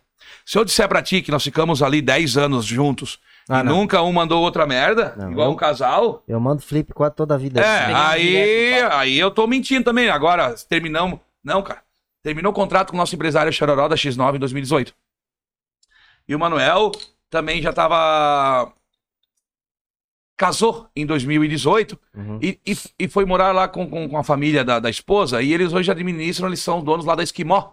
Se 0.50 0.58
eu 0.58 0.64
disser 0.64 0.88
pra 0.88 1.02
ti 1.02 1.22
que 1.22 1.30
nós 1.30 1.44
ficamos 1.44 1.84
ali 1.84 2.02
10 2.02 2.38
anos 2.38 2.64
juntos 2.66 3.20
Ah, 3.50 3.60
e 3.60 3.64
não. 3.64 3.76
nunca 3.80 4.02
um 4.02 4.14
mandou 4.14 4.42
outra 4.42 4.66
merda, 4.66 5.14
Não, 5.18 5.30
igual 5.30 5.48
eu- 5.48 5.52
um 5.54 5.58
casal, 5.58 6.24
Eu 6.26 6.40
mando 6.40 6.62
flip 6.62 6.94
quase 6.94 7.16
toda 7.16 7.36
a 7.36 7.38
vida. 7.38 7.60
É, 7.60 7.80
Pegando 7.88 7.98
aí, 8.06 8.74
aí 8.92 9.20
eu 9.20 9.30
tô 9.30 9.46
mentindo 9.46 9.84
também. 9.84 10.10
Agora, 10.10 10.56
terminamos. 10.70 11.20
Não, 11.44 11.62
cara. 11.62 11.84
Terminou 12.24 12.54
o 12.54 12.56
contrato 12.56 12.92
com 12.92 12.96
o 12.96 12.98
nosso 12.98 13.14
empresário 13.14 13.52
Chororó 13.52 13.90
da 13.90 13.96
X9 13.98 14.36
em 14.38 14.40
2018. 14.40 14.94
E 16.30 16.34
o 16.34 16.40
Manuel 16.40 16.92
também 17.30 17.62
já 17.62 17.74
tava. 17.74 18.72
Casou 20.38 20.88
em 20.96 21.06
2018 21.06 21.98
Uhum. 22.16 22.40
e, 22.42 22.60
e, 22.66 22.78
e 23.00 23.08
foi 23.08 23.26
morar 23.26 23.52
lá 23.54 23.68
com, 23.68 23.90
com, 23.90 24.08
com 24.08 24.18
a 24.18 24.24
família 24.24 24.64
da, 24.64 24.80
da 24.80 24.90
esposa. 24.90 25.42
E 25.42 25.52
eles 25.52 25.74
hoje 25.74 25.92
administram, 25.92 26.48
eles 26.48 26.60
são 26.62 26.82
donos 26.82 27.06
lá 27.06 27.16
da 27.16 27.24
Esquimó. 27.24 27.72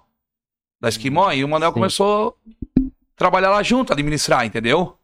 Da 0.85 0.89
Esquimó. 0.91 1.33
E 1.33 1.43
o 1.43 1.49
Manuel 1.49 1.71
Sim. 1.71 1.75
começou 1.75 2.37
a 2.79 2.81
trabalhar 3.17 3.51
lá 3.51 3.63
junto, 3.63 3.93
administrar, 3.93 4.45
entendeu? 4.45 4.97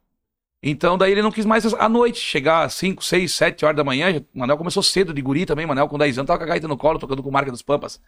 Então, 0.62 0.99
daí 0.99 1.12
ele 1.12 1.23
não 1.23 1.33
quis 1.33 1.47
mais 1.47 1.73
à 1.73 1.88
noite, 1.88 2.21
chegar 2.21 2.64
às 2.64 2.75
5, 2.75 3.03
6, 3.03 3.33
7 3.33 3.64
horas 3.64 3.77
da 3.79 3.83
manhã. 3.85 4.23
O 4.35 4.38
Manel 4.38 4.59
começou 4.59 4.83
cedo 4.83 5.14
de 5.14 5.23
guri 5.23 5.47
também. 5.47 5.64
Manel 5.64 5.88
com 5.88 5.97
10 5.97 6.19
anos 6.19 6.27
tava 6.27 6.38
com 6.38 6.45
a 6.45 6.49
gaita 6.49 6.69
no 6.69 6.77
colo, 6.77 6.99
tocando 6.99 7.23
com 7.23 7.31
marca 7.31 7.51
dos 7.51 7.62
Pampas. 7.62 7.99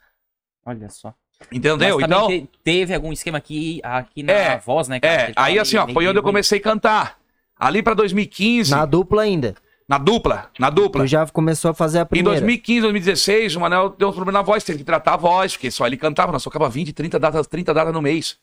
Olha 0.66 0.88
só. 0.90 1.14
Entendeu? 1.50 1.96
Mas 1.98 2.04
Então, 2.06 2.28
te- 2.28 2.48
teve 2.62 2.94
algum 2.94 3.10
esquema 3.10 3.38
aqui, 3.38 3.80
aqui 3.82 4.22
na 4.22 4.32
É, 4.32 4.58
voz, 4.58 4.86
né, 4.86 5.00
cara? 5.00 5.30
é, 5.30 5.32
aí 5.34 5.58
assim, 5.58 5.76
ó, 5.78 5.86
meio- 5.86 5.94
foi 5.94 6.06
onde 6.06 6.18
eu 6.18 6.22
comecei 6.22 6.58
a 6.58 6.62
cantar. 6.62 7.18
Ali 7.58 7.82
pra 7.82 7.94
2015, 7.94 8.70
Na 8.70 8.78
na, 8.78 8.84
dupla 8.86 9.22
ainda. 9.22 9.54
Dupla, 9.98 10.50
na 10.58 10.70
dupla. 10.70 11.04
Tu 11.04 11.08
já 11.08 11.26
começou 11.26 11.70
a 11.70 11.74
fazer 11.74 11.98
a 11.98 12.02
Em 12.02 12.06
primeira. 12.06 12.40
2015, 12.40 12.80
2016, 12.80 13.56
o 13.56 13.60
Manel 13.60 13.90
deu 13.90 14.08
um 14.08 14.12
problema 14.12 14.38
na 14.38 14.42
voz, 14.42 14.64
teve 14.64 14.78
que 14.78 14.84
tratar 14.84 15.14
a 15.14 15.16
voz, 15.16 15.52
porque 15.52 15.70
só 15.70 15.86
ele 15.86 15.96
cantava, 15.96 16.32
nós 16.32 16.42
tocava 16.42 16.68
20, 16.68 16.92
30 16.92 17.18
datas, 17.18 17.46
30 17.46 17.74
datas 17.74 17.92
no 17.92 18.02
mês. 18.02 18.38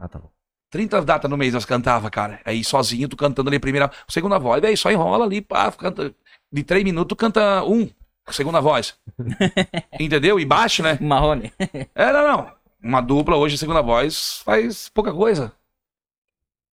Ah, 0.00 0.08
tá 0.08 0.18
bom. 0.18 0.30
30 0.70 1.02
datas 1.02 1.30
no 1.30 1.36
mês 1.36 1.54
nós 1.54 1.64
cantava, 1.64 2.10
cara. 2.10 2.40
Aí 2.44 2.62
sozinho, 2.62 3.08
tu 3.08 3.16
cantando 3.16 3.48
ali 3.48 3.56
a 3.56 3.60
primeira, 3.60 3.90
segunda 4.06 4.38
voz, 4.38 4.60
daí 4.60 4.76
só 4.76 4.90
enrola 4.90 5.24
ali, 5.24 5.40
pá, 5.40 5.70
canta. 5.72 6.14
De 6.50 6.62
3 6.62 6.82
minutos, 6.82 7.08
tu 7.08 7.16
canta 7.16 7.62
um, 7.64 7.88
segunda 8.30 8.60
voz. 8.60 8.98
Entendeu? 10.00 10.40
E 10.40 10.44
baixo, 10.44 10.82
né? 10.82 10.98
Marrone. 11.00 11.52
É, 11.94 12.12
não, 12.12 12.22
não. 12.22 12.52
Uma 12.82 13.00
dupla 13.00 13.36
hoje, 13.36 13.58
segunda 13.58 13.82
voz, 13.82 14.40
faz 14.44 14.88
pouca 14.88 15.12
coisa. 15.12 15.52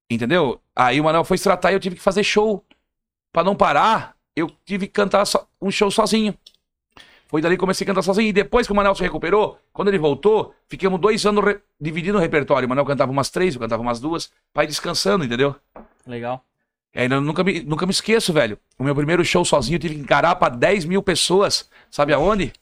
Entendeu? 0.10 0.62
Aí 0.76 1.02
o 1.02 1.04
Manuel 1.04 1.24
foi 1.24 1.38
se 1.38 1.44
tratar 1.44 1.72
e 1.72 1.76
eu 1.76 1.80
tive 1.80 1.96
que 1.96 2.02
fazer 2.02 2.24
show. 2.24 2.64
Pra 3.34 3.44
não 3.44 3.56
parar, 3.56 4.15
eu 4.36 4.52
tive 4.66 4.88
que 4.88 4.94
cantar 4.94 5.26
só- 5.26 5.48
um 5.62 5.72
show 5.72 5.90
sozinho. 5.92 6.34
Foi 7.28 7.42
dali 7.42 7.56
que 7.56 7.60
comecei 7.60 7.84
a 7.84 7.88
cantar 7.88 8.02
sozinho. 8.04 8.28
E 8.30 8.34
depois 8.34 8.68
que 8.68 8.74
o 8.74 8.76
Manuel 8.76 8.94
se 8.96 9.02
recuperou, 9.02 9.58
quando 9.74 9.88
ele 9.88 9.98
voltou, 9.98 10.54
ficamos 10.68 11.00
dois 11.02 11.26
anos 11.26 11.44
re- 11.44 11.60
dividindo 11.82 12.18
o 12.18 12.22
repertório. 12.22 12.66
O 12.66 12.70
Manuel 12.70 12.86
cantava 12.86 13.12
umas 13.12 13.30
três, 13.30 13.56
eu 13.56 13.62
cantava 13.62 13.82
umas 13.82 14.00
duas, 14.00 14.32
pra 14.54 14.64
ir 14.64 14.68
descansando, 14.68 15.26
entendeu? 15.26 15.56
Legal. 16.06 16.46
E 16.94 17.00
ainda 17.00 17.20
nunca 17.20 17.44
me, 17.44 17.62
nunca 17.64 17.86
me 17.86 17.92
esqueço, 17.92 18.32
velho. 18.32 18.58
O 18.78 18.84
meu 18.84 18.96
primeiro 18.96 19.26
show 19.26 19.44
sozinho 19.44 19.76
eu 19.76 19.80
tive 19.80 19.96
que 19.96 20.02
encarar 20.02 20.36
pra 20.36 20.50
10 20.50 20.86
mil 20.86 21.02
pessoas. 21.02 21.70
Sabe 21.90 22.14
aonde? 22.14 22.54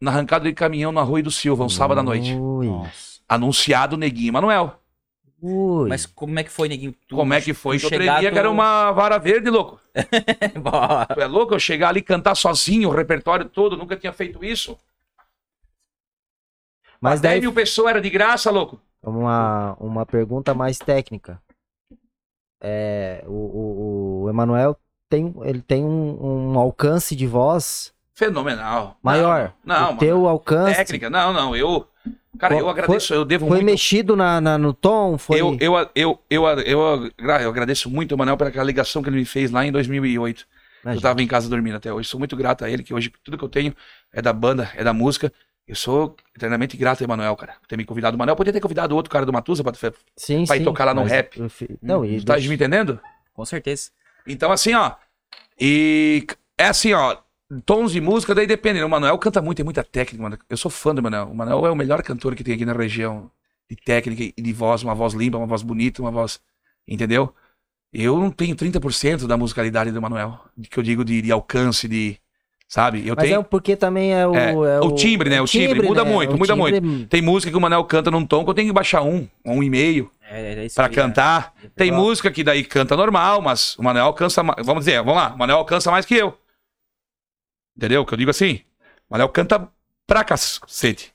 Na 0.00 0.10
arrancada 0.10 0.44
de 0.44 0.52
caminhão 0.52 0.92
na 0.92 1.02
Rua 1.02 1.22
do 1.22 1.30
Silva, 1.30 1.64
um 1.64 1.68
sábado 1.68 2.00
à 2.00 2.02
noite. 2.02 2.34
Nossa. 2.34 3.20
Anunciado 3.28 3.96
Neguinho 3.96 4.32
Manuel. 4.32 4.78
Ui. 5.48 5.88
Mas 5.88 6.06
como 6.06 6.38
é 6.38 6.44
que 6.44 6.50
foi, 6.50 6.68
Neguinho? 6.68 6.92
Tu- 7.06 7.14
Como 7.14 7.32
é 7.32 7.40
que 7.40 7.54
foi 7.54 7.76
eu 7.76 7.88
tremia 7.88 8.16
tu- 8.16 8.32
que 8.32 8.38
era 8.38 8.50
uma 8.50 8.90
vara 8.92 9.16
verde, 9.18 9.48
louco? 9.48 9.80
Tu 11.14 11.20
é 11.20 11.26
louco 11.26 11.54
eu 11.54 11.58
chegar 11.60 11.90
ali 11.90 12.00
e 12.00 12.02
cantar 12.02 12.34
sozinho 12.34 12.88
o 12.88 12.92
repertório 12.92 13.48
todo? 13.48 13.76
Nunca 13.76 13.96
tinha 13.96 14.12
feito 14.12 14.44
isso. 14.44 14.76
Mas 17.00 17.12
Mas 17.12 17.20
10 17.20 17.34
daí 17.34 17.40
mil 17.40 17.52
pessoas 17.52 17.90
era 17.90 18.00
de 18.00 18.10
graça, 18.10 18.50
louco. 18.50 18.80
uma, 19.02 19.74
uma 19.78 20.04
pergunta 20.06 20.54
mais 20.54 20.78
técnica. 20.78 21.40
É, 22.60 23.22
o, 23.26 23.30
o, 23.32 24.22
o 24.24 24.30
Emanuel 24.30 24.76
tem, 25.08 25.32
ele 25.44 25.60
tem 25.62 25.84
um, 25.84 26.52
um 26.54 26.58
alcance 26.58 27.14
de 27.14 27.26
voz 27.26 27.94
Fenomenal. 28.14 28.96
maior. 29.02 29.52
Não, 29.64 29.92
não 29.92 29.94
o 29.94 29.98
teu 29.98 30.26
alcance 30.26 30.74
Técnica, 30.76 31.10
não, 31.10 31.32
não. 31.32 31.54
Eu. 31.54 31.86
Cara, 32.38 32.54
Foi- 32.54 32.62
eu 32.62 32.68
agradeço, 32.68 33.14
eu 33.14 33.24
devo 33.24 33.46
foi 33.46 33.56
muito. 33.58 33.66
mexido 33.66 34.16
na, 34.16 34.40
na- 34.40 34.58
no 34.58 34.72
tom? 34.72 35.16
Foi... 35.18 35.40
Eu, 35.40 35.56
eu, 35.60 35.74
eu, 35.94 36.18
eu, 36.30 36.44
eu, 36.60 37.10
eu 37.18 37.48
agradeço 37.50 37.88
muito 37.90 38.14
o 38.14 38.18
Manuel 38.18 38.36
pela 38.36 38.62
ligação 38.64 39.02
que 39.02 39.08
ele 39.08 39.16
me 39.16 39.24
fez 39.24 39.50
lá 39.50 39.64
em 39.64 39.72
2008. 39.72 40.40
Eu 40.40 40.46
Imagina. 40.90 41.02
tava 41.02 41.22
em 41.22 41.26
casa 41.26 41.48
dormindo 41.48 41.76
até 41.76 41.92
hoje. 41.92 42.08
Sou 42.08 42.18
muito 42.18 42.36
grato 42.36 42.64
a 42.64 42.70
ele, 42.70 42.82
que 42.82 42.94
hoje 42.94 43.12
tudo 43.24 43.36
que 43.36 43.44
eu 43.44 43.48
tenho 43.48 43.74
é 44.12 44.22
da 44.22 44.32
banda, 44.32 44.70
é 44.76 44.84
da 44.84 44.92
música. 44.92 45.32
Eu 45.66 45.74
sou 45.74 46.14
eternamente 46.36 46.76
grato 46.76 47.00
a 47.00 47.04
Emanuel, 47.04 47.34
cara, 47.34 47.54
por 47.60 47.66
ter 47.66 47.76
me 47.76 47.84
convidado. 47.84 48.14
O 48.14 48.18
Manuel 48.18 48.36
podia 48.36 48.52
ter 48.52 48.60
convidado 48.60 48.94
outro 48.94 49.10
cara 49.10 49.26
do 49.26 49.32
Matusa 49.32 49.64
pra, 49.64 49.72
Sim, 50.16 50.44
Vai 50.44 50.58
sim. 50.58 50.64
tocar 50.64 50.84
lá 50.84 50.94
no 50.94 51.00
mas 51.02 51.10
rap. 51.10 51.40
eu 51.40 51.48
fi- 51.50 51.76
Não, 51.82 52.04
e 52.04 52.22
tá 52.22 52.34
deixa- 52.34 52.48
me 52.48 52.54
entendendo? 52.54 53.00
Com 53.34 53.44
certeza. 53.44 53.90
Então, 54.26 54.52
assim, 54.52 54.74
ó. 54.74 54.92
E 55.60 56.24
é 56.56 56.66
assim, 56.68 56.92
ó. 56.92 57.16
Tons 57.64 57.92
de 57.92 58.00
música, 58.00 58.34
daí 58.34 58.46
depende. 58.46 58.80
né? 58.80 58.84
O 58.84 58.88
Manuel 58.90 59.16
canta 59.18 59.40
muito, 59.40 59.56
tem 59.58 59.64
muita 59.64 59.84
técnica, 59.84 60.22
mano. 60.22 60.38
Eu 60.50 60.56
sou 60.56 60.70
fã 60.70 60.94
do 60.94 61.02
Manuel. 61.02 61.28
O 61.30 61.34
Manuel 61.34 61.66
é 61.66 61.70
o 61.70 61.76
melhor 61.76 62.02
cantor 62.02 62.34
que 62.34 62.42
tem 62.42 62.54
aqui 62.54 62.64
na 62.64 62.72
região. 62.72 63.30
De 63.68 63.76
técnica 63.76 64.32
e 64.36 64.40
de 64.42 64.52
voz, 64.52 64.82
uma 64.84 64.94
voz 64.94 65.12
limpa, 65.14 65.38
uma 65.38 65.46
voz 65.46 65.62
bonita, 65.62 66.00
uma 66.00 66.10
voz. 66.10 66.40
Entendeu? 66.86 67.32
Eu 67.92 68.18
não 68.18 68.30
tenho 68.30 68.54
30% 68.54 69.26
da 69.26 69.36
musicalidade 69.36 69.90
do 69.90 70.00
Manuel. 70.02 70.38
Que 70.70 70.78
eu 70.78 70.82
digo 70.82 71.04
de, 71.04 71.22
de 71.22 71.32
alcance, 71.32 71.88
de. 71.88 72.16
Sabe? 72.68 73.06
Eu 73.06 73.14
Mas 73.16 73.26
tenho. 73.28 73.40
é 73.40 73.42
porque 73.44 73.76
também 73.76 74.12
é 74.12 74.26
o. 74.26 74.34
É, 74.34 74.50
é 74.76 74.80
o 74.80 74.92
timbre, 74.92 75.30
né? 75.30 75.40
O 75.40 75.46
timbre 75.46 75.80
muda 75.82 76.04
muito, 76.04 76.34
O 76.34 76.38
muda 76.38 76.52
timbre- 76.54 77.06
Tem 77.06 77.22
música 77.22 77.50
que 77.50 77.56
o 77.56 77.60
Manuel 77.60 77.84
canta 77.84 78.10
num 78.10 78.26
tom 78.26 78.42
que 78.44 78.50
eu 78.50 78.54
tenho 78.54 78.68
que 78.68 78.72
baixar 78.74 79.02
um, 79.02 79.28
um 79.44 79.62
e 79.62 79.70
meio. 79.70 80.10
É, 80.28 80.64
é 80.64 80.68
Pra 80.74 80.86
aí, 80.86 80.92
cantar. 80.92 81.54
né? 81.62 81.70
Tem 81.76 81.92
música 81.92 82.28
que 82.30 82.42
daí 82.42 82.64
canta 82.64 82.96
normal, 82.96 83.40
mas 83.40 83.76
o 83.78 83.82
Manuel 83.84 84.06
alcança 84.06 84.42
mais. 84.42 84.64
Vamos 84.66 84.84
dizer, 84.84 84.98
vamos 84.98 85.14
lá, 85.14 85.32
o 85.34 85.38
Manuel 85.38 85.58
alcança 85.58 85.90
mais 85.92 86.04
que 86.04 86.14
eu. 86.16 86.36
Entendeu? 87.76 88.02
O 88.02 88.06
que 88.06 88.14
eu 88.14 88.18
digo 88.18 88.30
assim? 88.30 88.60
O 89.08 89.12
Manuel 89.12 89.28
canta 89.28 89.68
pra 90.06 90.24
cacete. 90.24 91.12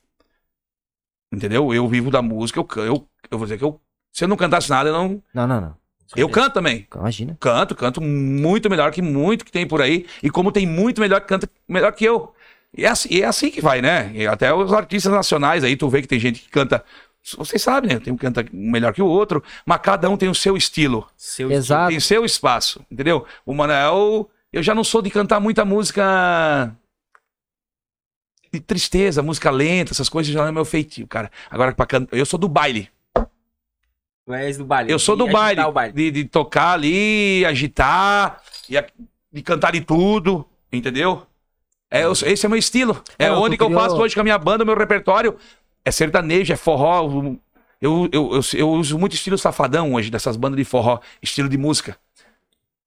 Entendeu? 1.32 1.74
Eu 1.74 1.88
vivo 1.88 2.12
da 2.12 2.22
música, 2.22 2.60
eu, 2.60 2.68
eu, 2.84 3.08
eu 3.30 3.38
vou 3.38 3.46
dizer 3.46 3.58
que 3.58 3.64
eu. 3.64 3.80
Se 4.12 4.26
eu 4.26 4.28
não 4.28 4.36
cantasse 4.36 4.70
nada, 4.70 4.90
eu 4.90 4.94
não. 4.94 5.24
Não, 5.34 5.48
não, 5.48 5.62
não. 5.62 5.82
Eu 6.16 6.28
canto 6.30 6.54
também. 6.54 6.88
Imagina. 6.94 7.38
Canto, 7.40 7.74
canto 7.74 8.02
muito 8.02 8.70
melhor 8.70 8.92
que 8.92 9.02
muito 9.02 9.46
que 9.46 9.52
tem 9.52 9.66
por 9.66 9.82
aí. 9.82 10.06
E 10.22 10.30
como 10.30 10.52
tem 10.52 10.68
muito 10.68 11.00
melhor 11.00 11.22
que 11.22 11.28
canta 11.28 11.50
melhor 11.68 11.94
que 11.94 12.04
eu. 12.04 12.34
E 12.76 12.86
é 12.86 12.90
assim, 12.90 13.10
e 13.12 13.22
é 13.22 13.26
assim 13.26 13.50
que 13.50 13.62
vai, 13.62 13.82
né? 13.82 14.12
E 14.14 14.28
até 14.28 14.54
os 14.54 14.72
artistas 14.74 15.12
nacionais 15.12 15.64
aí, 15.64 15.76
tu 15.76 15.90
vê 15.90 16.02
que 16.02 16.08
tem 16.08 16.20
gente 16.20 16.42
que 16.42 16.50
canta. 16.50 16.84
Vocês 17.38 17.62
sabem, 17.62 17.94
né? 17.94 18.00
Tem 18.00 18.12
um 18.12 18.18
que 18.18 18.26
canta 18.26 18.46
melhor 18.52 18.94
que 18.94 19.02
o 19.02 19.06
outro, 19.06 19.44
mas 19.66 19.80
cada 19.82 20.10
um 20.10 20.18
tem 20.18 20.28
o 20.28 20.36
seu 20.36 20.58
estilo. 20.58 21.08
Seu 21.16 21.52
Exato. 21.52 21.90
Tem 21.90 22.00
seu 22.00 22.26
espaço, 22.26 22.84
entendeu? 22.90 23.26
O 23.46 23.54
Manoel, 23.54 24.30
eu 24.52 24.62
já 24.64 24.76
não 24.76 24.84
sou 24.84 25.02
de 25.02 25.10
cantar 25.10 25.40
muita 25.40 25.64
música 25.66 26.76
de 28.54 28.60
tristeza, 28.60 29.22
música 29.24 29.50
lenta, 29.50 29.94
essas 29.94 30.10
coisas 30.10 30.32
já 30.32 30.42
não 30.42 30.48
é 30.48 30.52
meu 30.52 30.66
feitio, 30.66 31.08
cara. 31.08 31.32
Agora, 31.50 31.74
pra 31.74 31.86
cantar, 31.86 32.16
eu 32.18 32.26
sou 32.26 32.38
do 32.38 32.50
baile. 32.50 32.90
Tu 34.26 34.34
és 34.34 34.58
do 34.58 34.66
baile. 34.66 34.92
Eu 34.92 35.00
sou 35.00 35.16
do 35.16 35.28
baile, 35.28 35.62
o 35.62 35.72
baile. 35.72 35.94
De, 35.94 36.12
de 36.12 36.26
tocar 36.26 36.74
ali, 36.74 37.46
agitar, 37.46 38.42
e 38.70 38.84
de 39.32 39.42
cantar 39.42 39.72
de 39.72 39.82
tudo, 39.82 40.46
entendeu? 40.72 41.26
É, 41.90 42.04
eu- 42.04 42.12
esse 42.12 42.46
é 42.46 42.50
meu 42.50 42.58
estilo. 42.58 43.02
É 43.18 43.28
Ah, 43.28 43.38
onde 43.40 43.56
tu 43.58 43.60
que 43.68 43.74
eu 43.74 43.80
faço 43.80 43.96
hoje 43.98 44.14
com 44.14 44.22
a 44.22 44.24
minha 44.24 44.38
banda, 44.38 44.64
o 44.64 44.68
meu 44.68 44.78
repertório. 44.78 45.38
É 45.84 45.92
sertanejo, 45.92 46.54
é 46.54 46.56
forró. 46.56 47.10
Eu, 47.82 48.08
eu, 48.12 48.32
eu, 48.34 48.42
eu 48.54 48.70
uso 48.70 49.00
muito 49.00 49.14
estilo 49.16 49.38
safadão 49.38 49.94
hoje, 49.94 50.12
dessas 50.12 50.38
bandas 50.38 50.58
de 50.58 50.64
forró, 50.64 51.00
estilo 51.22 51.50
de 51.50 51.58
música. 51.58 51.98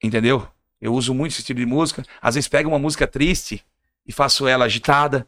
Entendeu? 0.03 0.47
Eu 0.85 0.93
uso 0.93 1.15
muito 1.15 1.33
esse 1.33 1.41
estilo 1.41 1.61
de 1.61 1.65
música. 1.65 2.05
Às 2.21 2.35
vezes 2.35 2.47
pego 2.47 2.69
uma 2.69 2.79
música 2.79 3.07
triste 3.07 3.65
e 4.07 4.13
faço 4.13 4.47
ela 4.47 4.67
agitada. 4.67 5.27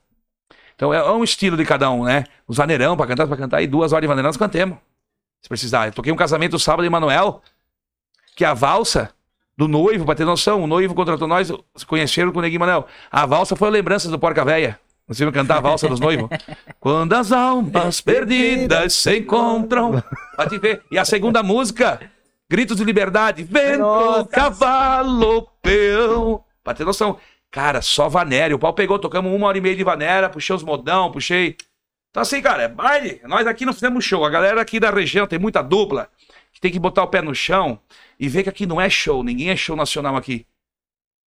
Então 0.74 0.92
é, 0.92 0.98
é 0.98 1.11
um 1.11 1.24
estilo 1.24 1.57
de 1.57 1.64
cada 1.64 1.90
um, 1.90 2.04
né? 2.04 2.24
Os 2.46 2.59
vaneirão 2.59 2.94
pra 2.94 3.07
cantar, 3.07 3.26
pra 3.26 3.38
cantar, 3.38 3.62
e 3.62 3.66
duas 3.66 3.90
horas 3.90 4.02
de 4.02 4.07
vaneirão 4.07 4.28
nós 4.28 4.36
cantemos. 4.36 4.76
Se 5.40 5.48
precisar. 5.48 5.86
Eu 5.86 5.92
toquei 5.92 6.12
um 6.12 6.16
casamento 6.16 6.59
sábado 6.59 6.84
em 6.84 6.90
Manuel, 6.90 7.40
que 8.36 8.44
a 8.44 8.52
valsa 8.52 9.14
do 9.57 9.66
noivo, 9.66 10.04
pra 10.04 10.14
ter 10.14 10.26
noção, 10.26 10.62
o 10.62 10.66
noivo 10.66 10.94
contratou 10.94 11.26
nós, 11.26 11.50
se 11.74 11.86
conheceram 11.86 12.32
com 12.32 12.38
o 12.38 12.42
Neguinho 12.42 12.61
Manuel. 12.61 12.86
A 13.11 13.24
valsa 13.24 13.57
foi 13.57 13.68
a 13.68 13.70
lembrança 13.70 14.11
do 14.11 14.18
Porca 14.18 14.44
Véia. 14.44 14.78
Vocês 15.07 15.20
viram 15.20 15.32
cantar 15.32 15.57
a 15.57 15.61
valsa 15.61 15.88
dos 15.88 16.00
noivos? 16.00 16.28
Quando 16.78 17.14
as 17.14 17.32
almas 17.32 18.02
perdidas 18.02 18.92
se 18.92 19.20
encontram. 19.20 20.02
Te 20.50 20.59
ver. 20.59 20.82
E 20.90 20.98
a 20.98 21.04
segunda 21.07 21.42
música, 21.42 21.98
Gritos 22.51 22.76
de 22.76 22.84
Liberdade. 22.84 23.42
Vento, 23.42 23.78
Nossa. 23.80 24.28
cavalo, 24.28 25.49
peão. 25.61 26.44
Pra 26.62 26.74
ter 26.74 26.84
noção. 26.84 27.18
Cara, 27.51 27.80
só 27.82 28.09
vanéria. 28.09 28.55
O 28.55 28.59
pau 28.59 28.72
pegou, 28.72 28.99
tocamos 28.99 29.32
uma 29.32 29.47
hora 29.47 29.59
e 29.59 29.61
meia 29.61 29.74
de 29.74 29.82
vanéria, 29.84 30.28
puxei 30.28 30.55
os 30.55 30.62
modão, 30.62 31.11
puxei. 31.11 31.57
Então, 32.11 32.22
assim, 32.22 32.40
cara, 32.40 32.62
é 32.62 32.68
baile. 32.68 33.20
Nós 33.24 33.47
aqui 33.47 33.64
não 33.66 33.72
fizemos 33.72 34.05
show. 34.05 34.24
A 34.24 34.30
galera 34.30 34.61
aqui 34.61 34.78
da 34.78 34.90
região 34.90 35.26
tem 35.26 35.38
muita 35.38 35.62
dupla 35.62 36.09
que 36.53 36.61
tem 36.61 36.70
que 36.70 36.78
botar 36.78 37.03
o 37.03 37.09
pé 37.09 37.20
no 37.20 37.34
chão 37.34 37.78
e 38.18 38.28
ver 38.28 38.42
que 38.42 38.49
aqui 38.49 38.64
não 38.64 38.80
é 38.80 38.88
show. 38.88 39.22
Ninguém 39.22 39.51
é 39.51 39.57
show 39.57 39.76
nacional 39.76 40.16
aqui. 40.16 40.47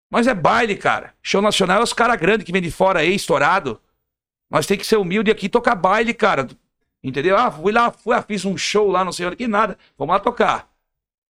Mas 0.09 0.26
é 0.26 0.34
baile, 0.34 0.76
cara. 0.76 1.13
Show 1.22 1.41
nacional 1.41 1.82
é 1.82 1.84
os 1.84 1.93
caras 1.93 2.17
grandes 2.17 2.45
que 2.45 2.51
vêm 2.51 2.61
de 2.61 2.72
fora 2.72 2.99
aí, 3.01 3.13
estourado. 3.13 3.80
Nós 4.49 4.65
tem 4.65 4.78
que 4.78 4.86
ser 4.86 4.97
humilde 4.97 5.30
aqui 5.30 5.45
e 5.45 5.49
tocar 5.49 5.76
baile, 5.76 6.13
cara. 6.13 6.47
Entendeu? 7.03 7.38
Ah, 7.38 7.51
fui 7.51 7.72
lá, 7.72 7.91
fui, 7.91 8.15
ah, 8.15 8.22
fiz 8.22 8.43
um 8.43 8.57
show 8.57 8.89
lá, 8.89 9.05
não 9.05 9.11
sei 9.11 9.28
onde, 9.28 9.36
que 9.36 9.47
nada. 9.47 9.78
Vamos 9.97 10.13
lá 10.13 10.20
tocar. 10.20 10.68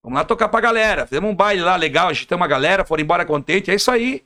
Vamos 0.04 0.18
lá 0.18 0.24
tocar 0.26 0.48
pra 0.50 0.62
galera. 0.62 1.06
Fizemos 1.06 1.30
um 1.30 1.36
baile 1.36 1.62
lá 1.62 1.76
legal, 1.76 2.08
agitamos 2.10 2.44
a 2.46 2.48
galera, 2.48 2.86
foram 2.86 3.04
embora 3.04 3.26
contente. 3.26 3.70
É 3.70 3.76
isso 3.76 3.92
aí. 3.92 4.22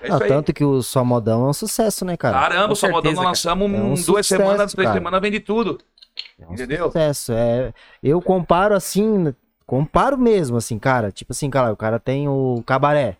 É 0.00 0.04
Ah, 0.04 0.14
isso 0.14 0.22
aí. 0.24 0.28
tanto 0.28 0.52
que 0.52 0.64
o 0.64 0.82
Só 0.82 1.04
Modão 1.04 1.46
é 1.46 1.48
um 1.50 1.52
sucesso, 1.52 2.04
né, 2.04 2.16
cara? 2.16 2.38
Caramba, 2.38 2.66
Com 2.68 2.72
o 2.72 2.76
Salvador 2.76 3.02
certeza, 3.02 3.22
nós 3.22 3.26
lançamos 3.44 3.72
É 3.72 3.76
um 3.82 3.88
duas 3.94 4.00
sucesso, 4.04 4.28
semanas, 4.42 4.72
três 4.72 4.86
cara. 4.88 4.98
semanas, 4.98 5.20
vende 5.20 5.40
tudo. 5.40 5.80
É 6.38 6.46
um 6.46 6.52
Entendeu? 6.54 6.86
sucesso. 6.86 7.32
É, 7.32 7.72
eu 8.02 8.20
comparo 8.20 8.74
assim, 8.74 9.34
comparo 9.66 10.18
mesmo, 10.18 10.56
assim, 10.58 10.78
cara. 10.78 11.10
Tipo 11.10 11.32
assim, 11.32 11.48
cara, 11.48 11.72
o 11.72 11.76
cara 11.76 11.98
tem 11.98 12.28
o 12.28 12.62
cabaré. 12.66 13.16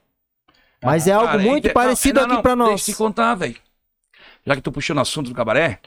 Mas 0.83 1.07
é 1.07 1.13
algo 1.13 1.27
Cara, 1.29 1.39
muito 1.43 1.67
inte- 1.69 1.73
parecido 1.75 2.21
não, 2.21 2.27
não, 2.27 2.35
aqui 2.35 2.43
pra 2.43 2.57
nós. 2.57 2.69
Deixa 2.71 2.91
eu 2.91 2.95
te 2.95 2.99
contar, 2.99 3.35
velho. 3.37 3.57
Já 4.45 4.57
que 4.57 4.61
tu 4.63 4.73
puxou 4.73 4.95
no 4.97 5.01
assunto 5.03 5.29
do 5.31 5.35
cabaré, 5.35 5.79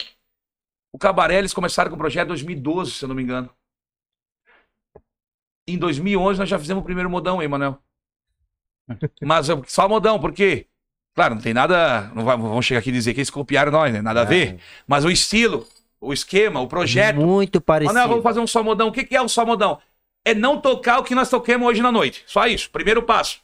o 0.93 0.97
cabaré 0.97 1.36
eles 1.38 1.53
começaram 1.53 1.89
com 1.89 1.95
o 1.95 1.99
projeto 1.99 2.25
em 2.25 2.29
2012, 2.29 2.91
se 2.91 3.03
eu 3.03 3.09
não 3.09 3.15
me 3.15 3.21
engano. 3.21 3.49
Em 5.68 5.78
2011 5.78 6.39
nós 6.39 6.49
já 6.49 6.59
fizemos 6.59 6.82
o 6.82 6.86
primeiro 6.86 7.09
modão, 7.09 7.41
hein, 7.41 7.47
Manel? 7.47 7.78
Mas 9.22 9.47
só 9.68 9.89
modão, 9.89 10.20
por 10.20 10.32
quê? 10.32 10.68
Claro, 11.16 11.36
não 11.36 11.41
tem 11.41 11.53
nada. 11.53 12.11
Não 12.13 12.24
vamos 12.24 12.66
chegar 12.66 12.80
aqui 12.80 12.89
e 12.89 12.93
dizer 12.93 13.13
que 13.13 13.20
eles 13.20 13.30
copiaram 13.30 13.72
nós, 13.72 13.91
né? 13.91 14.01
Nada 14.01 14.22
a 14.22 14.26
ver. 14.26 14.59
Mas 14.86 15.05
o 15.05 15.09
estilo, 15.09 15.66
o 15.99 16.13
esquema, 16.13 16.59
o 16.59 16.68
projeto. 16.68 17.16
Muito 17.16 17.59
parecido. 17.61 17.93
Manel, 17.93 18.09
vamos 18.09 18.24
fazer 18.24 18.39
um 18.39 18.47
só 18.47 18.61
modão. 18.61 18.89
O 18.89 18.91
que, 18.91 19.03
que 19.03 19.16
é 19.16 19.22
o 19.22 19.28
só 19.30 19.45
modão? 19.45 19.80
É 20.24 20.34
não 20.36 20.59
tocar 20.59 20.99
o 20.99 21.03
que 21.03 21.16
nós 21.16 21.30
toquemos 21.30 21.68
hoje 21.68 21.82
na 21.82 21.91
noite. 21.91 22.24
Só 22.28 22.45
isso. 22.47 22.70
Primeiro 22.70 23.01
passo. 23.01 23.39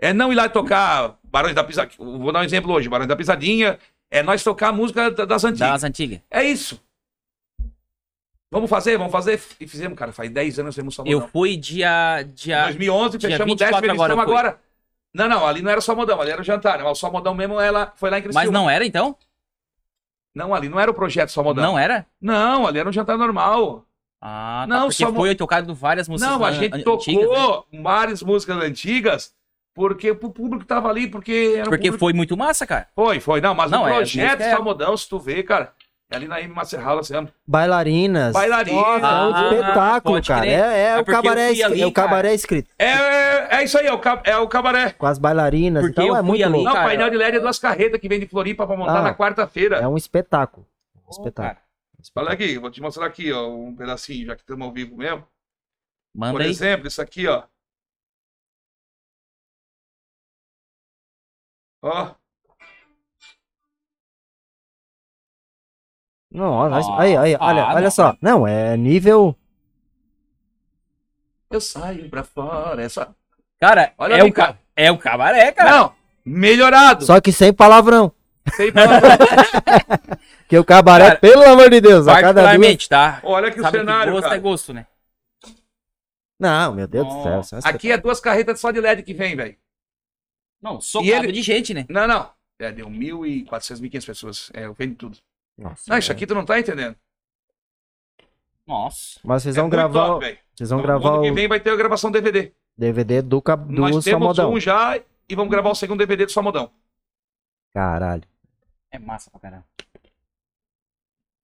É 0.00 0.12
não 0.12 0.32
ir 0.32 0.36
lá 0.36 0.46
e 0.46 0.50
tocar 0.50 1.16
Barões 1.24 1.54
da 1.54 1.64
Pisadinha. 1.64 1.96
Vou 1.98 2.32
dar 2.32 2.40
um 2.40 2.44
exemplo 2.44 2.72
hoje. 2.72 2.88
Barões 2.88 3.08
da 3.08 3.16
Pisadinha. 3.16 3.78
É 4.10 4.22
nós 4.22 4.42
tocar 4.42 4.68
a 4.68 4.72
música 4.72 5.10
da- 5.10 5.24
das 5.24 5.44
antigas. 5.44 5.68
Das 5.70 5.84
antigas. 5.84 6.20
É 6.30 6.42
isso. 6.42 6.80
Vamos 8.50 8.70
fazer, 8.70 8.96
vamos 8.96 9.12
fazer. 9.12 9.40
E 9.60 9.66
fizemos, 9.68 9.98
cara. 9.98 10.12
Faz 10.12 10.30
10 10.30 10.58
anos 10.58 10.70
que 10.70 10.74
fizemos 10.80 10.94
só 10.94 11.04
modão. 11.04 11.20
Eu 11.20 11.28
fui 11.28 11.56
dia. 11.56 12.22
Dia 12.34 12.64
2011, 12.64 13.18
dia 13.18 13.30
fechamos 13.30 13.56
10 13.56 13.70
24 13.80 13.90
agora 13.92 14.22
agora. 14.22 14.60
Não, 15.12 15.28
não. 15.28 15.46
Ali 15.46 15.60
não 15.62 15.70
era 15.70 15.80
só 15.80 15.94
modão. 15.94 16.20
Ali 16.20 16.30
era 16.30 16.40
o 16.40 16.44
jantar. 16.44 16.78
né? 16.78 16.84
Mas 16.84 16.92
o 16.92 17.00
só 17.00 17.10
modão 17.10 17.34
mesmo 17.34 17.60
ela 17.60 17.92
foi 17.96 18.10
lá 18.10 18.18
em 18.18 18.22
Criciúma. 18.22 18.42
mas 18.44 18.50
não 18.52 18.68
era 18.70 18.86
então? 18.86 19.14
Não, 20.34 20.54
ali 20.54 20.68
não 20.68 20.78
era 20.78 20.90
o 20.90 20.94
projeto 20.94 21.30
só 21.30 21.42
modão. 21.42 21.62
Não 21.64 21.78
era? 21.78 22.06
Não, 22.20 22.66
ali 22.66 22.78
era 22.78 22.88
um 22.88 22.92
jantar 22.92 23.18
normal. 23.18 23.84
Ah, 24.20 24.64
tá. 24.68 24.74
Não, 24.74 24.88
porque 24.88 25.04
só 25.04 25.10
mo- 25.12 25.20
foi 25.20 25.34
tocado 25.34 25.74
várias 25.74 26.08
músicas 26.08 26.32
Não, 26.32 26.44
a 26.44 26.52
gente 26.52 26.82
tocou 26.82 27.66
né? 27.72 27.80
várias 27.82 28.22
músicas 28.22 28.56
antigas 28.62 29.32
porque 29.74 30.10
o 30.10 30.16
público 30.16 30.64
tava 30.64 30.88
ali, 30.88 31.06
porque 31.06 31.60
Porque 31.64 31.76
público- 31.86 31.98
foi 31.98 32.12
muito 32.12 32.36
massa, 32.36 32.66
cara. 32.66 32.88
foi, 32.94 33.20
foi. 33.20 33.40
Não, 33.40 33.54
mas 33.54 33.70
Não, 33.70 33.84
o 33.84 33.88
é, 33.88 33.94
projeto 33.96 34.40
é- 34.40 34.56
só 34.56 34.62
modão, 34.62 34.96
se 34.96 35.08
tu 35.08 35.18
vê, 35.20 35.42
cara, 35.44 35.72
é 36.10 36.16
ali 36.16 36.26
na 36.26 36.40
M 36.40 36.54
Master 36.54 36.80
Hall, 36.80 36.98
assim, 37.00 37.12
Bailarinas. 37.46 38.32
Bailarinas. 38.32 38.82
Nossa, 38.82 39.06
é 39.06 39.22
um 39.28 39.34
Ah, 39.34 39.42
espetáculo, 39.52 40.22
cara. 40.24 40.40
crer. 40.40 40.52
É, 40.58 40.78
é 40.78 40.86
É 40.88 40.98
o 40.98 41.04
cabaré, 41.04 41.48
ali, 41.62 41.82
é 41.82 41.86
o 41.86 41.92
cabaré 41.92 42.34
escrito. 42.34 42.70
É, 42.78 42.86
é, 42.86 43.48
é 43.56 43.64
isso 43.64 43.78
aí, 43.78 43.86
é 43.86 43.92
o, 43.92 44.00
é 44.24 44.36
o 44.38 44.48
cabaré. 44.48 44.92
Com 44.92 45.06
as 45.06 45.18
bailarinas. 45.18 45.84
Porque 45.84 46.00
então 46.00 46.16
é 46.16 46.22
muito 46.22 46.42
ali, 46.42 46.52
louco. 46.52 46.64
Não, 46.64 46.72
cara, 46.72 46.86
painel 46.86 47.10
de 47.10 47.16
LED 47.16 47.36
é 47.36 47.40
duas 47.40 47.58
carretas 47.58 48.00
que 48.00 48.08
vem 48.08 48.18
de 48.20 48.26
Floripa 48.26 48.66
pra 48.66 48.76
montar 48.76 49.00
Ah, 49.00 49.02
na 49.02 49.14
quarta-feira. 49.14 49.76
É 49.76 49.86
um 49.88 49.96
espetáculo. 49.96 50.66
Um 51.06 51.10
espetáculo. 51.10 51.60
Olha 52.16 52.30
aqui, 52.32 52.58
vou 52.58 52.70
te 52.70 52.80
mostrar 52.80 53.06
aqui, 53.06 53.30
ó, 53.32 53.46
um 53.48 53.74
pedacinho, 53.74 54.26
já 54.26 54.34
que 54.34 54.42
estamos 54.42 54.66
ao 54.66 54.72
vivo 54.72 54.96
mesmo. 54.96 55.26
Manda 56.14 56.32
Por 56.32 56.40
aí. 56.42 56.48
exemplo, 56.48 56.86
isso 56.88 57.02
aqui, 57.02 57.26
ó. 57.28 57.42
Ó, 61.82 62.14
Não, 66.30 66.52
olha, 66.52 66.76
Ah, 66.76 67.00
aí, 67.00 67.16
aí, 67.16 67.36
olha, 67.40 67.62
ah, 67.64 67.74
olha 67.74 67.80
não. 67.82 67.90
só. 67.90 68.16
Não, 68.20 68.46
é 68.46 68.76
nível. 68.76 69.34
eu 71.50 71.60
saio 71.60 72.08
pra 72.10 72.22
fora, 72.22 72.82
é 72.82 72.88
só... 72.88 73.08
Cara, 73.60 73.92
Olha 73.98 74.14
é, 74.14 74.20
ali, 74.20 74.30
o 74.30 74.32
ca... 74.32 74.56
é 74.76 74.90
o 74.92 74.98
cabaré, 74.98 75.50
cara. 75.50 75.70
Não, 75.70 75.94
melhorado. 76.24 77.04
Só 77.04 77.20
que 77.20 77.32
sem 77.32 77.52
palavrão. 77.52 78.12
Sem 78.54 78.72
palavrão. 78.72 79.10
Que 80.48 80.56
o 80.56 80.64
cabaré, 80.64 81.08
Cara, 81.08 81.18
pelo 81.18 81.42
amor 81.44 81.68
de 81.68 81.78
Deus, 81.78 82.08
a 82.08 82.22
cada 82.22 82.54
duas... 82.56 82.88
Tá? 82.88 83.20
Olha 83.22 83.50
o 83.50 83.52
Sabe 83.60 83.70
que 83.70 83.78
cenário, 83.84 84.12
gosto 84.12 84.24
cara. 84.24 84.36
é 84.36 84.38
gosto, 84.38 84.72
né? 84.72 84.86
Não, 86.40 86.72
meu 86.74 86.86
Deus 86.88 87.06
do 87.06 87.22
céu. 87.44 87.58
É 87.62 87.68
Aqui 87.68 87.92
é 87.92 87.98
duas 87.98 88.18
carretas 88.18 88.58
só 88.58 88.70
de 88.70 88.80
LED 88.80 89.02
que 89.02 89.12
vem, 89.12 89.36
velho. 89.36 89.54
Não, 90.62 90.80
socado 90.80 91.06
E 91.06 91.10
ele- 91.12 91.32
de 91.32 91.42
gente, 91.42 91.74
né? 91.74 91.84
Não, 91.90 92.06
não. 92.08 92.30
É, 92.58 92.72
deu 92.72 92.88
1.400, 92.88 93.78
1.500 93.78 94.06
pessoas. 94.06 94.50
É, 94.54 94.64
eu 94.64 94.72
vendo 94.72 94.94
tudo. 94.94 95.18
Nossa, 95.58 95.84
Não, 95.88 95.98
isso 95.98 96.12
é. 96.12 96.14
aqui 96.14 96.26
tu 96.26 96.34
não 96.34 96.44
tá 96.44 96.58
entendendo. 96.60 96.96
Nossa. 98.66 99.18
Mas 99.24 99.42
vocês 99.42 99.56
É 99.56 99.60
vão 99.60 99.66
muito 99.68 99.72
gravar. 99.76 100.06
top, 100.06 100.24
velho. 100.24 100.38
vocês 100.54 100.70
vão 100.70 100.78
No 100.78 100.84
gravar 100.84 101.08
ano 101.14 101.22
que 101.22 101.30
o 101.30 101.34
vem 101.34 101.48
vai 101.48 101.58
ter 101.60 101.70
a 101.70 101.76
gravação 101.76 102.10
DVD. 102.10 102.52
DVD 102.76 103.22
do, 103.22 103.40
Cap- 103.42 103.64
do 103.66 103.72
Nós 103.80 104.04
temos 104.04 104.36
Samodão. 104.36 104.52
um 104.52 104.60
já 104.60 105.00
e 105.28 105.34
vamos 105.34 105.50
gravar 105.50 105.70
o 105.70 105.74
segundo 105.74 105.98
DVD 105.98 106.26
do 106.26 106.32
Samodão. 106.32 106.70
Caralho. 107.74 108.22
É 108.90 108.98
massa 108.98 109.30
pra 109.30 109.40
caramba. 109.40 109.64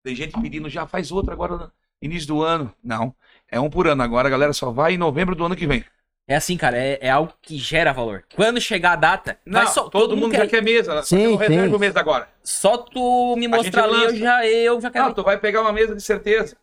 Tem 0.03 0.15
gente 0.15 0.39
pedindo 0.41 0.69
já 0.69 0.87
faz 0.87 1.11
outro 1.11 1.33
agora 1.33 1.57
no 1.57 1.73
início 2.03 2.29
do 2.29 2.43
ano. 2.43 2.73
Não, 2.83 3.15
é 3.49 3.59
um 3.59 3.71
por 3.71 3.87
ano. 3.89 4.03
Agora 4.03 4.29
a 4.29 4.31
galera 4.31 4.53
só 4.53 4.71
vai 4.71 4.95
em 4.95 4.99
novembro 4.99 5.35
do 5.35 5.45
ano 5.45 5.57
que 5.57 5.67
vem. 5.67 5.85
É 6.27 6.37
assim, 6.37 6.57
cara, 6.57 6.79
é, 6.79 6.99
é 7.03 7.11
algo 7.11 7.33
que 7.43 7.59
gera 7.59 7.93
valor. 7.93 8.25
Quando 8.35 8.59
chegar 8.61 8.93
a 8.93 8.97
data, 8.97 9.39
Não, 9.45 9.61
vai 9.63 9.71
só, 9.71 9.91
todo, 9.91 10.17
mundo 10.17 10.35
já 10.35 10.47
quer 10.47 10.63
mesa. 10.63 11.03
Sim, 11.03 11.17
Sim, 11.33 11.37
reserva 11.37 11.69
sim. 11.69 11.75
o 11.75 11.79
mês 11.79 11.95
agora. 11.97 12.29
Só 12.43 12.79
tu 12.79 13.37
me 13.37 13.47
mostrar 13.47 13.85
ali, 13.85 14.05
eu 14.05 14.17
já, 14.17 14.47
eu 14.47 14.81
já 14.81 14.91
quero. 14.91 15.07
Não, 15.07 15.15
tu 15.15 15.23
vai 15.23 15.39
pegar 15.39 15.61
uma 15.61 15.73
mesa 15.73 15.95
de 15.95 16.03
certeza. 16.03 16.57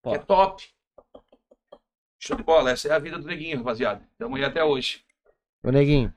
Pô. 0.00 0.14
É 0.14 0.18
top. 0.18 0.64
Show 2.20 2.36
de 2.36 2.42
bola. 2.44 2.70
Essa 2.70 2.86
é 2.88 2.92
a 2.92 2.98
vida 3.00 3.18
do 3.18 3.26
neguinho, 3.26 3.58
rapaziada. 3.58 4.00
Tamo 4.16 4.36
aí 4.36 4.44
até 4.44 4.62
hoje. 4.62 5.02
Ô, 5.64 5.70
Neguinho, 5.72 6.14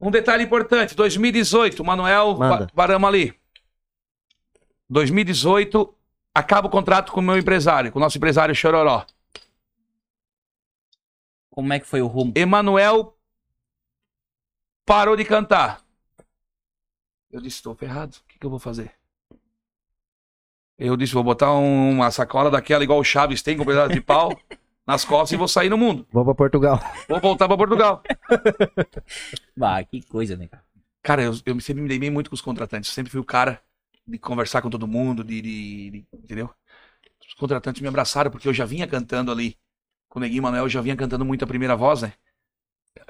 Um 0.00 0.10
detalhe 0.10 0.42
importante, 0.42 0.96
2018, 0.96 1.84
Manuel. 1.84 2.34
Ba- 2.34 2.66
Barama 2.74 3.06
ali. 3.06 3.32
2018, 4.90 5.94
acaba 6.34 6.66
o 6.66 6.70
contrato 6.70 7.12
com 7.12 7.20
o 7.20 7.22
meu 7.22 7.38
empresário, 7.38 7.92
com 7.92 7.98
o 7.98 8.02
nosso 8.02 8.16
empresário 8.18 8.54
Chororó. 8.54 9.04
Como 11.54 11.72
é 11.72 11.78
que 11.78 11.86
foi 11.86 12.02
o 12.02 12.08
rumo? 12.08 12.32
Emanuel 12.34 13.16
parou 14.84 15.16
de 15.16 15.24
cantar. 15.24 15.80
Eu 17.30 17.40
disse, 17.40 17.56
estou 17.58 17.76
ferrado, 17.76 18.16
o 18.16 18.24
que, 18.28 18.38
que 18.40 18.44
eu 18.46 18.50
vou 18.50 18.58
fazer? 18.58 18.92
Eu 20.76 20.96
disse, 20.96 21.14
vou 21.14 21.22
botar 21.22 21.52
um- 21.54 21.90
uma 21.92 22.10
sacola 22.10 22.50
daquela 22.50 22.82
igual 22.82 22.98
o 22.98 23.04
Chaves 23.04 23.40
tem, 23.40 23.56
com 23.56 23.64
pedaço 23.64 23.92
de 23.94 24.00
pau, 24.00 24.30
nas 24.84 25.04
costas 25.04 25.32
e 25.32 25.36
vou 25.36 25.46
sair 25.46 25.68
no 25.70 25.78
mundo. 25.78 26.04
vou 26.10 26.24
pra 26.24 26.34
Portugal. 26.34 26.80
Vou 27.08 27.20
voltar 27.20 27.46
para 27.46 27.56
Portugal. 27.56 28.02
Ah, 29.60 29.82
que 29.84 30.02
coisa, 30.02 30.36
né, 30.36 30.48
cara? 30.48 30.64
Cara, 31.02 31.22
eu, 31.22 31.32
eu 31.46 31.60
sempre 31.60 31.82
me 31.82 31.88
dei 31.88 31.98
bem 31.98 32.10
muito 32.10 32.28
com 32.30 32.34
os 32.34 32.40
contratantes. 32.40 32.90
Sempre 32.92 33.10
fui 33.12 33.20
o 33.20 33.24
cara 33.24 33.62
de 34.06 34.18
conversar 34.18 34.60
com 34.62 34.68
todo 34.70 34.86
mundo, 34.88 35.22
de, 35.22 35.40
de- 35.40 35.90
de- 35.90 36.06
entendeu? 36.12 36.50
Os 37.26 37.34
contratantes 37.34 37.80
me 37.80 37.88
abraçaram 37.88 38.30
porque 38.30 38.48
eu 38.48 38.54
já 38.54 38.64
vinha 38.64 38.86
cantando 38.86 39.30
ali. 39.30 39.56
Com 40.14 40.20
o 40.20 40.22
Neguinho 40.22 40.44
Manuel, 40.44 40.66
eu 40.66 40.68
já 40.68 40.80
vinha 40.80 40.94
cantando 40.94 41.24
muito 41.24 41.42
a 41.42 41.46
primeira 41.46 41.74
voz, 41.74 42.02
né? 42.02 42.12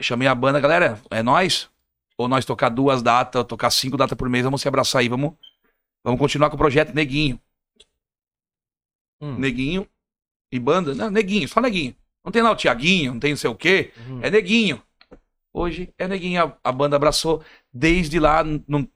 Chamei 0.01 0.27
a 0.27 0.35
banda, 0.35 0.59
galera, 0.59 0.99
é 1.11 1.23
nós? 1.23 1.69
Ou 2.17 2.27
nós 2.27 2.47
tocar 2.47 2.71
duas 2.71 3.03
datas, 3.03 3.41
ou 3.41 3.45
tocar 3.45 3.71
cinco 3.71 3.99
datas 3.99 4.17
por 4.17 4.27
mês, 4.27 4.43
vamos 4.43 4.63
se 4.63 4.67
abraçar 4.67 5.03
aí, 5.03 5.09
vamos, 5.11 5.35
vamos 6.03 6.19
continuar 6.19 6.49
com 6.49 6.57
o 6.57 6.59
projeto 6.59 6.95
Neguinho. 6.95 7.39
Hum. 9.21 9.35
Neguinho 9.39 9.87
e 10.51 10.59
banda. 10.59 10.95
Não, 10.95 11.11
Neguinho, 11.11 11.47
só 11.47 11.61
Neguinho. 11.61 11.95
Não 12.25 12.33
tem 12.33 12.41
lá 12.41 12.51
o 12.51 12.57
Tiaguinho, 12.57 13.13
não 13.13 13.21
tem 13.21 13.33
não 13.33 13.37
sei 13.37 13.51
o 13.51 13.55
quê. 13.55 13.93
Uhum. 14.09 14.21
É 14.23 14.31
Neguinho. 14.31 14.81
Hoje 15.53 15.93
é 15.99 16.09
Neguinho. 16.09 16.43
A, 16.43 16.71
a 16.71 16.73
banda 16.73 16.97
abraçou 16.97 17.45
desde 17.71 18.19
lá. 18.19 18.43
Não, 18.67 18.89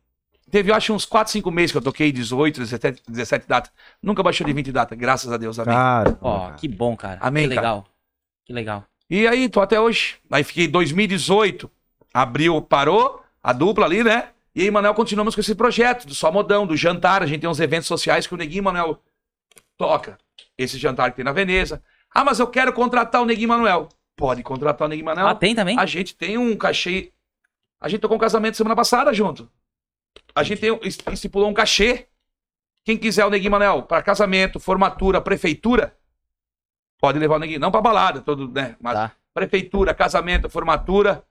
teve, 0.50 0.70
eu 0.70 0.74
acho, 0.74 0.94
uns 0.94 1.04
4, 1.04 1.30
5 1.30 1.50
meses 1.50 1.72
que 1.72 1.76
eu 1.76 1.82
toquei 1.82 2.10
18, 2.10 2.58
17, 2.60 3.02
17 3.06 3.46
datas. 3.46 3.70
Nunca 4.02 4.22
baixou 4.22 4.46
de 4.46 4.52
20 4.54 4.72
datas, 4.72 4.96
graças 4.96 5.30
a 5.30 5.36
Deus. 5.36 5.58
Amém. 5.58 5.74
Cara, 5.74 6.18
Ó, 6.22 6.52
que 6.52 6.66
bom, 6.66 6.96
cara. 6.96 7.18
Amém, 7.20 7.46
Que 7.46 7.54
cara. 7.54 7.84
Que 8.48 8.52
legal. 8.54 8.82
E 9.10 9.28
aí, 9.28 9.46
tô 9.46 9.60
até 9.60 9.78
hoje. 9.78 10.16
Aí 10.30 10.42
fiquei 10.42 10.66
2018. 10.66 11.70
Abril 12.14 12.60
parou, 12.62 13.22
a 13.42 13.52
dupla 13.52 13.84
ali, 13.84 14.02
né? 14.02 14.30
E 14.54 14.62
aí, 14.62 14.70
Manuel, 14.70 14.94
continuamos 14.94 15.34
com 15.34 15.42
esse 15.42 15.54
projeto 15.54 16.06
do 16.06 16.14
Só 16.14 16.32
Modão, 16.32 16.66
do 16.66 16.74
jantar. 16.74 17.22
A 17.22 17.26
gente 17.26 17.42
tem 17.42 17.50
uns 17.50 17.60
eventos 17.60 17.86
sociais 17.86 18.26
que 18.26 18.32
o 18.32 18.38
Neguinho 18.38 18.64
Manuel 18.64 19.02
toca. 19.76 20.16
Esse 20.56 20.78
jantar 20.78 21.10
que 21.10 21.16
tem 21.16 21.24
na 21.26 21.32
Veneza. 21.32 21.82
Ah, 22.12 22.24
mas 22.24 22.38
eu 22.40 22.46
quero 22.46 22.72
contratar 22.72 23.20
o 23.20 23.26
Neguinho 23.26 23.50
Manuel. 23.50 23.90
Pode 24.16 24.42
contratar 24.42 24.86
o 24.86 24.88
Neguinho 24.88 25.04
Manuel. 25.04 25.28
Ah, 25.28 25.34
tem 25.34 25.54
também? 25.54 25.78
A 25.78 25.84
gente 25.84 26.16
tem 26.16 26.38
um 26.38 26.56
cachê. 26.56 27.12
A 27.78 27.88
gente 27.88 28.00
tocou 28.00 28.16
um 28.16 28.20
casamento 28.20 28.56
semana 28.56 28.74
passada 28.74 29.12
junto. 29.12 29.46
A 30.34 30.42
gente 30.42 30.58
tem, 30.58 30.70
um- 30.72 30.80
es- 30.82 30.98
estipulou 31.12 31.50
um 31.50 31.54
cachê. 31.54 32.08
Quem 32.82 32.96
quiser 32.96 33.26
o 33.26 33.30
Neguinho 33.30 33.50
Manel 33.52 33.82
para 33.82 34.02
casamento, 34.02 34.58
formatura, 34.58 35.20
prefeitura, 35.20 35.94
pode 36.98 37.18
levar 37.18 37.36
o 37.36 37.38
Neguinho. 37.38 37.60
Não 37.60 37.70
pra 37.70 37.80
balada, 37.80 38.20
todo, 38.20 38.48
né? 38.50 38.76
Mas 38.80 38.94
Tá. 38.94 39.12
prefeitura, 39.34 39.94
casamento, 39.94 40.48
formatura 40.50 41.24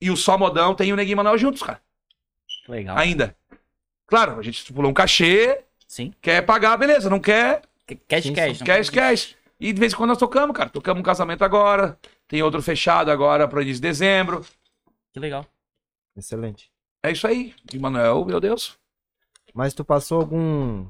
e 0.00 0.10
o 0.10 0.16
Só 0.16 0.36
Modão 0.38 0.74
tem 0.74 0.92
o 0.92 0.96
Neguinho 0.96 1.16
Manel 1.16 1.38
juntos, 1.38 1.62
cara. 1.62 1.80
Legal. 2.68 2.96
Ainda. 2.96 3.36
Claro, 4.06 4.38
a 4.38 4.42
gente 4.42 4.58
estipulou 4.58 4.90
um 4.90 4.94
cachê, 4.94 5.62
Sim. 5.88 6.12
quer 6.20 6.42
pagar, 6.42 6.76
beleza. 6.76 7.08
Não 7.10 7.20
quer, 7.20 7.62
Cash, 8.08 8.24
Sim, 8.24 8.32
cash. 8.34 8.58
tem- 8.60 8.80
esquece. 8.80 9.36
E 9.60 9.72
de 9.72 9.78
vez 9.78 9.92
em 9.92 9.96
quando 9.96 10.08
nós 10.08 10.18
tocamos, 10.18 10.56
cara. 10.56 10.70
Tocamos 10.70 11.00
um 11.00 11.04
casamento 11.04 11.44
agora, 11.44 11.98
tem 12.26 12.42
outro 12.42 12.62
fechado 12.62 13.10
agora 13.10 13.46
para 13.46 13.60
início 13.62 13.80
de 13.82 13.88
dezembro. 13.88 14.44
Que 15.12 15.20
legal. 15.20 15.46
excelente. 16.16 16.70
É 17.02 17.10
isso 17.10 17.26
aí. 17.26 17.54
E 17.72 17.78
Manuel, 17.78 18.24
meu 18.24 18.40
Deus. 18.40 18.78
Mas 19.52 19.74
tu 19.74 19.84
passou 19.84 20.20
algum. 20.20 20.86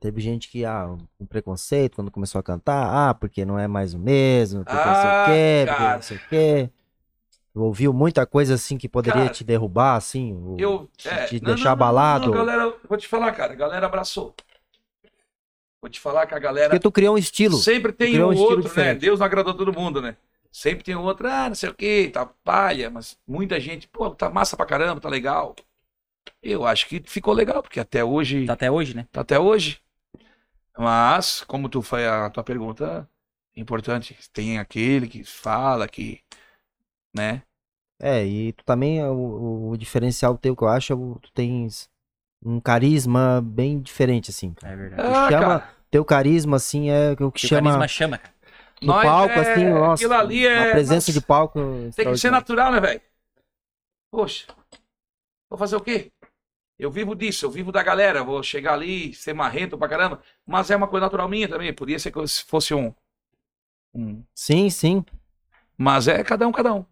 Teve 0.00 0.20
gente 0.20 0.48
que, 0.48 0.64
ah, 0.64 0.96
um 1.20 1.26
preconceito 1.26 1.96
quando 1.96 2.10
começou 2.10 2.38
a 2.38 2.42
cantar, 2.42 3.10
ah, 3.10 3.14
porque 3.14 3.44
não 3.44 3.58
é 3.58 3.68
mais 3.68 3.94
o 3.94 3.98
mesmo, 3.98 4.64
porque 4.64 4.88
não 4.88 4.94
sei 4.94 5.10
Ah, 5.10 5.20
o 5.20 5.24
quê, 5.24 5.66
porque 5.68 5.82
não 5.94 6.02
sei 6.02 6.16
o 6.16 6.20
quê. 6.28 6.70
Tu 7.52 7.60
ouviu 7.62 7.92
muita 7.92 8.26
coisa 8.26 8.54
assim 8.54 8.78
que 8.78 8.88
poderia 8.88 9.22
Cara, 9.22 9.30
te 9.30 9.44
derrubar, 9.44 9.96
assim? 9.96 10.34
o- 10.34 10.56
Eu. 10.58 10.88
te, 10.96 11.08
é, 11.08 11.26
te 11.26 11.40
não, 11.40 11.46
deixar 11.48 11.70
não, 11.70 11.72
abalado? 11.72 12.30
não, 12.30 12.36
galera, 12.38 12.74
vou 12.88 12.98
te 12.98 13.08
falar, 13.08 13.32
cara. 13.32 13.52
A 13.52 13.56
galera 13.56 13.86
abraçou. 13.86 14.34
Vou 15.82 15.90
te 15.90 15.98
falar 16.00 16.26
que 16.26 16.34
a 16.34 16.38
galera. 16.38 16.70
Porque 16.70 16.82
tu 16.82 16.92
criou 16.92 17.14
um 17.14 17.18
estilo. 17.18 17.56
Sempre 17.56 17.92
tem 17.92 18.20
um 18.22 18.28
um 18.28 18.32
estilo 18.32 18.50
outro, 18.50 18.62
né? 18.62 18.68
diferente. 18.68 19.00
Deus 19.00 19.18
não 19.18 19.26
agradou 19.26 19.54
todo 19.54 19.72
mundo, 19.72 20.00
né? 20.02 20.16
Sempre 20.52 20.84
tem 20.84 20.96
um 20.96 21.02
outro, 21.04 21.28
ah, 21.28 21.48
não 21.48 21.54
sei 21.54 21.70
o 21.70 21.74
que, 21.74 22.08
tá 22.08 22.26
palha, 22.26 22.90
mas 22.90 23.16
muita 23.26 23.58
gente, 23.60 23.86
pô, 23.86 24.10
tá 24.10 24.28
massa 24.28 24.56
pra 24.56 24.66
caramba, 24.66 25.00
tá 25.00 25.08
legal. 25.08 25.54
Eu 26.42 26.66
acho 26.66 26.86
que 26.88 27.02
ficou 27.06 27.32
legal, 27.34 27.62
porque 27.62 27.80
até 27.80 28.04
hoje. 28.04 28.46
Tá 28.46 28.54
até 28.54 28.70
hoje, 28.70 28.94
né? 28.96 29.06
Tá 29.12 29.20
até 29.22 29.38
hoje. 29.38 29.80
Mas, 30.80 31.44
como 31.44 31.68
tu 31.68 31.82
foi 31.82 32.06
a 32.06 32.30
tua 32.30 32.42
pergunta, 32.42 33.06
é 33.54 33.60
importante. 33.60 34.16
Tem 34.32 34.58
aquele 34.58 35.06
que 35.06 35.22
fala 35.24 35.86
que. 35.86 36.20
Né? 37.14 37.42
É, 38.00 38.24
e 38.24 38.54
tu 38.54 38.64
também, 38.64 39.04
o, 39.04 39.70
o 39.72 39.76
diferencial 39.76 40.38
teu 40.38 40.56
que 40.56 40.64
eu 40.64 40.68
acho, 40.68 40.94
é 40.94 40.96
o- 40.96 41.18
tu 41.20 41.30
tens 41.32 41.90
um 42.42 42.58
carisma 42.58 43.42
bem 43.42 43.78
diferente, 43.78 44.30
assim. 44.30 44.54
É 44.62 44.74
verdade. 44.74 45.02
Ah, 45.14 45.28
chama- 45.30 45.60
cara, 45.60 45.74
Teu 45.90 46.04
carisma, 46.04 46.56
assim, 46.56 46.88
é 46.88 47.12
o 47.12 47.16
que 47.16 47.24
O 47.24 47.48
chama 47.48 47.62
carisma 47.62 47.88
chama, 47.88 48.16
cara. 48.18 48.34
no 48.80 48.86
nós 48.86 49.04
palco, 49.04 49.32
é- 49.32 49.52
assim, 49.52 49.66
nossa, 49.66 50.04
Aquilo 50.04 50.14
ali 50.14 50.46
é. 50.46 50.56
uma 50.56 50.72
presença 50.72 50.94
nossa, 50.94 51.12
de 51.12 51.20
palco 51.20 51.60
Tem 51.94 52.06
que 52.06 52.16
ser 52.18 52.30
natural, 52.30 52.72
né, 52.72 52.80
velho? 52.80 53.02
Poxa, 54.10 54.46
vou 55.50 55.58
fazer 55.58 55.76
o 55.76 55.80
quê? 55.80 56.10
Eu 56.80 56.90
vivo 56.90 57.14
disso, 57.14 57.44
eu 57.44 57.50
vivo 57.50 57.70
da 57.70 57.82
galera, 57.82 58.24
vou 58.24 58.42
chegar 58.42 58.72
ali, 58.72 59.12
ser 59.12 59.34
marrento 59.34 59.76
pra 59.76 59.86
caramba, 59.86 60.20
mas 60.46 60.70
é 60.70 60.76
uma 60.76 60.88
coisa 60.88 61.04
natural 61.04 61.28
minha 61.28 61.46
também, 61.46 61.72
podia 61.74 61.98
ser 61.98 62.10
que 62.10 62.26
se 62.26 62.42
fosse 62.44 62.72
um. 62.72 62.94
um 63.94 64.22
Sim, 64.34 64.70
sim. 64.70 65.04
Mas 65.76 66.08
é 66.08 66.24
cada 66.24 66.48
um, 66.48 66.52
cada 66.52 66.72
um. 66.72 66.84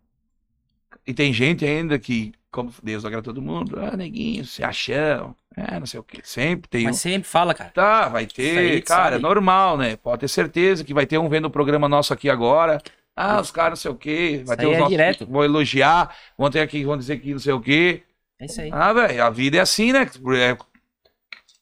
E 1.06 1.14
tem 1.14 1.32
gente 1.32 1.64
ainda 1.64 1.98
que, 1.98 2.32
como 2.50 2.70
Deus 2.82 3.02
agrada 3.04 3.24
todo 3.24 3.40
mundo, 3.40 3.80
ah, 3.80 3.96
neguinho, 3.96 4.44
se 4.44 4.62
acham, 4.62 5.34
é, 5.56 5.78
não 5.78 5.86
sei 5.86 5.98
o 5.98 6.02
quê. 6.02 6.20
Sempre 6.22 6.68
tem 6.68 6.82
um. 6.82 6.88
Mas 6.88 6.98
sempre 6.98 7.26
fala, 7.26 7.54
cara. 7.54 7.70
Tá, 7.70 8.08
vai 8.10 8.26
ter, 8.26 8.58
aí, 8.58 8.82
cara, 8.82 9.16
é 9.16 9.18
normal, 9.18 9.78
né? 9.78 9.96
Pode 9.96 10.20
ter 10.20 10.28
certeza 10.28 10.84
que 10.84 10.92
vai 10.92 11.06
ter 11.06 11.16
um 11.16 11.30
vendo 11.30 11.46
o 11.46 11.50
programa 11.50 11.88
nosso 11.88 12.12
aqui 12.12 12.28
agora. 12.28 12.80
Ah, 13.16 13.40
os 13.40 13.50
caras 13.50 13.70
não 13.70 13.76
sei 13.76 13.90
o 13.90 13.96
quê. 13.96 14.42
Vai 14.46 14.54
Isso 14.54 14.56
ter 14.56 14.66
os 14.66 14.74
é 14.74 14.78
nossos 14.78 14.90
direto. 14.90 15.26
que 15.26 15.32
vão 15.32 15.42
elogiar, 15.42 16.14
vão 16.36 16.50
ter 16.50 16.60
aqui 16.60 16.80
que 16.80 16.84
vão 16.84 16.96
dizer 16.96 17.18
que 17.18 17.32
não 17.32 17.40
sei 17.40 17.52
o 17.52 17.60
quê. 17.60 18.02
É 18.40 18.44
isso 18.46 18.60
aí. 18.60 18.70
Ah, 18.72 18.92
velho, 18.92 19.24
a 19.24 19.30
vida 19.30 19.56
é 19.56 19.60
assim, 19.60 19.92
né? 19.92 20.02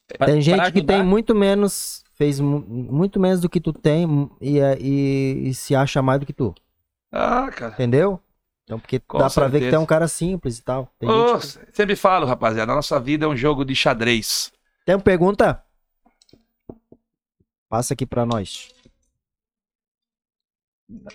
É, 0.09 0.25
Tem 0.25 0.41
gente 0.41 0.71
que 0.71 0.83
tem 0.83 1.03
muito 1.03 1.33
menos, 1.35 2.03
fez 2.13 2.39
mu- 2.39 2.61
muito 2.61 3.19
menos 3.19 3.41
do 3.41 3.49
que 3.49 3.59
tu 3.59 3.73
tem 3.73 4.29
e, 4.39 4.59
é- 4.59 4.77
e- 4.79 5.49
e 5.49 5.53
se 5.53 5.75
acha 5.75 6.01
mais 6.01 6.19
do 6.19 6.25
que 6.25 6.33
tu, 6.33 6.53
Ah, 7.11 7.49
cara. 7.51 7.73
entendeu? 7.73 8.21
Então, 8.63 8.79
porque 8.79 8.99
Com 8.99 9.17
dá 9.17 9.29
pra 9.29 9.47
ver 9.47 9.51
que 9.53 9.57
tu 9.57 9.61
certeza. 9.63 9.75
é 9.75 9.79
um 9.79 9.85
cara 9.85 10.07
simples 10.07 10.59
e 10.59 10.61
tal. 10.63 10.91
Gente 11.01 11.55
que- 11.65 11.75
Sempre 11.75 11.95
falo, 11.95 12.25
rapaziada, 12.25 12.71
a 12.71 12.75
nossa 12.75 12.99
vida 12.99 13.25
é 13.25 13.27
um 13.27 13.35
jogo 13.35 13.63
de 13.65 13.73
xadrez. 13.75 14.51
tem 14.85 14.95
uma 14.95 15.01
pergunta? 15.01 15.63
Passa 17.69 17.93
aqui 17.93 18.05
pra 18.05 18.25
nós. 18.25 18.69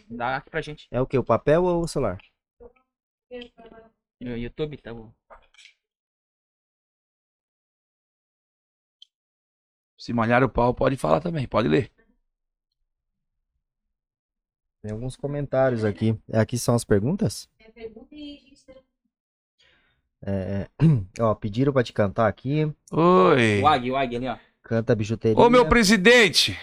Dá 0.08 0.36
aqui 0.36 0.50
pra 0.50 0.60
gente. 0.60 0.86
É 0.90 1.00
o 1.00 1.06
que? 1.06 1.16
O 1.16 1.24
papel 1.24 1.64
ou 1.64 1.82
o 1.82 1.88
celular? 1.88 2.18
No 4.20 4.36
YouTube, 4.36 4.76
tá 4.76 4.92
bom. 4.92 5.10
Se 10.02 10.12
malhar 10.12 10.42
o 10.42 10.48
pau, 10.48 10.74
pode 10.74 10.96
falar 10.96 11.20
também, 11.20 11.46
pode 11.46 11.68
ler. 11.68 11.88
Tem 14.82 14.90
alguns 14.90 15.14
comentários 15.14 15.84
aqui. 15.84 16.18
É, 16.28 16.40
Aqui 16.40 16.58
são 16.58 16.74
as 16.74 16.84
perguntas? 16.84 17.48
É, 20.20 20.66
é, 20.66 20.68
ó, 21.22 21.32
pediram 21.36 21.72
pra 21.72 21.84
te 21.84 21.92
cantar 21.92 22.26
aqui. 22.26 22.62
Oi. 22.90 23.60
O 23.62 23.68
Ag, 23.68 23.90
o 23.92 23.96
Ag 23.96 24.16
ali, 24.16 24.26
ó. 24.26 24.36
Canta 24.64 24.92
bijuteria. 24.92 25.38
Ô, 25.38 25.48
meu 25.48 25.68
presidente. 25.68 26.58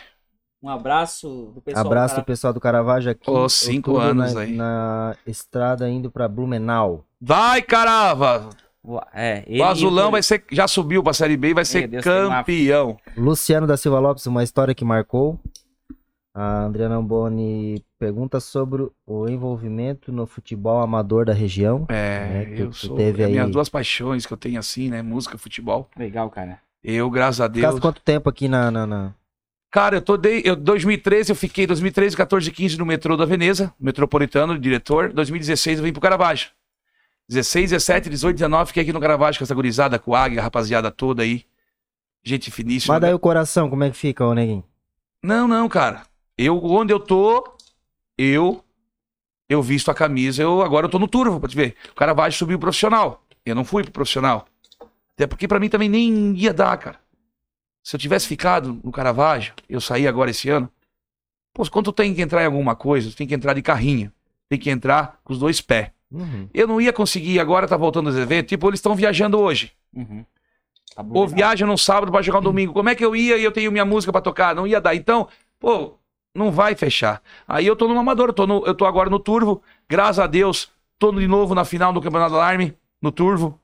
Um 0.61 0.67
abraço 0.67 1.53
do 1.55 1.61
pessoal. 1.61 1.85
Abraço 1.85 2.15
do 2.17 2.25
pessoal 2.25 2.51
do 2.51 2.59
Caravaggio 2.59 3.09
aqui. 3.09 3.31
Ô, 3.31 3.47
cinco 3.47 3.95
anos 3.95 4.33
na, 4.33 4.41
aí. 4.41 4.53
Na 4.53 5.15
estrada 5.25 5.89
indo 5.89 6.11
pra 6.11 6.27
Blumenau. 6.27 7.05
Vai, 7.21 7.61
carava. 7.61 8.49
O- 8.91 8.99
É, 9.13 9.43
ele 9.45 9.61
O 9.61 9.65
e 9.65 9.67
Azulão 9.69 10.09
vai 10.09 10.23
ser, 10.23 10.43
já 10.51 10.67
subiu 10.67 11.03
pra 11.03 11.13
Série 11.13 11.37
B 11.37 11.49
e 11.49 11.53
vai 11.53 11.63
ser 11.63 11.87
Deus, 11.87 12.03
campeão. 12.03 12.97
Luciano 13.15 13.67
da 13.67 13.77
Silva 13.77 13.99
Lopes, 13.99 14.25
uma 14.25 14.43
história 14.43 14.73
que 14.73 14.83
marcou. 14.83 15.39
A 16.33 16.65
Adriana 16.65 16.99
Boni 17.01 17.83
pergunta 17.99 18.39
sobre 18.39 18.87
o 19.05 19.27
envolvimento 19.27 20.11
no 20.11 20.25
futebol 20.25 20.81
amador 20.81 21.25
da 21.25 21.33
região. 21.33 21.85
É, 21.89 22.45
É, 22.51 22.55
tu- 22.55 22.61
eu 22.63 22.73
sou. 22.73 22.95
teve 22.95 23.21
é 23.21 23.25
aí- 23.25 23.31
minhas 23.31 23.51
duas 23.51 23.67
paixões 23.69 24.25
que 24.25 24.33
eu 24.33 24.37
tenho 24.37 24.57
assim, 24.59 24.89
né? 24.89 25.01
Música, 25.03 25.37
futebol. 25.37 25.87
Legal, 25.97 26.29
cara. 26.29 26.59
Eu, 26.83 27.09
graças 27.09 27.41
a 27.41 27.47
Deus. 27.47 27.63
Ficasse 27.65 27.81
quanto 27.81 28.01
tempo 28.01 28.27
aqui 28.29 28.47
na. 28.47 28.71
na, 28.71 28.87
na- 28.87 29.13
Cara, 29.71 29.97
eu 29.97 30.01
tô 30.01 30.17
de, 30.17 30.41
eu 30.45 30.55
2013 30.55 31.31
eu 31.31 31.35
fiquei 31.35 31.67
2013, 31.67 32.17
14, 32.17 32.49
15 32.51 32.75
no 32.77 32.85
metrô 32.87 33.15
da 33.15 33.25
Veneza, 33.25 33.71
metropolitano, 33.79 34.57
diretor. 34.57 35.13
2016 35.13 35.77
eu 35.77 35.85
vim 35.85 35.91
pro 35.91 36.01
Caravaggio. 36.01 36.49
16, 37.29 37.69
17, 37.69 38.09
18, 38.09 38.35
19 38.37 38.67
fiquei 38.69 38.81
aqui 38.81 38.91
no 38.91 38.99
Caravaggio 38.99 39.39
com 39.39 39.43
essa 39.43 39.53
gurizada, 39.53 39.99
com 39.99 40.11
o 40.11 40.15
Águia, 40.15 40.39
a 40.39 40.43
rapaziada 40.43 40.89
toda 40.89 41.21
aí. 41.21 41.45
Gente 42.23 42.49
finíssima. 42.49 42.95
Mas 42.95 43.01
daí 43.01 43.13
o 43.13 43.19
coração, 43.19 43.69
como 43.69 43.83
é 43.83 43.91
que 43.91 43.95
fica, 43.95 44.25
ô 44.25 44.33
neguinho? 44.33 44.63
Não, 45.23 45.47
não, 45.47 45.69
cara. 45.69 46.03
Eu 46.35 46.57
onde 46.65 46.91
eu 46.91 46.99
tô, 46.99 47.43
eu 48.17 48.63
eu 49.47 49.61
visto 49.61 49.89
a 49.89 49.93
camisa, 49.93 50.41
eu 50.41 50.61
agora 50.61 50.87
eu 50.87 50.89
tô 50.89 50.97
no 50.97 51.07
turvo, 51.07 51.39
pra 51.39 51.47
te 51.47 51.55
ver. 51.55 51.75
O 51.91 51.95
Caravaggio 51.95 52.37
subiu 52.37 52.57
pro 52.57 52.67
profissional. 52.67 53.23
Eu 53.45 53.55
não 53.55 53.63
fui 53.63 53.83
pro 53.83 53.91
profissional. 53.91 54.47
Até 55.13 55.27
porque 55.27 55.47
pra 55.47 55.59
mim 55.59 55.69
também 55.69 55.89
nem 55.89 56.35
ia 56.35 56.53
dar, 56.53 56.77
cara. 56.77 56.99
Se 57.83 57.95
eu 57.95 57.99
tivesse 57.99 58.27
ficado 58.27 58.79
no 58.83 58.91
Caravaggio, 58.91 59.53
eu 59.67 59.79
saí 59.79 60.07
agora 60.07 60.31
esse 60.31 60.49
ano. 60.49 60.69
Pô, 61.53 61.63
quando 61.69 61.85
tu 61.85 61.93
tem 61.93 62.13
que 62.13 62.21
entrar 62.21 62.41
em 62.41 62.45
alguma 62.45 62.75
coisa, 62.75 63.09
tu 63.09 63.15
tem 63.15 63.27
que 63.27 63.33
entrar 63.33 63.53
de 63.53 63.61
carrinho. 63.61 64.11
Tem 64.47 64.59
que 64.59 64.69
entrar 64.69 65.19
com 65.23 65.33
os 65.33 65.39
dois 65.39 65.61
pés. 65.61 65.91
Uhum. 66.11 66.49
Eu 66.53 66.67
não 66.67 66.81
ia 66.81 66.91
conseguir 66.91 67.39
agora, 67.39 67.67
tá 67.67 67.77
voltando 67.77 68.07
aos 68.07 68.17
eventos. 68.17 68.49
Tipo, 68.49 68.67
eles 68.69 68.79
estão 68.79 68.95
viajando 68.95 69.39
hoje. 69.39 69.71
Uhum. 69.95 70.25
Tá 70.95 71.05
Ou 71.07 71.27
viaja 71.27 71.65
no 71.65 71.77
sábado 71.77 72.11
pra 72.11 72.21
jogar 72.21 72.39
no 72.39 72.45
domingo. 72.45 72.73
Como 72.73 72.89
é 72.89 72.95
que 72.95 73.05
eu 73.05 73.15
ia 73.15 73.37
e 73.37 73.43
eu 73.43 73.51
tenho 73.51 73.71
minha 73.71 73.85
música 73.85 74.11
pra 74.11 74.21
tocar? 74.21 74.55
Não 74.55 74.65
ia 74.65 74.81
dar. 74.81 74.95
Então, 74.95 75.27
pô, 75.59 75.93
não 76.35 76.51
vai 76.51 76.75
fechar. 76.75 77.21
Aí 77.47 77.65
eu 77.67 77.75
tô 77.75 77.87
no 77.87 77.97
amador, 77.97 78.29
eu 78.29 78.33
tô, 78.33 78.47
no- 78.47 78.63
eu 78.65 78.73
tô 78.73 78.85
agora 78.85 79.09
no 79.09 79.19
Turvo. 79.19 79.61
Graças 79.87 80.19
a 80.19 80.25
Deus, 80.27 80.69
tô 80.97 81.11
de 81.11 81.27
novo 81.27 81.53
na 81.53 81.63
final 81.63 81.93
do 81.93 82.01
Campeonato 82.01 82.33
Alarme, 82.35 82.75
no 83.01 83.11
Turvo. 83.11 83.59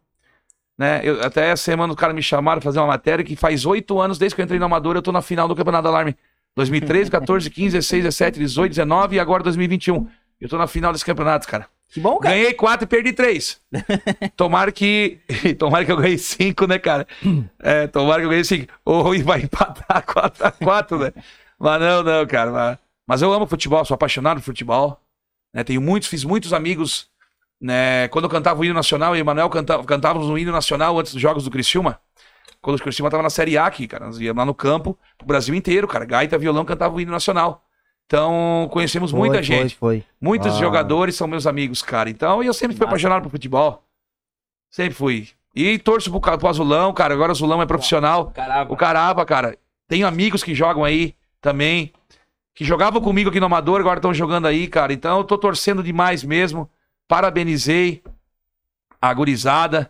Né? 0.77 1.01
Eu- 1.03 1.23
até 1.23 1.49
essa 1.49 1.63
semana 1.63 1.93
os 1.93 1.97
caras 1.99 2.15
me 2.15 2.21
chamaram 2.21 2.59
pra 2.59 2.69
fazer 2.69 2.79
uma 2.79 2.87
matéria 2.87 3.23
que 3.25 3.35
faz 3.35 3.65
oito 3.65 3.99
anos, 3.99 4.17
desde 4.17 4.35
que 4.35 4.41
eu 4.41 4.43
entrei 4.43 4.59
no 4.59 4.65
amador, 4.65 4.95
eu 4.95 5.01
tô 5.01 5.11
na 5.11 5.21
final 5.21 5.47
do 5.47 5.55
Campeonato 5.55 5.87
Alarme. 5.87 6.15
2013, 6.55 7.09
14, 7.11 7.49
15, 7.49 7.75
16, 7.77 8.03
17, 8.03 8.39
18, 8.39 8.69
19 8.71 9.15
e 9.15 9.19
agora 9.19 9.41
2021. 9.43 10.07
Eu 10.39 10.47
tô 10.47 10.57
na 10.57 10.67
final 10.67 10.91
desse 10.93 11.03
campeonato, 11.03 11.47
cara. 11.47 11.67
Que 11.89 11.99
bom, 11.99 12.17
cara. 12.17 12.35
Ganhei 12.35 12.53
quatro 12.53 12.85
e 12.85 12.87
perdi 12.87 13.13
três. 13.13 13.61
tomara 14.35 14.71
que. 14.71 15.19
Tomara 15.57 15.85
que 15.85 15.91
eu 15.91 15.97
ganhei 15.97 16.17
cinco, 16.17 16.65
né, 16.67 16.79
cara? 16.79 17.07
É, 17.59 17.87
tomara 17.87 18.19
que 18.19 18.25
eu 18.25 18.29
ganhei 18.29 18.43
cinco. 18.43 18.73
Ou 18.83 19.17
vai 19.23 19.41
empatar 19.41 20.03
4 20.05 20.45
a 20.45 20.51
4 20.51 20.99
né? 20.99 21.13
Mas 21.57 21.81
não, 21.81 22.03
não, 22.03 22.27
cara. 22.27 22.51
Mas, 22.51 22.77
mas 23.07 23.21
eu 23.21 23.31
amo 23.31 23.47
futebol, 23.47 23.83
sou 23.85 23.95
apaixonado 23.95 24.39
por 24.39 24.45
futebol. 24.45 24.99
Né? 25.53 25.63
Tenho 25.63 25.81
muitos, 25.81 26.09
fiz 26.09 26.23
muitos 26.23 26.53
amigos. 26.53 27.07
Né? 27.61 28.07
Quando 28.09 28.25
eu 28.25 28.29
cantava 28.29 28.59
o 28.59 28.65
hino 28.65 28.73
nacional, 28.73 29.13
eu 29.13 29.17
e 29.17 29.21
o 29.21 29.23
Emanuel 29.23 29.49
cantava, 29.49 29.83
cantávamos 29.83 30.29
o 30.29 30.37
hino 30.37 30.51
nacional 30.51 30.99
antes 30.99 31.13
dos 31.13 31.21
jogos 31.21 31.43
do 31.45 31.49
Criciúma. 31.49 31.99
Quando 32.61 32.77
o 32.77 32.81
Criciúma 32.81 33.09
tava 33.09 33.23
na 33.23 33.29
Série 33.29 33.57
A 33.57 33.65
aqui, 33.65 33.87
cara. 33.87 34.05
Nós 34.05 34.19
íamos 34.19 34.37
lá 34.37 34.45
no 34.45 34.53
campo, 34.53 34.97
pro 35.17 35.27
Brasil 35.27 35.55
inteiro, 35.55 35.87
cara. 35.87 36.03
Gaita, 36.03 36.37
violão, 36.37 36.65
cantava 36.65 36.95
o 36.95 37.01
hino 37.01 37.11
nacional. 37.11 37.64
Então, 38.05 38.69
conhecemos 38.71 39.11
Foi, 39.11 39.19
muita 39.19 39.35
foi, 39.35 39.43
gente. 39.43 39.75
Foi, 39.75 40.03
Muitos 40.21 40.55
Ah. 40.55 40.59
jogadores 40.59 41.15
são 41.15 41.27
meus 41.27 41.47
amigos, 41.47 41.81
cara. 41.81 42.09
Então, 42.09 42.43
eu 42.43 42.53
sempre 42.53 42.77
fui 42.77 42.85
apaixonado 42.85 43.23
por 43.23 43.31
futebol. 43.31 43.83
Sempre 44.69 44.93
fui. 44.93 45.29
E 45.55 45.79
torço 45.79 46.11
pro, 46.11 46.19
pro 46.37 46.47
Azulão, 46.47 46.93
cara. 46.93 47.13
Agora 47.13 47.29
o 47.29 47.31
Azulão 47.31 47.61
é 47.61 47.65
profissional. 47.65 48.31
Caramba. 48.31 48.71
O 48.71 48.77
Carava, 48.77 49.25
cara. 49.25 49.57
Tenho 49.87 50.05
amigos 50.05 50.43
que 50.43 50.53
jogam 50.53 50.83
aí 50.83 51.15
também. 51.41 51.91
Que 52.53 52.63
jogavam 52.63 53.01
comigo 53.01 53.29
aqui 53.29 53.39
no 53.39 53.47
Amador, 53.47 53.79
agora 53.79 53.97
estão 53.97 54.13
jogando 54.13 54.45
aí, 54.47 54.67
cara. 54.67 54.93
Então, 54.93 55.17
eu 55.19 55.23
tô 55.23 55.37
torcendo 55.37 55.81
demais 55.81 56.23
mesmo. 56.23 56.69
Parabenizei 57.07 58.03
a 59.01 59.13
gurizada 59.13 59.89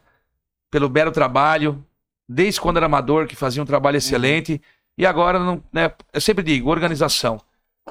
pelo 0.72 0.88
belo 0.90 1.12
trabalho. 1.12 1.84
Desde 2.28 2.60
quando 2.60 2.78
era 2.78 2.88
amador, 2.88 3.28
que 3.28 3.36
fazia 3.36 3.62
um 3.62 3.66
trabalho 3.68 3.98
excelente. 3.98 4.60
E 4.98 5.06
agora, 5.06 5.38
não, 5.38 5.64
né, 5.72 5.92
eu 6.12 6.20
sempre 6.22 6.44
digo, 6.44 6.72
organização. 6.72 7.40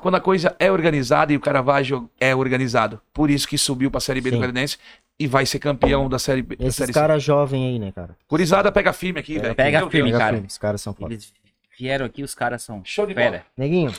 Quando 0.00 0.16
a 0.16 0.20
coisa 0.20 0.54
é 0.58 0.70
organizada 0.70 1.32
e 1.32 1.36
o 1.36 1.40
Caravaggio 1.40 2.10
é 2.20 2.34
organizado. 2.34 3.00
Por 3.12 3.30
isso 3.30 3.46
que 3.46 3.56
subiu 3.56 3.90
pra 3.90 4.00
Série 4.00 4.20
B 4.20 4.30
do 4.30 4.34
Sim. 4.36 4.40
Catarinense 4.40 4.76
e 5.18 5.26
vai 5.26 5.46
ser 5.46 5.60
campeão 5.60 6.08
da 6.08 6.18
Série 6.18 6.42
B. 6.42 6.56
Esses 6.58 6.74
série 6.76 6.92
C. 6.92 6.98
caras 6.98 7.22
jovens 7.22 7.64
aí, 7.68 7.78
né, 7.78 7.92
cara? 7.92 8.16
Gurizada 8.28 8.72
pega 8.72 8.92
firme 8.92 9.20
aqui, 9.20 9.38
velho. 9.38 9.54
pega 9.54 9.78
Meu 9.78 9.90
firme, 9.90 10.10
cara. 10.12 10.32
firme, 10.34 10.48
Os 10.48 10.58
caras 10.58 10.80
são 10.82 10.92
foda. 10.92 11.14
Eles 11.14 11.32
vieram 11.78 12.04
aqui, 12.06 12.22
os 12.24 12.34
caras 12.34 12.62
são 12.62 12.82
Show 12.84 13.06
de 13.06 13.14
bola. 13.14 13.24
fera. 13.26 13.46
Neguinho, 13.56 13.92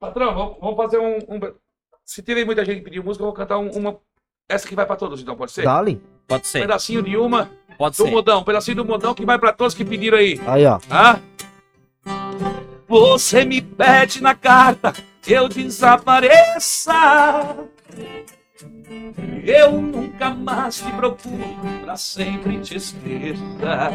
Patrão, 0.00 0.34
vamos, 0.34 0.56
vamos 0.60 0.76
fazer 0.76 0.98
um, 0.98 1.18
um- 1.28 1.54
Se 2.04 2.22
tiver 2.22 2.44
muita 2.44 2.64
gente 2.64 2.78
que 2.78 2.84
pediu 2.84 3.04
música, 3.04 3.22
eu 3.22 3.26
vou 3.26 3.34
cantar 3.34 3.58
um- 3.58 3.70
uma. 3.70 3.96
Essa 4.48 4.66
que 4.66 4.74
vai 4.74 4.84
pra 4.84 4.96
todos, 4.96 5.22
então, 5.22 5.36
pode 5.36 5.52
ser? 5.52 5.62
Dali. 5.62 6.02
Pode 6.26 6.42
Um 6.42 6.46
ser, 6.46 6.60
pedacinho 6.62 7.02
de 7.04 7.16
uma 7.16 7.48
pode 7.78 7.96
do 7.96 8.02
ser. 8.04 8.10
modão, 8.10 8.40
um 8.40 8.44
pedacinho 8.44 8.78
do 8.78 8.84
modão 8.84 9.14
que 9.14 9.24
vai 9.24 9.38
pra 9.38 9.52
todos 9.52 9.74
que 9.74 9.84
pediram 9.84 10.18
aí. 10.18 10.40
Aí, 10.46 10.66
ó. 10.66 10.78
Tá? 10.80 11.20
Você 12.88 13.44
me 13.44 13.62
pede 13.62 14.20
na 14.20 14.34
carta 14.34 14.92
que 15.22 15.32
eu 15.32 15.48
desapareça. 15.48 16.92
Eu 19.44 19.80
nunca 19.80 20.30
mais 20.30 20.76
te 20.78 20.90
procuro, 20.92 21.56
pra 21.82 21.96
sempre 21.96 22.60
te 22.60 22.76
esqueça. 22.76 23.90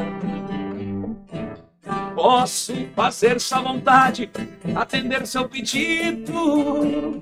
Posso 2.16 2.74
fazer 2.96 3.40
sua 3.40 3.62
vontade, 3.62 4.30
atender 4.76 5.28
seu 5.28 5.48
pedido. 5.48 7.22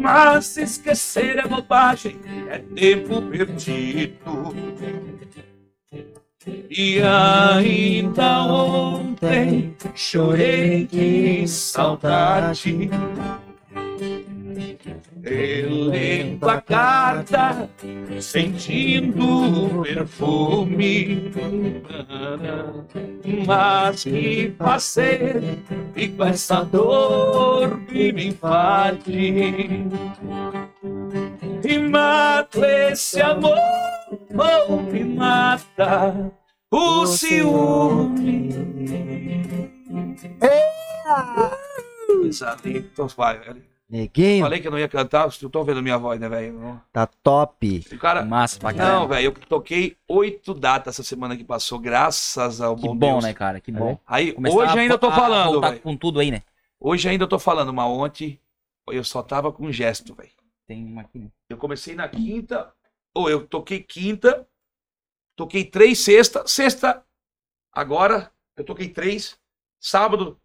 Mas 0.00 0.56
esquecer 0.56 1.38
é 1.38 1.46
bobagem, 1.46 2.20
é 2.50 2.58
tempo 2.58 3.22
perdido. 3.22 4.54
E 6.46 7.00
ainda 7.00 8.42
ontem 8.44 9.74
chorei 9.94 10.86
de 10.86 11.48
saudade. 11.48 12.90
Relendo 15.22 16.46
a 16.46 16.60
carta, 16.60 17.70
sentindo 18.20 19.78
o 19.78 19.82
perfume. 19.82 21.32
Mas 23.46 24.04
que 24.04 24.54
fazer 24.58 25.42
e 25.96 26.08
com 26.08 26.24
essa 26.24 26.62
dor 26.62 27.80
que 27.86 28.12
me 28.12 28.26
invade? 28.26 29.86
E 31.64 31.78
mato 31.78 32.62
esse 32.62 33.22
amor, 33.22 33.56
ou 34.36 34.82
me 34.82 35.04
mata 35.04 36.32
o 36.70 37.06
ciúme. 37.06 38.48
Linda. 39.84 41.58
Então 42.64 43.08
vai, 43.08 43.38
velho. 43.38 43.62
Neguinho, 43.88 44.42
Falei 44.44 44.60
que 44.60 44.66
eu 44.66 44.70
não 44.72 44.78
ia 44.78 44.88
cantar, 44.88 45.24
vocês 45.26 45.42
estão 45.42 45.62
vendo 45.62 45.82
minha 45.82 45.98
voz, 45.98 46.18
né, 46.18 46.26
velho? 46.28 46.80
tá 46.90 47.06
top. 47.06 47.84
O 47.92 47.98
cara. 47.98 48.24
Massa 48.24 48.58
pra 48.58 48.72
Não, 48.72 49.06
velho, 49.06 49.26
eu 49.26 49.32
toquei 49.32 49.96
oito 50.08 50.54
datas 50.54 50.94
essa 50.94 51.02
semana 51.04 51.36
que 51.36 51.44
passou, 51.44 51.78
graças 51.78 52.60
ao 52.62 52.74
Que 52.76 52.82
bom, 52.88 52.96
bom, 52.96 53.12
Deus. 53.12 53.24
né, 53.24 53.34
cara? 53.34 53.60
Que 53.60 53.70
bom. 53.70 53.98
Aí, 54.06 54.32
Começar 54.32 54.56
hoje 54.56 54.78
a- 54.78 54.80
ainda 54.80 54.94
eu 54.94 54.98
tô 54.98 55.12
falando, 55.12 55.60
velho. 55.60 55.80
com 55.80 55.96
tudo 55.96 56.18
aí, 56.18 56.30
né? 56.30 56.42
Hoje 56.80 57.08
ainda 57.08 57.24
eu 57.24 57.28
tô 57.28 57.38
falando, 57.38 57.72
mas 57.74 57.86
ontem 57.86 58.40
eu 58.88 59.04
só 59.04 59.22
tava 59.22 59.52
com 59.52 59.70
gesto, 59.70 60.14
velho. 60.14 60.30
Tem 60.66 60.82
uma 60.84 61.02
aqui. 61.02 61.18
né? 61.18 61.28
Eu 61.48 61.58
comecei 61.58 61.94
na 61.94 62.08
quinta, 62.08 62.72
ou 63.14 63.30
eu 63.30 63.46
toquei 63.46 63.80
quinta, 63.82 64.46
toquei 65.36 65.64
três 65.64 65.98
sexta, 66.00 66.46
sexta, 66.46 67.02
agora 67.72 68.30
eu 68.56 68.64
toquei 68.64 68.88
três, 68.88 69.38
sábado 69.80 70.38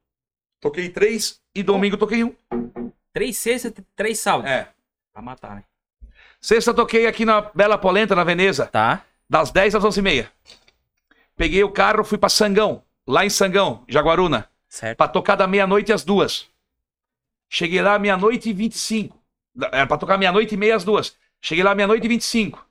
toquei 0.59 0.89
três 0.89 1.41
e 1.55 1.63
domingo 1.63 1.97
toquei 1.97 2.23
um. 2.23 2.35
Três 3.11 3.37
sextas, 3.37 3.73
três 3.95 4.19
sábados. 4.19 4.51
É. 4.51 4.71
Pra 5.11 5.21
matar, 5.21 5.55
né? 5.55 5.63
Sexta 6.39 6.73
toquei 6.73 7.05
aqui 7.07 7.25
na 7.25 7.41
Bela 7.41 7.77
Polenta, 7.77 8.15
na 8.15 8.23
Veneza, 8.23 8.67
Tá. 8.67 9.03
das 9.29 9.51
10 9.51 9.75
às 9.75 9.83
11 9.83 9.99
e 9.99 10.03
meia. 10.03 10.31
Peguei 11.35 11.63
o 11.63 11.71
carro, 11.71 12.03
fui 12.03 12.17
pra 12.17 12.29
Sangão, 12.29 12.83
lá 13.07 13.25
em 13.25 13.29
Sangão, 13.29 13.83
Jaguaruna, 13.87 14.49
Certo. 14.67 14.97
pra 14.97 15.07
tocar 15.07 15.35
da 15.35 15.47
meia-noite 15.47 15.91
às 15.91 16.03
duas. 16.03 16.47
Cheguei 17.49 17.81
lá 17.81 17.97
meia-noite 17.97 18.49
e 18.49 18.53
25. 18.53 19.17
Da- 19.55 19.69
Era 19.73 19.87
pra 19.87 19.97
tocar 19.97 20.17
meia-noite 20.17 20.53
e 20.53 20.57
meia 20.57 20.75
às 20.75 20.83
duas. 20.83 21.17
Cheguei 21.41 21.63
lá 21.63 21.73
meia-noite 21.73 22.05
e 22.05 22.09
25. 22.09 22.65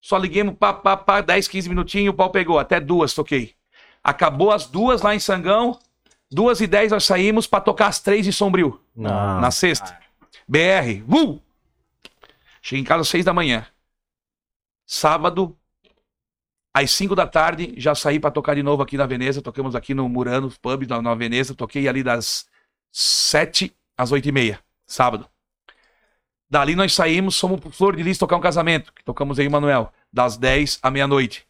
Só 0.00 0.18
liguemos, 0.18 0.56
pá, 0.58 0.72
pá, 0.72 0.96
pá, 0.96 1.20
10, 1.20 1.48
15 1.48 1.68
minutinhos, 1.68 2.12
o 2.12 2.16
pau 2.16 2.30
pegou. 2.30 2.58
Até 2.58 2.78
duas 2.80 3.14
toquei. 3.14 3.54
Acabou 4.02 4.52
as 4.52 4.66
duas 4.66 5.02
lá 5.02 5.14
em 5.14 5.18
Sangão. 5.18 5.78
Duas 6.30 6.60
e 6.60 6.66
dez 6.66 6.92
nós 6.92 7.04
saímos 7.04 7.46
pra 7.46 7.60
tocar 7.60 7.86
as 7.86 8.00
três 8.00 8.26
em 8.26 8.32
Sombrio. 8.32 8.80
Não. 8.94 9.40
na 9.40 9.50
sexta. 9.50 9.98
BR. 10.46 11.02
Uh! 11.08 11.40
Cheguei 12.60 12.82
em 12.82 12.84
casa 12.84 13.02
às 13.02 13.08
seis 13.08 13.24
da 13.24 13.32
manhã. 13.32 13.66
Sábado, 14.86 15.56
às 16.74 16.90
5 16.90 17.14
da 17.14 17.26
tarde, 17.26 17.72
já 17.76 17.94
saí 17.94 18.18
pra 18.18 18.30
tocar 18.30 18.54
de 18.54 18.62
novo 18.62 18.82
aqui 18.82 18.96
na 18.96 19.06
Veneza. 19.06 19.40
Tocamos 19.40 19.76
aqui 19.76 19.94
no 19.94 20.08
Murano 20.08 20.52
Pub, 20.60 20.86
na, 20.88 21.00
na 21.00 21.14
Veneza. 21.14 21.54
Toquei 21.54 21.86
ali 21.86 22.02
das 22.02 22.46
7 22.90 23.74
às 23.96 24.10
8 24.10 24.28
e 24.28 24.32
meia, 24.32 24.60
sábado. 24.84 25.28
Dali 26.54 26.76
nós 26.76 26.94
saímos, 26.94 27.36
fomos 27.40 27.58
pro 27.58 27.68
Flor 27.68 27.96
de 27.96 28.02
Lis 28.04 28.16
tocar 28.16 28.36
um 28.36 28.40
casamento, 28.40 28.92
que 28.92 29.02
tocamos 29.02 29.40
aí, 29.40 29.48
Manuel, 29.48 29.92
das 30.12 30.36
10 30.36 30.78
à 30.80 30.88
meia-noite. 30.88 31.44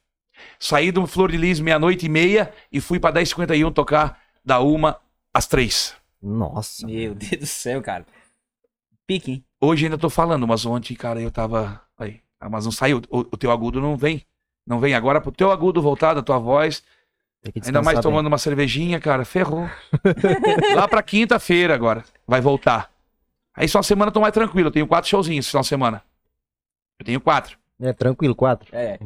Saí 0.59 0.91
do 0.91 1.07
Flor 1.07 1.31
de 1.31 1.37
Lis 1.37 1.61
meia-noite 1.61 2.07
e 2.07 2.09
meia 2.09 2.51
e 2.73 2.81
fui 2.81 2.99
pra 2.99 3.13
10h51 3.13 3.71
tocar 3.75 4.19
da 4.43 4.61
uma 4.61 4.99
às 5.35 5.47
três. 5.47 5.95
Nossa. 6.23 6.87
Meu 6.87 7.15
Deus 7.15 7.39
do 7.39 7.47
céu, 7.47 7.83
cara. 7.83 8.07
Pique, 9.07 9.31
hein? 9.31 9.45
Hoje 9.61 9.85
ainda 9.85 9.99
tô 9.99 10.09
falando, 10.09 10.49
mas 10.49 10.65
ontem, 10.65 10.95
cara, 10.95 11.21
eu 11.21 11.31
tava. 11.31 11.83
Aí, 11.99 12.23
ah, 12.41 12.49
mas 12.49 12.65
não 12.65 12.73
saiu. 12.73 13.03
O, 13.11 13.19
o 13.19 13.37
teu 13.37 13.51
agudo 13.51 13.83
não 13.83 13.99
vem. 13.99 14.25
Não 14.67 14.81
vem. 14.81 14.95
Agora 14.95 15.21
pro 15.21 15.31
teu 15.31 15.51
agudo 15.51 15.83
voltar 15.83 16.15
da 16.15 16.23
tua 16.23 16.39
voz. 16.39 16.83
Ainda 17.63 17.83
mais 17.83 18.01
tomando 18.01 18.29
uma 18.29 18.39
cervejinha, 18.39 18.99
cara. 18.99 19.27
Ferrou. 19.27 19.69
Lá 20.75 20.89
pra 20.89 21.03
quinta-feira 21.03 21.75
agora. 21.75 22.03
Vai 22.27 22.41
voltar. 22.41 22.94
Aí 23.55 23.69
só 23.69 23.79
uma 23.79 23.83
semana 23.85 24.09
eu 24.09 24.13
tô 24.13 24.21
mais 24.21 24.35
tranquilo. 24.35 24.69
Eu 24.69 24.73
tenho 24.73 24.87
quatro 24.87 25.09
showzinhos 25.09 25.45
esse 25.45 25.51
final 25.51 25.63
de 25.63 25.69
semana. 25.69 26.03
Eu 26.99 27.07
tenho 27.07 27.21
quatro. 27.21 27.59
É 27.81 27.93
tranquilo, 27.93 28.35
quatro. 28.35 28.69
É. 28.73 28.99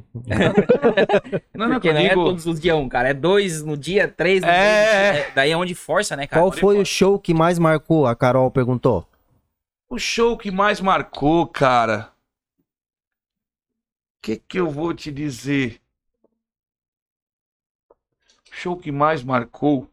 Não, 1.54 1.66
não, 1.68 1.74
Porque 1.76 1.92
não 1.92 2.00
é 2.00 2.08
digo- 2.10 2.24
todos 2.24 2.46
os 2.46 2.60
dias 2.60 2.76
um, 2.76 2.88
cara. 2.88 3.08
É 3.10 3.14
dois 3.14 3.62
no 3.62 3.76
dia, 3.76 4.06
três 4.06 4.42
no 4.42 4.48
É, 4.48 5.12
dia. 5.12 5.20
É, 5.22 5.30
Daí 5.32 5.50
é 5.50 5.56
onde 5.56 5.74
força, 5.74 6.14
né, 6.16 6.26
cara? 6.26 6.42
Qual 6.42 6.52
foi 6.52 6.78
o 6.78 6.84
show 6.84 7.18
que 7.18 7.32
mais 7.34 7.58
marcou? 7.58 8.06
A 8.06 8.14
Carol 8.14 8.50
perguntou. 8.50 9.06
O 9.88 9.98
show 9.98 10.36
que 10.36 10.50
mais 10.50 10.80
marcou, 10.80 11.46
cara. 11.46 12.10
O 14.18 14.20
que 14.22 14.36
que 14.36 14.60
eu 14.60 14.68
vou 14.70 14.92
te 14.92 15.10
dizer? 15.10 15.80
O 18.50 18.54
show 18.54 18.76
que 18.76 18.92
mais 18.92 19.22
marcou. 19.22 19.90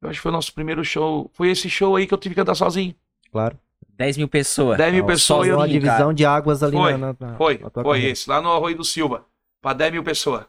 Eu 0.00 0.08
acho 0.10 0.18
que 0.18 0.22
foi 0.22 0.30
o 0.30 0.34
nosso 0.34 0.52
primeiro 0.54 0.84
show. 0.84 1.30
Foi 1.34 1.50
esse 1.50 1.68
show 1.68 1.96
aí 1.96 2.06
que 2.06 2.14
eu 2.14 2.18
tive 2.18 2.34
que 2.34 2.40
cantar 2.40 2.54
sozinho. 2.54 2.94
Claro. 3.32 3.58
10 3.96 4.16
mil 4.16 4.28
pessoas. 4.28 4.78
10 4.78 4.94
mil 4.94 5.04
pessoas 5.06 5.46
e 5.46 5.50
eu. 5.50 5.56
Uma 5.56 5.62
sozinho, 5.64 5.80
divisão 5.80 5.98
cara. 5.98 6.14
de 6.14 6.24
águas 6.24 6.62
ali 6.62 6.76
Foi, 6.76 6.92
na, 6.96 7.16
na- 7.18 7.36
Foi, 7.36 7.58
na 7.58 7.70
foi 7.70 7.82
carreira. 7.84 8.08
esse, 8.10 8.30
lá 8.30 8.40
no 8.40 8.52
Arroio 8.52 8.76
do 8.76 8.84
Silva. 8.84 9.26
Pra 9.60 9.72
10 9.72 9.92
mil 9.92 10.04
pessoas. 10.04 10.44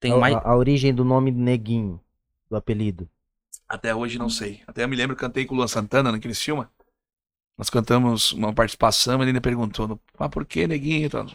Tem 0.00 0.12
A- 0.12 0.16
mais. 0.16 0.34
a, 0.36 0.48
a 0.48 0.56
origem 0.56 0.94
do 0.94 1.04
nome 1.04 1.30
Neguinho, 1.30 2.00
do 2.48 2.56
apelido. 2.56 3.08
Até 3.68 3.94
hoje 3.94 4.18
não 4.18 4.30
sei. 4.30 4.62
Até 4.66 4.82
eu 4.84 4.88
me 4.88 4.96
lembro 4.96 5.14
que 5.14 5.20
cantei 5.20 5.44
com 5.44 5.52
o 5.54 5.58
Luan 5.58 5.68
Santana 5.68 6.10
naquele 6.10 6.32
filme. 6.34 6.66
Nós 7.58 7.68
cantamos 7.68 8.32
uma 8.32 8.52
participação, 8.54 9.20
ele 9.20 9.30
ainda 9.30 9.40
perguntou, 9.42 10.00
mas 10.18 10.28
por 10.30 10.46
que, 10.46 10.66
neguinho? 10.66 11.04
e 11.04 11.10
tal. 11.10 11.26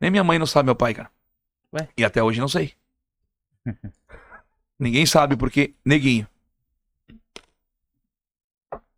Nem 0.00 0.10
minha 0.12 0.22
mãe 0.22 0.38
não 0.38 0.46
sabe 0.46 0.66
meu 0.66 0.76
pai, 0.76 0.94
cara. 0.94 1.10
Ué? 1.72 1.88
E 1.96 2.04
até 2.04 2.22
hoje 2.22 2.38
não 2.38 2.46
sei. 2.46 2.72
Ninguém 4.78 5.06
sabe 5.06 5.36
por 5.36 5.50
que 5.50 5.74
neguinho. 5.84 6.28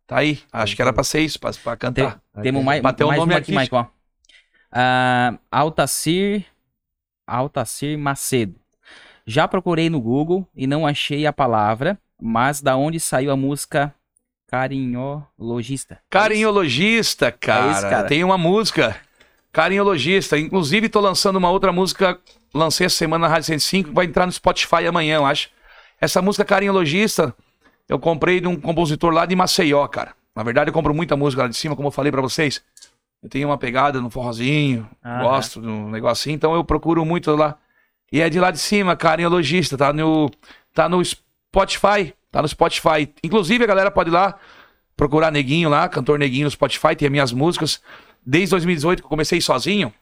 Tá 0.09 0.17
aí. 0.17 0.41
Acho 0.51 0.75
que 0.75 0.81
era 0.81 0.91
pra 0.91 1.03
ser 1.03 1.21
isso, 1.21 1.39
pra, 1.39 1.51
pra 1.53 1.77
cantar. 1.77 2.19
Temos 2.41 2.63
mais, 2.63 2.81
Bateu 2.81 3.07
mais 3.07 3.19
nome 3.19 3.31
uma 3.31 3.37
aqui. 3.37 3.55
Michael. 3.55 3.87
Ah, 4.71 5.37
Altacir. 5.51 6.47
Altacir 7.27 7.95
Macedo. 7.95 8.55
Já 9.23 9.47
procurei 9.47 9.87
no 9.87 10.01
Google 10.01 10.47
e 10.55 10.65
não 10.65 10.87
achei 10.87 11.27
a 11.27 11.31
palavra, 11.31 11.95
mas 12.19 12.59
da 12.59 12.75
onde 12.75 12.99
saiu 12.99 13.29
a 13.31 13.37
música 13.37 13.93
Carinhologista? 14.47 15.99
Carinhologista, 16.09 17.31
cara. 17.31 17.77
É 17.77 17.81
cara. 17.81 18.07
Tem 18.07 18.23
uma 18.23 18.35
música. 18.35 18.95
Carinhologista. 19.51 20.39
Inclusive, 20.39 20.89
tô 20.89 20.99
lançando 20.99 21.35
uma 21.35 21.51
outra 21.51 21.71
música. 21.71 22.19
Lancei 22.51 22.87
essa 22.87 22.95
semana 22.95 23.27
na 23.27 23.31
Rádio 23.31 23.45
105. 23.45 23.93
Vai 23.93 24.07
entrar 24.07 24.25
no 24.25 24.31
Spotify 24.31 24.87
amanhã, 24.87 25.17
eu 25.17 25.25
acho. 25.27 25.51
Essa 26.01 26.19
música 26.19 26.43
Carinhologista, 26.43 27.35
eu 27.89 27.99
comprei 27.99 28.39
de 28.39 28.47
um 28.47 28.55
compositor 28.55 29.11
lá 29.11 29.25
de 29.25 29.35
Maceió, 29.35 29.85
cara. 29.87 30.13
Na 30.35 30.43
verdade, 30.43 30.69
eu 30.69 30.73
compro 30.73 30.93
muita 30.93 31.17
música 31.17 31.41
lá 31.41 31.49
de 31.49 31.57
cima, 31.57 31.75
como 31.75 31.87
eu 31.87 31.91
falei 31.91 32.11
pra 32.11 32.21
vocês. 32.21 32.63
Eu 33.21 33.29
tenho 33.29 33.49
uma 33.49 33.57
pegada 33.57 33.99
no 33.99 34.09
forrozinho, 34.09 34.87
Aham. 35.03 35.23
gosto 35.23 35.59
de 35.59 35.67
um 35.67 35.89
negocinho, 35.89 36.35
então 36.35 36.53
eu 36.53 36.63
procuro 36.63 37.03
muito 37.03 37.35
lá. 37.35 37.57
E 38.11 38.21
é 38.21 38.29
de 38.29 38.39
lá 38.39 38.51
de 38.51 38.59
cima, 38.59 38.95
Carinhologista. 38.95 39.77
Tá 39.77 39.91
no, 39.91 40.31
tá 40.73 40.87
no 40.87 41.03
Spotify. 41.03 42.13
Tá 42.31 42.41
no 42.41 42.47
Spotify. 42.47 43.11
Inclusive, 43.23 43.63
a 43.63 43.67
galera 43.67 43.91
pode 43.91 44.09
ir 44.09 44.13
lá 44.13 44.35
procurar 44.95 45.31
Neguinho 45.31 45.69
lá, 45.69 45.87
cantor 45.89 46.19
Neguinho 46.19 46.45
no 46.45 46.51
Spotify, 46.51 46.95
tem 46.95 47.07
as 47.07 47.11
minhas 47.11 47.31
músicas. 47.31 47.81
Desde 48.25 48.51
2018 48.51 48.99
que 48.99 49.05
eu 49.05 49.09
comecei 49.09 49.39
sozinho, 49.39 49.93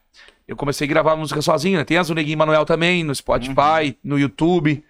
eu 0.46 0.56
comecei 0.56 0.86
a 0.86 0.88
gravar 0.88 1.14
música 1.16 1.40
sozinho, 1.40 1.78
né? 1.78 1.84
Tem 1.84 1.96
as 1.96 2.08
do 2.08 2.14
Neguinho 2.14 2.36
Manuel 2.36 2.64
também, 2.64 3.04
no 3.04 3.14
Spotify, 3.14 3.96
no 4.02 4.18
YouTube. 4.18 4.84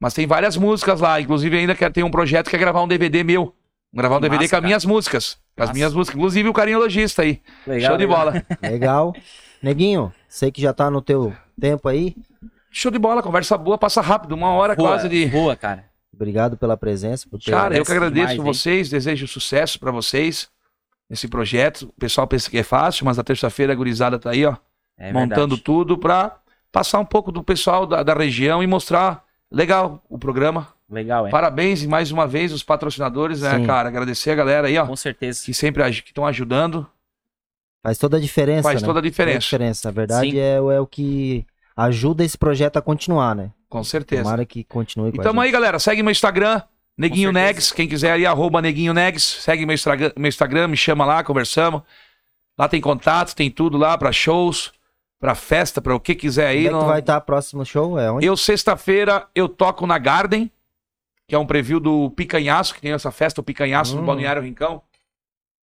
Mas 0.00 0.12
tem 0.14 0.26
várias 0.26 0.56
músicas 0.56 1.00
lá. 1.00 1.20
Inclusive, 1.20 1.56
ainda 1.56 1.74
quero 1.74 1.92
ter 1.92 2.02
um 2.02 2.10
projeto 2.10 2.50
que 2.50 2.56
é 2.56 2.58
gravar 2.58 2.82
um 2.82 2.88
DVD 2.88 3.24
meu. 3.24 3.54
Gravar 3.94 4.16
um 4.16 4.18
Que 4.20 4.22
DVD 4.28 4.42
massa, 4.42 4.50
com 4.50 4.56
as 4.56 4.60
cara. 4.60 4.66
minhas 4.66 4.84
músicas. 4.84 5.38
Com 5.56 5.62
as 5.62 5.68
Massa. 5.70 5.72
minhas 5.78 5.94
músicas. 5.94 6.16
Inclusive 6.18 6.48
o 6.48 6.52
Carinho 6.52 6.78
Logista 6.78 7.22
aí. 7.22 7.40
Legal, 7.66 7.88
Show 7.90 7.96
de 7.96 8.04
legal. 8.06 8.18
bola. 8.18 8.42
Legal. 8.62 9.14
Neguinho, 9.62 10.12
sei 10.28 10.50
que 10.52 10.60
já 10.60 10.72
tá 10.74 10.90
no 10.90 11.00
teu 11.00 11.32
tempo 11.58 11.88
aí. 11.88 12.14
Show 12.70 12.90
de 12.92 12.98
bola. 12.98 13.22
Conversa 13.22 13.56
boa, 13.56 13.78
passa 13.78 14.02
rápido. 14.02 14.32
Uma 14.34 14.50
hora 14.50 14.74
Boa, 14.76 14.90
quase 14.90 15.08
de. 15.08 15.26
boa, 15.26 15.56
cara. 15.56 15.84
Obrigado 16.12 16.56
pela 16.58 16.76
presença. 16.76 17.26
Por 17.28 17.38
ter... 17.40 17.50
Cara, 17.52 17.76
eu 17.76 17.84
que 17.84 17.90
agradeço 17.92 18.28
demais, 18.28 18.38
hein? 18.38 18.44
vocês, 18.44 18.88
desejo 18.90 19.26
sucesso 19.26 19.78
pra 19.80 19.90
vocês 19.90 20.48
nesse 21.08 21.26
projeto. 21.28 21.82
O 21.86 22.00
pessoal 22.00 22.26
pensa 22.26 22.50
que 22.50 22.58
é 22.58 22.62
fácil, 22.62 23.04
mas 23.06 23.16
na 23.16 23.24
terça-feira 23.24 23.72
a 23.72 23.76
gurizada 23.76 24.18
tá 24.18 24.30
aí, 24.30 24.44
ó, 24.44 24.56
É 24.98 25.10
montando 25.12 25.40
verdade. 25.56 25.62
tudo 25.62 25.96
pra 25.96 26.36
passar 26.70 26.98
um 27.00 27.04
pouco 27.04 27.32
do 27.32 27.42
pessoal 27.42 27.86
da, 27.86 28.02
da 28.02 28.12
região 28.14 28.62
e 28.62 28.66
mostrar 28.66 29.24
legal 29.50 30.02
o 30.08 30.18
programa. 30.18 30.68
Legal, 30.88 31.26
é. 31.26 31.30
Parabéns 31.30 31.82
e 31.82 31.88
mais 31.88 32.12
uma 32.12 32.26
vez 32.26 32.52
os 32.52 32.62
patrocinadores, 32.62 33.40
né, 33.40 33.56
Sim. 33.58 33.66
cara? 33.66 33.88
Agradecer 33.88 34.30
a 34.30 34.34
galera 34.36 34.68
aí, 34.68 34.78
ó, 34.78 34.86
Com 34.86 34.94
certeza. 34.96 35.44
que 35.44 35.52
sempre 35.52 35.82
estão 35.88 36.24
ajudando. 36.26 36.86
Faz 37.82 37.98
toda 37.98 38.16
a 38.16 38.20
diferença. 38.20 38.62
Faz 38.62 38.82
né? 38.82 38.86
toda 38.86 39.00
a 39.00 39.02
diferença. 39.02 39.38
diferença. 39.40 39.88
Na 39.88 39.92
verdade, 39.92 40.38
é, 40.38 40.56
é 40.56 40.80
o 40.80 40.86
que 40.86 41.44
ajuda 41.76 42.24
esse 42.24 42.38
projeto 42.38 42.76
a 42.76 42.82
continuar, 42.82 43.34
né? 43.34 43.50
Com 43.68 43.82
certeza. 43.82 44.22
Tomara 44.22 44.44
que 44.44 44.64
continue 44.64 45.10
com 45.10 45.18
E 45.18 45.20
a 45.20 45.28
gente. 45.30 45.40
aí, 45.40 45.50
galera. 45.50 45.78
Segue 45.78 46.02
meu 46.02 46.12
Instagram, 46.12 46.62
Neguinho. 46.96 47.32
Negs. 47.32 47.72
Quem 47.72 47.86
quiser 47.86 48.12
aí, 48.12 48.24
arroba 48.24 48.62
Neguinho 48.62 48.94
Negs. 48.94 49.22
Segue 49.22 49.66
meu 49.66 49.74
Instagram, 49.74 50.12
meu 50.16 50.28
Instagram, 50.28 50.68
me 50.68 50.76
chama 50.76 51.04
lá, 51.04 51.22
conversamos. 51.22 51.82
Lá 52.58 52.68
tem 52.68 52.80
contato, 52.80 53.34
tem 53.34 53.50
tudo 53.50 53.76
lá 53.76 53.98
pra 53.98 54.10
shows, 54.12 54.72
pra 55.18 55.34
festa, 55.34 55.80
pra 55.80 55.94
o 55.94 56.00
que 56.00 56.14
quiser 56.14 56.46
aí. 56.48 56.58
Onde 56.58 56.66
é 56.66 56.70
que 56.70 56.74
não- 56.76 56.86
vai 56.86 57.00
estar 57.00 57.20
próximo 57.22 57.64
show? 57.64 57.98
É 57.98 58.10
onde? 58.10 58.26
Eu, 58.26 58.36
sexta-feira, 58.36 59.26
eu 59.34 59.48
toco 59.48 59.86
na 59.86 59.98
Garden, 59.98 60.50
que 61.28 61.34
é 61.34 61.38
um 61.38 61.46
preview 61.46 61.80
do 61.80 62.10
Picanhaço, 62.10 62.74
que 62.74 62.80
tem 62.80 62.92
essa 62.92 63.10
festa, 63.10 63.40
o 63.40 63.44
Picanhaço 63.44 63.96
no 63.96 64.02
Hum. 64.02 64.06
Balneário 64.06 64.42
Rincão. 64.42 64.82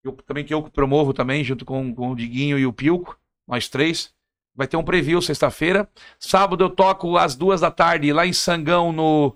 Eu, 0.04 0.12
também 0.26 0.43
que 0.43 0.54
eu 0.54 0.62
promovo 0.64 1.14
também, 1.14 1.43
junto 1.43 1.64
com, 1.64 1.93
com 1.95 2.10
o 2.12 2.16
Diguinho 2.16 2.60
e 2.60 2.66
o 2.66 2.74
Pilco, 2.74 3.18
nós 3.47 3.70
três. 3.70 4.12
Vai 4.56 4.68
ter 4.68 4.76
um 4.78 4.84
preview 4.84 5.22
sexta-feira. 5.22 5.88
Sábado 6.20 6.64
eu 6.64 6.70
toco 6.70 7.18
às 7.18 7.36
duas 7.36 7.62
da 7.62 7.72
tarde 7.72 8.12
lá 8.14 8.26
em 8.28 8.34
Sangão, 8.34 8.91
no, 8.91 9.34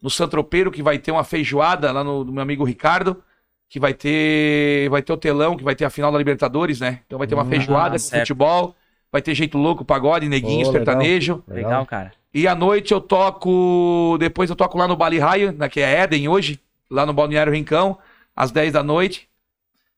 no 0.00 0.08
Santropeiro, 0.10 0.70
que 0.70 0.82
vai 0.82 0.98
ter 0.98 1.10
uma 1.10 1.24
feijoada 1.24 1.90
lá 1.90 2.04
no 2.04 2.22
do 2.22 2.32
meu 2.32 2.42
amigo 2.42 2.62
Ricardo. 2.64 3.20
Que 3.68 3.80
vai 3.80 3.94
ter. 3.94 4.88
Vai 4.90 5.00
ter 5.02 5.12
o 5.12 5.16
telão, 5.16 5.56
que 5.56 5.64
vai 5.64 5.74
ter 5.74 5.84
a 5.86 5.90
final 5.90 6.12
da 6.12 6.18
Libertadores, 6.18 6.78
né? 6.80 7.00
Então 7.06 7.18
vai 7.18 7.26
ter 7.26 7.34
uma 7.34 7.42
Hum, 7.44 7.48
feijoada 7.48 7.88
ah, 7.90 7.92
com 7.92 7.98
certo. 7.98 8.20
futebol. 8.22 8.76
Vai 9.12 9.20
ter 9.20 9.34
jeito 9.34 9.58
louco, 9.58 9.84
pagode, 9.84 10.28
neguinho, 10.28 10.58
legal. 10.58 10.72
sertanejo. 10.72 11.44
Legal, 11.48 11.84
cara. 11.86 12.12
E 12.32 12.46
à 12.46 12.54
noite 12.54 12.92
eu 12.92 13.00
toco. 13.00 14.16
Depois 14.20 14.48
eu 14.50 14.56
toco 14.56 14.78
lá 14.78 14.86
no 14.86 14.96
Bali 14.96 15.18
Raio, 15.18 15.52
né, 15.52 15.68
que 15.68 15.80
é 15.80 16.00
Éden 16.00 16.28
hoje, 16.28 16.60
lá 16.88 17.04
no 17.04 17.12
Balneário 17.12 17.52
Rincão, 17.52 17.98
às 18.36 18.50
10 18.52 18.72
da 18.72 18.82
noite. 18.82 19.28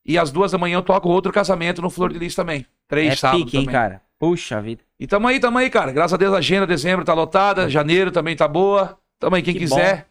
E 0.05 0.19
às 0.19 0.31
duas 0.31 0.51
da 0.51 0.59
manhã 0.59 0.77
eu 0.79 0.83
toco 0.83 1.09
outro 1.09 1.31
casamento 1.33 1.81
no 1.83 1.91
Flor 1.91 2.13
de 2.13 2.19
Lis 2.19 2.35
também. 2.35 2.67
Três 2.89 3.13
É 3.13 3.17
sábados 3.17 3.45
pique, 3.45 3.57
hein, 3.59 3.65
também. 3.67 3.81
cara. 3.81 4.01
Puxa 4.19 4.61
vida. 4.61 4.83
E 4.99 5.07
tamo 5.07 5.29
aí, 5.29 5.39
tamo 5.39 5.59
aí, 5.59 5.69
cara. 5.69 5.93
Graças 5.93 6.15
a 6.15 6.17
Deus 6.17 6.33
a 6.35 6.39
agenda, 6.39 6.67
dezembro 6.67 7.05
tá 7.05 7.13
lotada, 7.15 7.69
janeiro 7.69 8.11
também 8.11 8.35
tá 8.35 8.49
boa. 8.49 8.99
Tamo 9.19 9.37
aí, 9.37 9.43
quem 9.43 9.53
Que 9.55 9.61
quiser, 9.61 10.07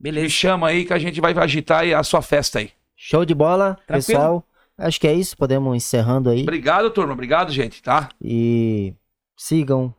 me 0.00 0.10
Beleza. 0.12 0.28
chama 0.30 0.68
aí 0.68 0.84
que 0.84 0.92
a 0.92 0.98
gente 0.98 1.20
vai 1.20 1.32
agitar 1.36 1.80
aí 1.80 1.92
a 1.92 2.02
sua 2.02 2.22
festa 2.22 2.58
aí. 2.60 2.70
Show 2.96 3.24
de 3.24 3.34
bola, 3.34 3.76
Tranquilo. 3.86 4.06
pessoal. 4.06 4.44
Acho 4.78 5.00
que 5.00 5.06
é 5.06 5.12
isso. 5.12 5.36
Podemos 5.36 5.74
encerrando 5.76 6.30
aí. 6.30 6.42
Obrigado, 6.42 6.90
turma. 6.90 7.12
Obrigado, 7.12 7.52
gente, 7.52 7.82
tá? 7.82 8.08
E 8.22 8.92
sigam. 9.36 9.94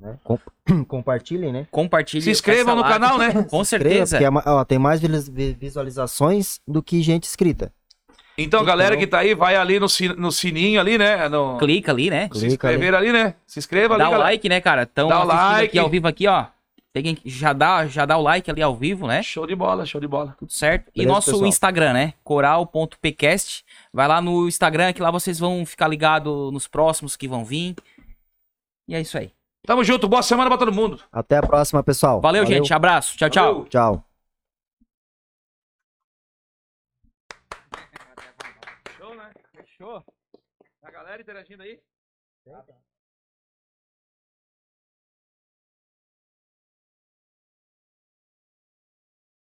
né? 0.00 0.18
Com- 0.24 0.38
Compartilhem, 0.86 1.52
né? 1.52 1.66
Compartilhe. 1.70 2.22
Se 2.22 2.30
inscrevam 2.30 2.74
no 2.76 2.82
canal, 2.84 3.18
né? 3.18 3.30
Com 3.48 3.60
Inscreva, 3.62 4.06
certeza. 4.06 4.18
porque 4.18 4.48
é 4.48 4.50
ó, 4.52 4.64
tem 4.64 4.78
mais 4.78 5.00
vis- 5.00 5.28
vi- 5.28 5.52
visualizações 5.52 6.60
do 6.66 6.82
que 6.82 7.02
gente 7.02 7.24
inscrita. 7.24 7.72
Então, 8.38 8.64
galera 8.64 8.96
que 8.96 9.06
tá 9.06 9.18
aí, 9.18 9.34
vai 9.34 9.54
ali 9.56 9.78
no, 9.78 9.86
no 10.16 10.32
sininho 10.32 10.80
ali, 10.80 10.96
né? 10.96 11.28
No, 11.28 11.58
Clica 11.58 11.92
ali, 11.92 12.08
né? 12.08 12.22
se 12.24 12.28
Clica 12.30 12.46
ali. 12.46 12.76
inscrever 12.76 12.94
ali. 12.94 13.12
né? 13.12 13.34
Se 13.46 13.58
inscreva 13.58 13.94
ali, 13.94 14.02
Dá 14.02 14.08
o 14.08 14.12
galera. 14.12 14.30
like, 14.30 14.48
né, 14.48 14.60
cara? 14.60 14.88
Então, 14.90 15.08
Dá 15.08 15.22
o 15.22 15.26
like. 15.26 15.64
aqui 15.66 15.78
ao 15.78 15.90
vivo 15.90 16.08
aqui, 16.08 16.26
ó. 16.26 16.46
Tem 16.94 17.14
que 17.14 17.20
já 17.28 17.52
dá, 17.52 17.86
já 17.86 18.04
dá 18.06 18.16
o 18.18 18.22
like 18.22 18.50
ali 18.50 18.62
ao 18.62 18.74
vivo, 18.74 19.06
né? 19.06 19.22
Show 19.22 19.46
de 19.46 19.54
bola, 19.54 19.84
show 19.86 20.00
de 20.00 20.06
bola. 20.08 20.34
Tudo 20.38 20.50
certo. 20.52 20.88
E 20.94 21.00
Beleza, 21.00 21.14
nosso 21.14 21.30
pessoal? 21.30 21.46
Instagram, 21.48 21.92
né? 21.92 22.14
coral.pcast. 22.24 23.64
Vai 23.94 24.08
lá 24.08 24.22
no 24.22 24.48
Instagram 24.48 24.92
que 24.92 25.02
lá 25.02 25.10
vocês 25.10 25.38
vão 25.38 25.66
ficar 25.66 25.86
ligados 25.86 26.52
nos 26.52 26.66
próximos 26.66 27.14
que 27.16 27.28
vão 27.28 27.44
vir. 27.44 27.76
E 28.88 28.94
é 28.94 29.00
isso 29.00 29.18
aí. 29.18 29.32
Tamo 29.64 29.84
junto, 29.84 30.08
boa 30.08 30.22
semana 30.22 30.48
pra 30.48 30.58
todo 30.58 30.72
mundo. 30.72 31.02
Até 31.12 31.36
a 31.36 31.42
próxima, 31.42 31.82
pessoal. 31.84 32.20
Valeu, 32.20 32.44
gente. 32.46 32.72
Abraço. 32.72 33.16
Tchau, 33.16 33.30
tchau. 33.30 33.52
Valeu. 33.54 33.68
Tchau. 33.68 34.04
Show, 38.96 39.14
né? 39.14 39.30
Fechou. 39.54 40.04
A 40.82 40.90
galera 40.90 41.22
interagindo 41.22 41.62
aí. 41.62 41.80